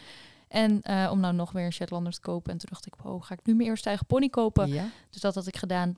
En 0.48 0.82
eh, 0.82 1.08
om 1.10 1.20
nou 1.20 1.34
nog 1.34 1.52
weer 1.52 1.64
een 1.64 1.72
Shetlander 1.72 2.12
te 2.12 2.20
kopen. 2.20 2.52
En 2.52 2.58
toen 2.58 2.68
dacht 2.70 2.86
ik, 2.86 2.94
oh, 3.04 3.22
ga 3.24 3.34
ik 3.34 3.40
nu 3.46 3.54
mijn 3.54 3.68
eerste 3.68 3.88
eigen 3.88 4.06
pony 4.06 4.28
kopen? 4.28 4.68
Ja. 4.68 4.84
Dus 5.10 5.20
dat 5.20 5.34
had 5.34 5.46
ik 5.46 5.56
gedaan. 5.56 5.96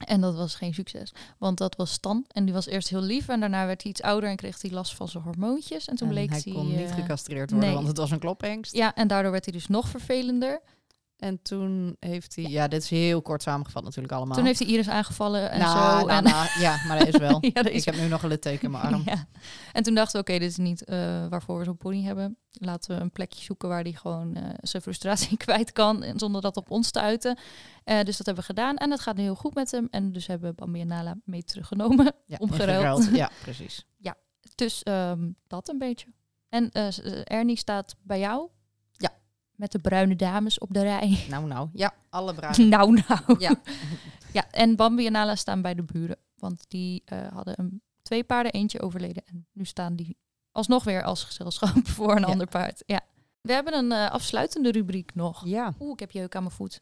En 0.00 0.20
dat 0.20 0.34
was 0.36 0.54
geen 0.54 0.74
succes. 0.74 1.12
Want 1.38 1.58
dat 1.58 1.76
was 1.76 1.92
Stan. 1.92 2.24
En 2.28 2.44
die 2.44 2.54
was 2.54 2.66
eerst 2.66 2.88
heel 2.88 3.00
lief. 3.00 3.28
En 3.28 3.40
daarna 3.40 3.66
werd 3.66 3.82
hij 3.82 3.90
iets 3.90 4.02
ouder 4.02 4.30
en 4.30 4.36
kreeg 4.36 4.62
hij 4.62 4.70
last 4.70 4.94
van 4.94 5.08
zijn 5.08 5.22
hormoontjes. 5.22 5.86
En 5.88 5.96
toen 5.96 6.08
En 6.08 6.14
bleek 6.14 6.30
hij 6.30 6.40
hij... 6.44 6.52
kon 6.52 6.68
niet 6.76 6.88
eh, 6.90 6.94
gecastreerd 6.94 7.50
worden, 7.50 7.68
nee. 7.68 7.76
want 7.76 7.88
het 7.88 7.96
was 7.96 8.10
een 8.10 8.18
klophengst. 8.18 8.74
Ja, 8.74 8.94
en 8.94 9.08
daardoor 9.08 9.30
werd 9.30 9.44
hij 9.44 9.52
dus 9.54 9.66
nog 9.66 9.88
vervelender. 9.88 10.60
En 11.20 11.42
toen 11.42 11.96
heeft 11.98 12.36
hij... 12.36 12.44
Ja, 12.44 12.68
dit 12.68 12.82
is 12.82 12.90
heel 12.90 13.22
kort 13.22 13.42
samengevat 13.42 13.84
natuurlijk 13.84 14.12
allemaal. 14.14 14.36
Toen 14.36 14.46
heeft 14.46 14.58
hij 14.58 14.68
Iris 14.68 14.88
aangevallen 14.88 15.50
en 15.50 15.58
nou, 15.58 16.00
zo. 16.00 16.06
nou, 16.06 16.10
en, 16.10 16.24
nou, 16.24 16.46
ja, 16.60 16.84
maar 16.86 16.98
dat 16.98 17.08
is 17.08 17.16
wel. 17.16 17.38
Ja, 17.52 17.62
dat 17.62 17.72
is 17.72 17.78
Ik 17.78 17.84
heb 17.84 18.02
nu 18.02 18.08
nog 18.08 18.22
een 18.22 18.28
litteken 18.28 18.64
in 18.64 18.70
mijn 18.70 18.84
arm. 18.84 19.02
Ja. 19.04 19.26
En 19.72 19.82
toen 19.82 19.94
dachten 19.94 20.12
we, 20.12 20.18
oké, 20.18 20.38
dit 20.38 20.50
is 20.50 20.56
niet 20.56 20.84
eh, 20.84 20.96
waarvoor 21.28 21.58
we 21.58 21.64
zo'n 21.64 21.76
pony 21.76 22.02
hebben. 22.02 22.38
Laten 22.50 22.96
we 22.96 23.02
een 23.02 23.10
plekje 23.10 23.42
zoeken 23.42 23.68
waar 23.68 23.82
hij 23.82 23.92
gewoon 23.92 24.34
eh, 24.34 24.42
zijn 24.60 24.82
frustratie 24.82 25.36
kwijt 25.44 25.72
kan. 25.72 26.02
En 26.02 26.18
zonder 26.18 26.40
dat 26.40 26.56
op 26.56 26.70
ons 26.70 26.90
te 26.90 27.00
uiten. 27.00 27.38
Eh, 27.84 28.02
dus 28.02 28.16
dat 28.16 28.26
hebben 28.26 28.44
we 28.46 28.54
gedaan. 28.54 28.76
En 28.76 28.90
het 28.90 29.00
gaat 29.00 29.16
nu 29.16 29.22
heel 29.22 29.34
goed 29.34 29.54
met 29.54 29.70
hem. 29.70 29.88
En 29.90 30.12
dus 30.12 30.26
hebben 30.26 30.50
we 30.50 30.54
Bambi 30.54 30.80
en 30.80 30.86
Nala 30.86 31.16
mee 31.24 31.44
teruggenomen. 31.44 32.12
Ja, 32.26 32.36
Omgeruild. 32.46 33.08
Ja, 33.12 33.30
precies. 33.42 33.84
Dus 34.54 34.82
ehm, 34.82 35.30
dat 35.46 35.68
een 35.68 35.78
beetje. 35.78 36.06
En 36.48 36.72
Ernie 37.24 37.56
staat 37.56 37.96
bij 38.02 38.18
jou. 38.18 38.48
Met 39.60 39.72
de 39.72 39.78
bruine 39.78 40.16
dames 40.16 40.58
op 40.58 40.72
de 40.74 40.82
rij. 40.82 41.18
Nou, 41.28 41.46
nou. 41.46 41.68
Ja, 41.72 41.94
alle 42.10 42.34
bruine. 42.34 42.64
nou, 42.76 43.02
nou. 43.08 43.36
Ja. 43.38 43.54
Ja, 44.32 44.50
en 44.50 44.76
Bambi 44.76 45.06
en 45.06 45.12
Nala 45.12 45.34
staan 45.34 45.62
bij 45.62 45.74
de 45.74 45.82
buren. 45.82 46.16
Want 46.36 46.64
die 46.68 47.02
eh, 47.04 47.18
hadden 47.32 47.54
een, 47.60 47.82
twee 48.02 48.24
paarden, 48.24 48.52
eentje 48.52 48.80
overleden. 48.80 49.22
En 49.26 49.46
nu 49.52 49.64
staan 49.64 49.96
die 49.96 50.16
alsnog 50.52 50.84
weer 50.84 51.02
als 51.02 51.24
gezelschap 51.24 51.88
voor 51.88 52.16
een 52.16 52.20
Ja. 52.20 52.26
ander 52.26 52.46
paard. 52.46 52.82
Ja. 52.86 53.00
We 53.40 53.52
hebben 53.52 53.74
een 53.74 53.92
eh, 53.92 54.10
afsluitende 54.10 54.70
rubriek 54.70 55.14
nog. 55.14 55.46
Ja. 55.46 55.74
Oeh, 55.80 55.92
ik 55.92 56.00
heb 56.00 56.10
jeuk 56.10 56.34
aan 56.36 56.42
mijn 56.42 56.54
voet. 56.54 56.80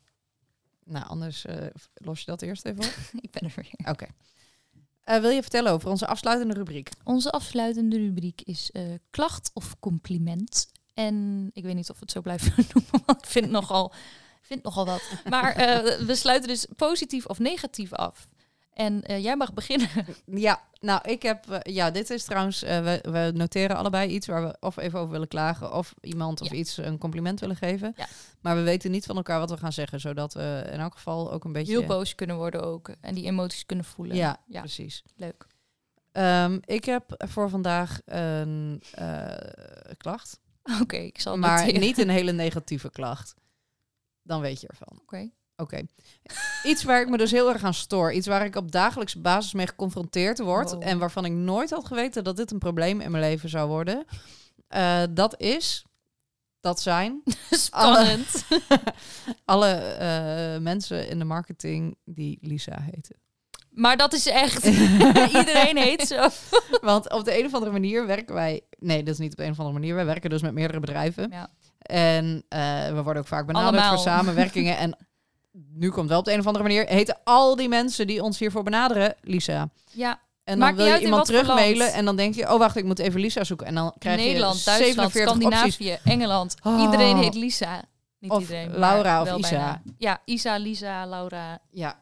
Nou, 0.84 1.06
anders 1.06 1.44
eh, 1.44 1.66
los 1.94 2.20
je 2.20 2.26
dat 2.26 2.42
eerst 2.42 2.64
even 2.64 2.84
op. 2.84 2.94
ik 3.20 3.30
ben 3.30 3.42
er 3.42 3.52
weer. 3.56 3.90
Oké. 3.92 4.06
Wil 5.20 5.30
je 5.30 5.42
vertellen 5.42 5.72
over 5.72 5.90
onze 5.90 6.06
afsluitende 6.06 6.54
rubriek? 6.54 6.90
Onze 7.04 7.30
afsluitende 7.30 7.96
rubriek 7.96 8.42
is 8.42 8.70
eh, 8.70 8.82
klacht 9.10 9.50
of 9.54 9.76
compliment. 9.80 10.68
En 10.98 11.50
ik 11.52 11.64
weet 11.64 11.74
niet 11.74 11.90
of 11.90 11.94
we 11.96 12.02
het 12.02 12.10
zo 12.10 12.20
blijven 12.20 12.52
noemen, 12.74 13.02
want 13.06 13.18
ik 13.24 13.30
vind 13.30 13.44
het 13.44 13.54
nogal, 13.54 13.92
vind 14.42 14.62
nogal 14.62 14.86
wat. 14.86 15.02
Maar 15.28 15.52
eh, 15.56 15.98
we 16.06 16.14
sluiten 16.14 16.48
dus 16.48 16.66
positief 16.76 17.26
of 17.26 17.38
negatief 17.38 17.92
af. 17.92 18.28
En 18.72 19.02
eh, 19.02 19.22
jij 19.22 19.36
mag 19.36 19.52
beginnen. 19.54 19.88
Ja, 20.24 20.62
nou, 20.80 21.00
ik 21.08 21.22
heb... 21.22 21.50
eh, 21.50 21.74
ja, 21.74 21.90
dit 21.90 22.10
is 22.10 22.24
trouwens... 22.24 22.60
we, 22.60 22.98
we 23.02 23.30
noteren 23.34 23.76
allebei 23.76 24.10
iets 24.10 24.26
waar 24.26 24.42
we 24.46 24.56
of 24.60 24.76
even 24.76 24.98
over 24.98 25.12
willen 25.12 25.28
klagen... 25.28 25.72
of 25.72 25.94
iemand 26.00 26.40
of 26.40 26.50
Ja. 26.50 26.56
iets 26.56 26.76
een 26.76 26.98
compliment 26.98 27.40
willen 27.40 27.56
geven. 27.56 27.92
Ja. 27.96 28.06
Maar 28.40 28.56
we 28.56 28.62
weten 28.62 28.90
niet 28.90 29.06
van 29.06 29.16
elkaar 29.16 29.38
wat 29.38 29.50
we 29.50 29.56
gaan 29.56 29.72
zeggen... 29.72 30.00
zodat 30.00 30.34
we 30.34 30.68
in 30.72 30.78
elk 30.80 30.94
geval 30.94 31.32
ook 31.32 31.44
een 31.44 31.52
beetje... 31.52 31.72
Heel 31.78 31.86
boos 31.86 32.14
kunnen 32.14 32.36
worden 32.36 32.62
ook. 32.62 32.90
En 33.00 33.14
die 33.14 33.24
emoties 33.24 33.66
kunnen 33.66 33.84
voelen. 33.84 34.16
Ja, 34.16 34.36
ja 34.46 34.60
precies. 34.60 35.02
leuk. 35.16 35.46
Ehm, 36.12 36.58
ik 36.64 36.84
heb 36.84 37.24
voor 37.28 37.48
vandaag 37.50 38.00
een 38.04 38.82
klacht. 39.96 40.40
Oké, 40.82 40.96
ik 40.96 41.20
zal 41.20 41.36
maar 41.36 41.58
noteren. 41.60 41.80
niet 41.80 41.98
een 41.98 42.08
hele 42.08 42.32
negatieve 42.32 42.90
klacht. 42.90 43.34
Dan 44.22 44.40
weet 44.40 44.60
je 44.60 44.66
ervan. 44.66 45.00
Oké. 45.02 45.30
Oké. 45.56 45.86
Iets 46.64 46.82
waar 46.84 47.00
ik 47.00 47.08
me 47.08 47.16
dus 47.16 47.30
heel 47.30 47.52
erg 47.52 47.64
aan 47.64 47.74
stoor. 47.74 48.12
Iets 48.12 48.26
waar 48.26 48.44
ik 48.44 48.56
op 48.56 48.72
dagelijkse 48.72 49.20
basis 49.20 49.52
mee 49.52 49.66
geconfronteerd 49.66 50.38
word. 50.38 50.70
Wow. 50.70 50.82
En 50.82 50.98
waarvan 50.98 51.24
ik 51.24 51.32
nooit 51.32 51.70
had 51.70 51.86
geweten 51.86 52.24
dat 52.24 52.36
dit 52.36 52.50
een 52.50 52.58
probleem 52.58 53.00
in 53.00 53.10
mijn 53.10 53.22
leven 53.22 53.48
zou 53.48 53.68
worden. 53.68 54.04
Eh, 54.68 55.02
dat 55.10 55.40
is, 55.40 55.84
dat 56.60 56.80
zijn 56.80 57.22
Spannend. 57.50 58.44
alle 59.44 59.72
eh, 59.74 60.60
mensen 60.60 61.08
in 61.08 61.18
de 61.18 61.24
marketing 61.24 61.96
die 62.04 62.38
Lisa 62.40 62.80
heten. 62.80 63.16
Maar 63.78 63.96
dat 63.96 64.12
is 64.12 64.26
echt... 64.26 64.64
Iedereen 65.38 65.76
heet 65.76 66.02
zo. 66.02 66.28
Want 66.80 67.12
op 67.12 67.24
de 67.24 67.38
een 67.38 67.46
of 67.46 67.54
andere 67.54 67.72
manier 67.72 68.06
werken 68.06 68.34
wij... 68.34 68.60
Nee, 68.78 69.02
dat 69.02 69.14
is 69.14 69.20
niet 69.20 69.30
op 69.30 69.36
de 69.36 69.44
een 69.44 69.50
of 69.50 69.58
andere 69.58 69.78
manier. 69.78 69.94
Wij 69.94 70.04
werken 70.04 70.30
dus 70.30 70.42
met 70.42 70.52
meerdere 70.52 70.80
bedrijven. 70.80 71.28
Ja. 71.30 71.48
En 71.78 72.44
eh, 72.48 72.86
we 72.86 73.02
worden 73.02 73.22
ook 73.22 73.28
vaak 73.28 73.46
benaderd 73.46 73.72
Allemaal. 73.72 73.94
voor 73.94 74.02
samenwerkingen. 74.02 74.76
En 74.76 74.96
nu 75.74 75.90
komt 75.90 76.08
wel 76.08 76.18
op 76.18 76.24
de 76.24 76.32
een 76.32 76.38
of 76.38 76.46
andere 76.46 76.64
manier... 76.64 76.86
heten 76.86 77.18
al 77.24 77.56
die 77.56 77.68
mensen 77.68 78.06
die 78.06 78.22
ons 78.22 78.38
hiervoor 78.38 78.62
benaderen 78.62 79.14
Lisa. 79.20 79.68
ja, 79.92 80.20
En 80.44 80.58
Maakt 80.58 80.76
dan 80.76 80.86
wil 80.86 80.94
je 80.94 81.04
iemand 81.04 81.26
terugmailen 81.26 81.92
en 81.92 82.04
dan 82.04 82.16
denk 82.16 82.34
je... 82.34 82.52
oh, 82.52 82.58
wacht, 82.58 82.76
ik 82.76 82.84
moet 82.84 82.98
even 82.98 83.20
Lisa 83.20 83.44
zoeken. 83.44 83.66
En 83.66 83.74
dan 83.74 83.94
krijg 83.98 84.16
Nederland, 84.16 84.58
je 84.58 84.64
Duitsland, 84.64 85.12
47 85.12 85.34
opties. 85.34 85.74
Scandinavië, 85.74 86.10
Engeland. 86.10 86.54
Oh. 86.62 86.80
Iedereen 86.80 87.16
heet 87.16 87.34
Lisa. 87.34 87.82
Niet 88.18 88.30
Of 88.30 88.40
iedereen, 88.40 88.70
Laura 88.78 89.22
of 89.22 89.36
Isa. 89.36 89.48
bijna. 89.50 89.82
Ja, 89.98 90.20
Isa, 90.24 90.56
Lisa, 90.56 91.06
Laura. 91.06 91.58
Ja. 91.70 91.98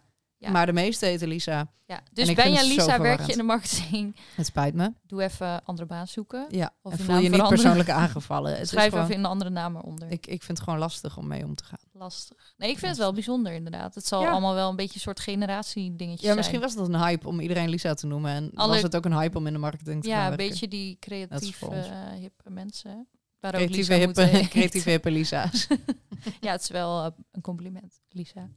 Ja. 0.47 0.53
maar 0.53 0.67
de 0.67 0.73
meeste 0.73 1.07
heten 1.07 1.29
Lisa. 1.29 1.75
Ja. 1.87 2.01
Dus 2.13 2.35
ben 2.35 2.53
je 2.53 2.67
Lisa, 2.67 3.01
werk 3.01 3.21
je 3.27 3.33
in 3.33 3.39
de 3.39 3.45
marketing. 3.45 4.17
Het 4.35 4.47
spijt 4.47 4.75
me. 4.75 4.93
Doe 5.07 5.23
even 5.23 5.65
andere 5.65 5.87
baan 5.87 6.07
zoeken. 6.07 6.47
Ja, 6.51 6.75
Of 6.83 6.93
en 6.93 6.99
je 6.99 7.05
voel 7.05 7.19
je 7.19 7.29
niet 7.29 7.49
persoonlijk 7.49 7.91
aangevallen. 7.91 8.59
Het 8.59 8.69
Schrijf 8.69 8.91
gewoon, 8.91 9.05
even 9.05 9.17
een 9.19 9.25
andere 9.25 9.51
naam 9.51 9.77
eronder. 9.77 10.11
ik, 10.11 10.27
ik 10.27 10.43
vind 10.43 10.59
het 10.59 10.61
gewoon 10.61 10.79
lastig 10.79 11.17
om 11.17 11.27
mee 11.27 11.45
om 11.45 11.55
te 11.55 11.65
gaan. 11.65 11.79
Lastig. 11.93 12.55
Nee, 12.57 12.71
ik 12.71 12.79
vind 12.79 12.91
het 12.91 13.01
wel 13.01 13.13
bijzonder 13.13 13.53
inderdaad. 13.53 13.95
Het 13.95 14.07
zal 14.07 14.23
Ja. 14.23 14.31
allemaal 14.31 14.55
wel 14.55 14.71
een 14.71 14.77
beetje 14.77 14.95
een 14.95 15.01
soort 15.01 15.21
generatie 15.21 15.97
dingetje 15.97 16.27
Ja, 16.27 16.35
misschien 16.35 16.59
zijn. 16.59 16.71
was 16.75 16.81
het 16.85 16.95
een 16.95 17.01
hype 17.01 17.29
om 17.29 17.41
iedereen 17.41 17.69
Lisa 17.69 17.95
te 17.95 18.07
noemen. 18.07 18.31
En 18.31 18.51
Alle- 18.55 18.73
was 18.73 18.83
het 18.83 18.97
ook 18.97 19.05
een 19.05 19.19
hype 19.19 19.39
om 19.39 19.47
in 19.47 19.53
de 19.53 19.59
marketing 19.59 20.03
te 20.03 20.09
gaan 20.09 20.19
Ja, 20.19 20.23
een 20.25 20.31
werken. 20.31 20.49
beetje 20.49 20.69
die 20.69 20.97
creatieve, 21.01 21.67
eh, 21.67 22.11
hippe 22.19 22.51
mensen. 22.51 23.09
Waar 23.41 23.55
ook 23.55 23.61
creatieve, 23.61 23.93
Lisa 23.93 24.05
hippe, 24.07 24.23
heten. 24.23 24.49
creatieve 24.59 24.91
hippe 24.91 25.11
Lisa's. 25.11 25.67
Ja, 26.41 26.53
het 26.53 26.61
is 26.63 26.69
wel 26.69 27.05
eh, 27.05 27.11
een 27.33 27.41
compliment, 27.41 28.01
Lisa. 28.09 28.49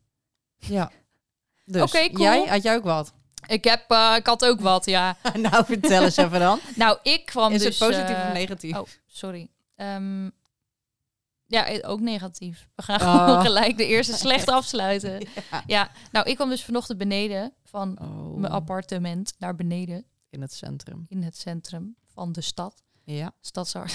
ja. 0.57 0.91
Dus, 1.71 1.91
cool. 1.91 2.11
jij, 2.17 2.45
had 2.47 2.63
jij 2.63 2.75
ook 2.75 2.83
wat? 2.83 3.13
Ik, 3.47 3.63
heb, 3.63 3.83
eh, 3.87 4.13
ik 4.17 4.25
had 4.25 4.45
ook 4.45 4.61
wat, 4.61 4.85
ja. 4.85 5.17
nou, 5.33 5.65
vertel 5.65 6.03
eens 6.03 6.17
even 6.17 6.39
dan. 6.39 6.59
Nou, 6.75 6.97
ik 7.03 7.25
kwam 7.25 7.51
Is 7.53 7.61
dus... 7.61 7.79
het 7.79 7.89
positief 7.89 8.15
eh, 8.15 8.27
of 8.27 8.33
negatief? 8.33 8.77
Oh, 8.77 8.87
sorry. 9.07 9.49
Ehm, 9.75 10.29
ja, 11.45 11.65
eh, 11.65 11.89
ook 11.89 11.99
negatief. 11.99 12.67
We 12.75 12.83
gaan 12.83 13.01
Oh. 13.01 13.17
gewoon 13.25 13.41
gelijk 13.41 13.77
de 13.77 13.85
eerste 13.85 14.13
slecht 14.17 14.47
afsluiten. 14.47 15.19
Ja. 15.51 15.63
Ja, 15.65 15.91
nou, 16.11 16.29
ik 16.29 16.35
kwam 16.35 16.49
dus 16.49 16.63
vanochtend 16.63 16.97
beneden 16.97 17.53
van 17.63 17.97
Oh, 18.01 18.37
mijn 18.37 18.53
appartement 18.53 19.33
naar 19.37 19.55
beneden 19.55 20.05
in 20.29 20.41
het 20.41 20.53
centrum. 20.53 21.05
in 21.07 21.23
het 21.23 21.37
centrum 21.37 21.95
van 22.13 22.31
de 22.31 22.41
stad. 22.41 22.83
Ja. 23.03 23.31
Stadshart. 23.41 23.93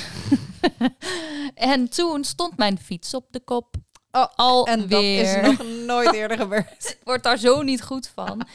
en 1.54 1.88
toen 1.88 2.24
stond 2.24 2.56
mijn 2.56 2.78
fiets 2.78 3.14
op 3.14 3.26
de 3.30 3.40
kop. 3.40 3.76
Oh, 4.14 4.27
Alweer. 4.37 4.72
En 4.74 4.88
dat 4.88 5.03
is 5.03 5.37
nog 5.42 5.66
nooit 5.87 6.12
eerder 6.12 6.37
gebeurd. 6.37 6.90
Ik 7.00 7.05
word 7.05 7.22
daar 7.22 7.38
zo 7.38 7.62
niet 7.62 7.83
goed 7.83 8.09
van. 8.09 8.46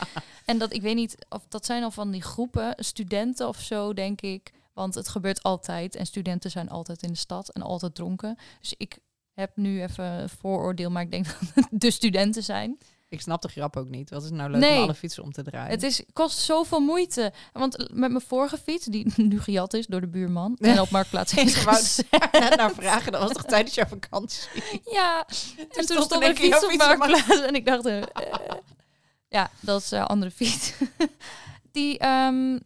en 0.45 0.57
dat, 0.57 0.73
ik 0.73 0.81
weet 0.81 0.95
niet, 0.95 1.17
of 1.29 1.41
dat 1.47 1.65
zijn 1.65 1.83
al 1.83 1.91
van 1.91 2.11
die 2.11 2.21
groepen, 2.21 2.73
studenten 2.77 3.47
of 3.47 3.59
zo, 3.59 3.93
denk 3.93 4.21
ik. 4.21 4.51
Want 4.73 4.95
het 4.95 5.07
gebeurt 5.07 5.43
altijd. 5.43 5.95
En 5.95 6.05
studenten 6.05 6.51
zijn 6.51 6.69
altijd 6.69 7.01
in 7.01 7.09
de 7.09 7.17
stad 7.17 7.49
en 7.49 7.61
altijd 7.61 7.95
dronken. 7.95 8.37
Dus 8.61 8.73
ik 8.77 8.99
heb 9.33 9.51
nu 9.55 9.81
even 9.81 10.05
een 10.05 10.29
vooroordeel, 10.29 10.89
maar 10.89 11.03
ik 11.03 11.11
denk 11.11 11.25
dat 11.29 11.39
het 11.53 11.67
de 11.71 11.91
studenten 11.91 12.43
zijn. 12.43 12.77
Ik 13.09 13.21
snap 13.21 13.41
de 13.41 13.47
grap 13.47 13.77
ook 13.77 13.89
niet. 13.89 14.09
Wat 14.09 14.23
is 14.23 14.29
nou 14.29 14.49
leuk 14.49 14.59
Nee. 14.61 14.77
om 14.77 14.83
alle 14.83 14.93
fietsen 14.93 15.23
om 15.23 15.31
te 15.31 15.43
draaien? 15.43 15.69
Het 15.69 15.83
is, 15.83 16.03
kost 16.13 16.37
zoveel 16.37 16.79
moeite. 16.79 17.33
Want 17.53 17.77
met 17.77 18.11
mijn 18.11 18.21
vorige 18.27 18.57
fiets, 18.57 18.85
die 18.85 19.13
nu 19.29 19.39
gejat 19.41 19.73
is 19.73 19.87
door 19.87 20.01
de 20.01 20.07
buurman 20.07 20.55
en 20.61 20.79
op 20.81 20.89
marktplaats 20.89 21.33
is 21.33 21.55
gezet. 21.55 22.05
net 22.31 22.55
naar 22.55 22.71
vragen. 22.73 23.11
Dat 23.11 23.21
was 23.21 23.31
toch 23.31 23.43
tijdens 23.45 23.75
jouw 23.75 23.85
vakantie? 23.87 24.49
Ja, 24.91 25.25
en 25.57 25.67
toen 25.69 25.83
stond 25.83 26.03
stond 26.03 26.23
een 26.23 26.35
fiets 26.35 26.65
op 26.65 26.73
marktplaats 26.77 27.41
en 27.41 27.55
ik 27.55 27.65
dacht, 27.65 27.85
eh, 27.85 27.97
eh, 28.01 28.05
ja, 29.27 29.51
dat 29.59 29.81
is 29.81 29.91
een 29.91 30.03
andere 30.03 30.31
fiets. 30.31 30.73
Die 31.71 31.97
ehm, 31.97 32.57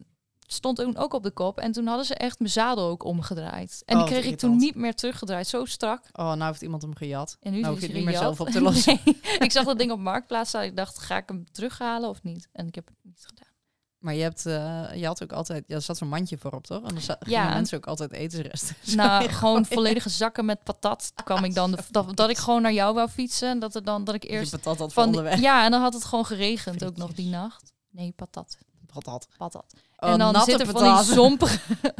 stond 0.54 0.76
toen 0.76 0.96
ook 0.96 1.12
op 1.14 1.22
de 1.22 1.30
kop 1.30 1.58
en 1.58 1.72
toen 1.72 1.86
hadden 1.86 2.06
ze 2.06 2.14
echt 2.14 2.38
mijn 2.38 2.50
zadel 2.50 2.88
ook 2.88 3.04
omgedraaid. 3.04 3.82
En 3.86 3.96
Oh, 3.96 4.02
die 4.06 4.12
kreeg 4.12 4.24
ik 4.32 4.38
toen 4.38 4.56
niet 4.56 4.74
meer 4.74 4.94
teruggedraaid, 4.94 5.46
zo 5.46 5.64
strak. 5.64 6.00
Oh, 6.12 6.24
nou 6.32 6.44
heeft 6.44 6.62
iemand 6.62 6.82
hem 6.82 6.94
gejat. 6.96 7.36
En 7.40 7.52
nu 7.52 7.60
Nou 7.60 7.72
hoef 7.72 7.80
je 7.80 7.86
het 7.86 7.96
niet 7.96 8.04
meer 8.04 8.16
zelf 8.16 8.40
op 8.40 8.48
te 8.48 8.60
lossen. 8.60 8.98
Nee, 9.04 9.38
ik 9.38 9.52
zag 9.52 9.64
dat 9.64 9.78
ding 9.78 9.90
op 9.90 9.98
marktplaats 9.98 10.48
staan. 10.48 10.62
Ik 10.62 10.76
dacht, 10.76 10.98
ga 10.98 11.16
ik 11.16 11.28
hem 11.28 11.44
terughalen 11.52 12.08
of 12.08 12.22
niet? 12.22 12.48
En 12.52 12.66
ik 12.66 12.74
heb 12.74 12.86
het 12.86 12.96
niet 13.02 13.24
gedaan. 13.26 13.52
Maar 13.98 14.14
je, 14.14 14.22
hebt, 14.22 14.46
eh, 14.46 14.94
je 14.94 15.06
had 15.06 15.22
ook 15.22 15.32
altijd... 15.32 15.64
Ja, 15.66 15.74
er 15.74 15.82
zat 15.82 15.96
zo'n 15.96 16.08
mandje 16.08 16.38
voorop, 16.38 16.66
toch? 16.66 16.82
En 16.88 16.94
dan 17.06 17.16
Ja. 17.26 17.48
mensen 17.54 17.76
ook 17.76 17.86
altijd 17.86 18.12
etensresten. 18.12 18.76
Nou, 18.96 19.28
gewoon 19.28 19.64
volledige 19.66 20.08
zakken 20.08 20.44
met 20.44 20.62
patat 20.64 21.12
kwam 21.24 21.44
ik 21.44 21.54
dan. 21.54 21.70
De, 21.70 21.78
dat, 21.90 22.16
dat 22.16 22.30
ik 22.30 22.36
gewoon 22.36 22.62
naar 22.62 22.72
jou 22.72 22.94
wou 22.94 23.08
fietsen. 23.08 23.48
En 23.48 23.58
dat, 23.58 23.74
er 23.74 23.84
dan, 23.84 24.04
dat 24.04 24.14
ik 24.14 24.22
je 24.22 24.28
eerst 24.28 24.50
patat 24.50 24.78
had 24.78 24.92
van 24.92 25.06
onderweg. 25.06 25.40
ja, 25.40 25.64
en 25.64 25.70
dan 25.70 25.80
had 25.80 25.92
het 25.94 26.04
gewoon 26.04 26.26
geregend 26.26 26.84
ook 26.84 26.96
nog 26.96 27.12
die 27.12 27.28
nacht. 27.28 27.72
Nee, 27.90 28.12
patat. 28.16 28.58
Patat. 28.92 29.28
Patat. 29.36 29.74
Oh, 30.04 30.12
en 30.12 30.18
dan 30.18 30.32
natte 30.32 30.50
zit 30.50 30.60
er 30.60 30.66
van 30.66 30.96
die 30.96 31.04
zompige 31.14 31.58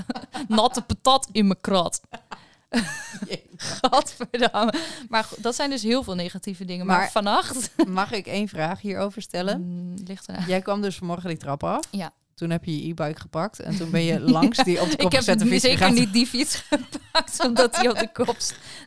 natte 0.49 0.83
patat 0.83 1.29
in 1.33 1.47
mijn 1.47 1.61
krat. 1.61 2.01
Gadverdamme. 3.57 4.75
Maar 5.09 5.25
goed, 5.25 5.43
dat 5.43 5.55
zijn 5.55 5.71
dus 5.71 5.83
heel 5.83 6.03
veel 6.03 6.15
negatieve 6.15 6.65
dingen. 6.65 6.87
Maar, 6.87 6.99
Maar- 6.99 7.11
vannacht 7.11 7.71
Mag 7.89 8.13
ik 8.13 8.27
één 8.27 8.49
vraag 8.49 8.81
hierover 8.81 9.23
stellen? 9.23 9.61
Mm, 9.61 9.95
ligt. 10.07 10.27
Jij 10.47 10.61
kwam 10.61 10.81
dus 10.81 10.97
vanmorgen 10.97 11.29
die 11.29 11.39
trap 11.39 11.65
af. 11.65 11.85
Ja. 11.91 12.13
Toen 12.35 12.51
heb 12.51 12.65
je 12.65 12.77
je 12.83 12.89
e-bike 12.91 13.21
gepakt. 13.21 13.61
En 13.61 13.77
toen 13.77 13.91
ben 13.91 14.03
je 14.03 14.21
langs 14.21 14.59
die 14.65 14.81
op 14.81 14.91
de 14.91 14.97
kop 14.97 15.07
Ik 15.07 15.13
heb 15.13 15.21
gezette 15.21 15.47
fiets 15.47 15.63
zeker 15.63 15.79
gegaan. 15.79 15.95
niet 15.95 16.13
die 16.13 16.27
fiets 16.27 16.57
gepakt, 16.69 17.45
omdat 17.45 17.75
die 17.75 17.91
op 17.91 17.99
de 17.99 18.13
kop 18.13 18.37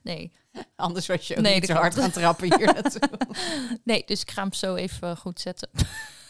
Nee. 0.03 0.31
Anders 0.75 1.07
was 1.07 1.27
je 1.27 1.35
ook 1.37 1.41
Nee, 1.41 1.53
niet 1.59 1.65
zo 1.65 1.73
hard 1.73 1.95
gaan 1.95 2.11
trappen 2.11 2.57
hier 2.57 2.73
naartoe. 2.73 3.01
nee, 3.83 4.03
dus 4.05 4.21
ik 4.21 4.31
ga 4.31 4.41
hem 4.41 4.53
zo 4.53 4.75
even 4.75 5.17
goed 5.17 5.39
zetten. 5.39 5.69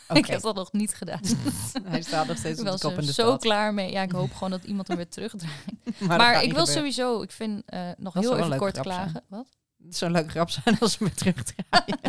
Ik 0.14 0.26
heb 0.26 0.42
dat 0.42 0.56
nog 0.56 0.72
niet 0.72 0.96
gedaan. 0.96 1.20
Hij 1.84 2.02
staat 2.02 2.28
nog 2.28 2.38
steeds 2.38 2.60
op 2.60 2.66
de 2.66 2.78
kop 2.80 2.92
in 2.92 2.98
de 3.06 3.06
zo 3.06 3.12
stad. 3.12 3.42
klaar 3.42 3.74
mee. 3.74 3.92
Ja, 3.92 4.02
ik 4.02 4.12
hoop 4.12 4.34
gewoon 4.38 4.50
dat 4.52 4.64
iemand 4.64 4.88
hem 4.88 4.98
weer 4.98 5.10
terugdraait. 5.10 6.00
Maar, 6.00 6.18
Maar, 6.18 6.44
ik 6.44 6.54
wil 6.54 6.66
sowieso, 6.66 7.22
ik 7.22 7.32
vind 7.32 7.64
eh, 7.66 7.90
nog 7.98 8.14
Dat 8.14 8.24
heel 8.24 8.38
even 8.38 8.52
een 8.52 8.58
kort 8.58 8.78
grap 8.78 8.86
zijn. 8.86 8.98
klagen. 9.12 9.24
Wat? 9.28 9.48
Het 9.84 9.98
zou 9.98 10.12
een 10.12 10.18
leuke 10.18 10.32
grap 10.32 10.50
zijn 10.50 10.80
als 10.80 10.98
we 10.98 11.06
weer 11.06 11.14
terugdraaien. 11.16 12.00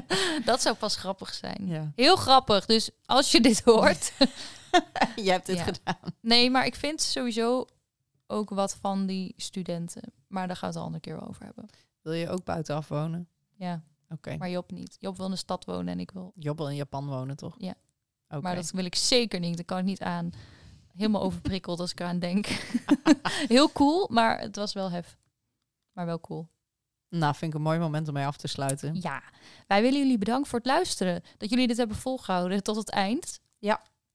Dat 0.44 0.62
zou 0.62 0.76
pas 0.76 0.96
grappig 0.96 1.34
zijn. 1.34 1.66
Ja. 1.66 1.92
Heel 1.94 2.16
grappig. 2.16 2.66
Dus 2.66 2.90
als 3.04 3.30
je 3.32 3.40
dit 3.40 3.62
hoort. 3.64 4.12
Jij 5.16 5.32
hebt 5.34 5.46
dit 5.46 5.56
Ja. 5.56 5.62
gedaan. 5.64 6.14
nee, 6.20 6.50
maar 6.50 6.66
ik 6.66 6.74
vind 6.74 7.00
sowieso 7.02 7.66
ook 8.26 8.50
wat 8.50 8.76
van 8.80 9.06
die 9.06 9.34
studenten. 9.36 10.02
Maar 10.28 10.46
daar 10.46 10.56
gaan 10.56 10.72
we 10.72 10.78
het 10.78 10.86
een 10.86 10.92
andere 10.92 11.00
keer 11.00 11.28
over 11.28 11.44
hebben. 11.44 11.66
Wil 12.02 12.12
je 12.12 12.28
ook 12.28 12.44
buitenaf 12.44 12.88
wonen? 12.88 13.28
Ja, 13.56 13.82
Oké. 14.08 14.36
maar 14.36 14.50
Job 14.50 14.70
niet. 14.70 14.96
Job 15.00 15.16
wil 15.16 15.24
in 15.26 15.30
de 15.32 15.36
stad 15.38 15.64
wonen 15.64 15.88
en 15.88 16.00
ik 16.00 16.10
wil. 16.10 16.32
Job 16.34 16.56
wil 16.58 16.68
in 16.68 16.76
Japan 16.76 17.06
wonen, 17.06 17.36
toch? 17.36 17.54
Ja. 17.58 17.74
Maar 18.40 18.54
dat 18.54 18.70
wil 18.70 18.84
ik 18.84 18.94
zeker 18.94 19.40
niet. 19.40 19.56
Dat 19.56 19.66
kan 19.66 19.78
ik 19.78 19.84
niet 19.84 20.02
aan. 20.02 20.30
Helemaal 20.96 21.22
overprikkeld 21.22 21.80
als 21.80 21.90
ik 21.90 22.00
eraan 22.00 22.18
denk. 22.18 22.46
Heel 23.48 23.72
cool, 23.72 24.08
maar 24.10 24.40
het 24.40 24.56
was 24.56 24.72
wel 24.72 24.90
hef. 24.90 25.16
Maar 25.92 26.06
wel 26.06 26.20
cool. 26.20 26.48
Nou, 27.08 27.34
vind 27.34 27.52
ik 27.52 27.58
een 27.58 27.64
mooi 27.64 27.78
moment 27.78 28.08
om 28.08 28.14
mee 28.14 28.26
af 28.26 28.36
te 28.36 28.46
sluiten. 28.48 29.00
Ja, 29.00 29.22
wij 29.66 29.82
willen 29.82 29.98
jullie 29.98 30.18
bedanken 30.18 30.46
voor 30.50 30.58
het 30.58 30.68
luisteren. 30.68 31.22
Dat 31.36 31.50
jullie 31.50 31.66
dit 31.66 31.76
hebben 31.76 31.96
volgehouden 31.96 32.62
tot 32.62 32.76
het 32.76 32.90
eind. 32.90 33.40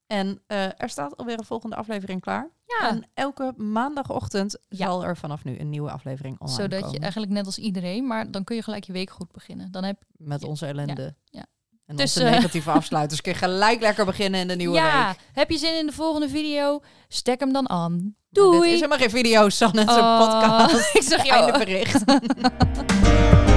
En 0.08 0.42
eh, 0.48 0.82
er 0.82 0.90
staat 0.90 1.18
alweer 1.18 1.38
een 1.38 1.46
volgende 1.46 1.76
aflevering 1.76 2.22
klaar. 2.22 2.50
Ja, 2.66 2.90
En 2.90 3.10
elke 3.14 3.54
maandagochtend 3.58 4.58
Ja. 4.70 4.86
zal 4.88 5.04
er 5.06 5.18
vanaf 5.18 5.44
nu 5.44 5.60
een 5.60 5.70
nieuwe 5.70 5.92
aflevering 5.92 6.40
online 6.40 6.62
zodat 6.62 6.80
komen. 6.80 6.94
je 6.96 7.00
eigenlijk 7.00 7.32
net 7.32 7.46
als 7.46 7.58
iedereen, 7.58 8.08
maar 8.08 8.32
dan 8.32 8.44
kun 8.44 8.56
je 8.56 8.62
gelijk 8.64 8.84
je 8.84 8.92
week 8.94 9.10
goed 9.10 9.32
beginnen. 9.32 9.72
Dan 9.72 9.84
heb 9.84 10.04
Met 10.18 10.42
Ja. 10.42 10.48
onze 10.48 10.66
ellende. 10.66 11.16
Ja. 11.26 11.46
En 11.86 11.96
Dus, 11.96 12.16
onze 12.18 12.28
eh, 12.28 12.32
negatieve 12.36 12.72
afsluiters. 12.72 13.22
Kun 13.22 13.32
je 13.32 13.38
gelijk 13.38 13.82
lekker 13.82 14.06
beginnen 14.06 14.40
in 14.40 14.48
de 14.48 14.56
nieuwe 14.56 14.76
ja, 14.76 15.08
week. 15.08 15.18
heb 15.34 15.50
je 15.50 15.58
zin 15.58 15.78
in 15.78 15.86
de 15.86 15.92
volgende 15.92 16.30
video? 16.30 16.82
Stek 17.08 17.40
hem 17.40 17.54
dan 17.54 17.70
aan. 17.70 17.92
Maar 17.92 18.12
Doei. 18.44 18.60
Dit 18.60 18.68
is 18.70 18.76
helemaal 18.76 18.98
geen 18.98 19.10
video, 19.10 19.50
Sanne. 19.50 19.80
Het 19.82 19.90
is 19.90 19.96
een 19.96 20.02
Oh, 20.02 20.18
podcast. 20.18 20.90
ik 20.96 21.02
zag 21.04 21.26
jou. 21.28 21.44
Einde 21.44 21.58
bericht. 21.66 22.04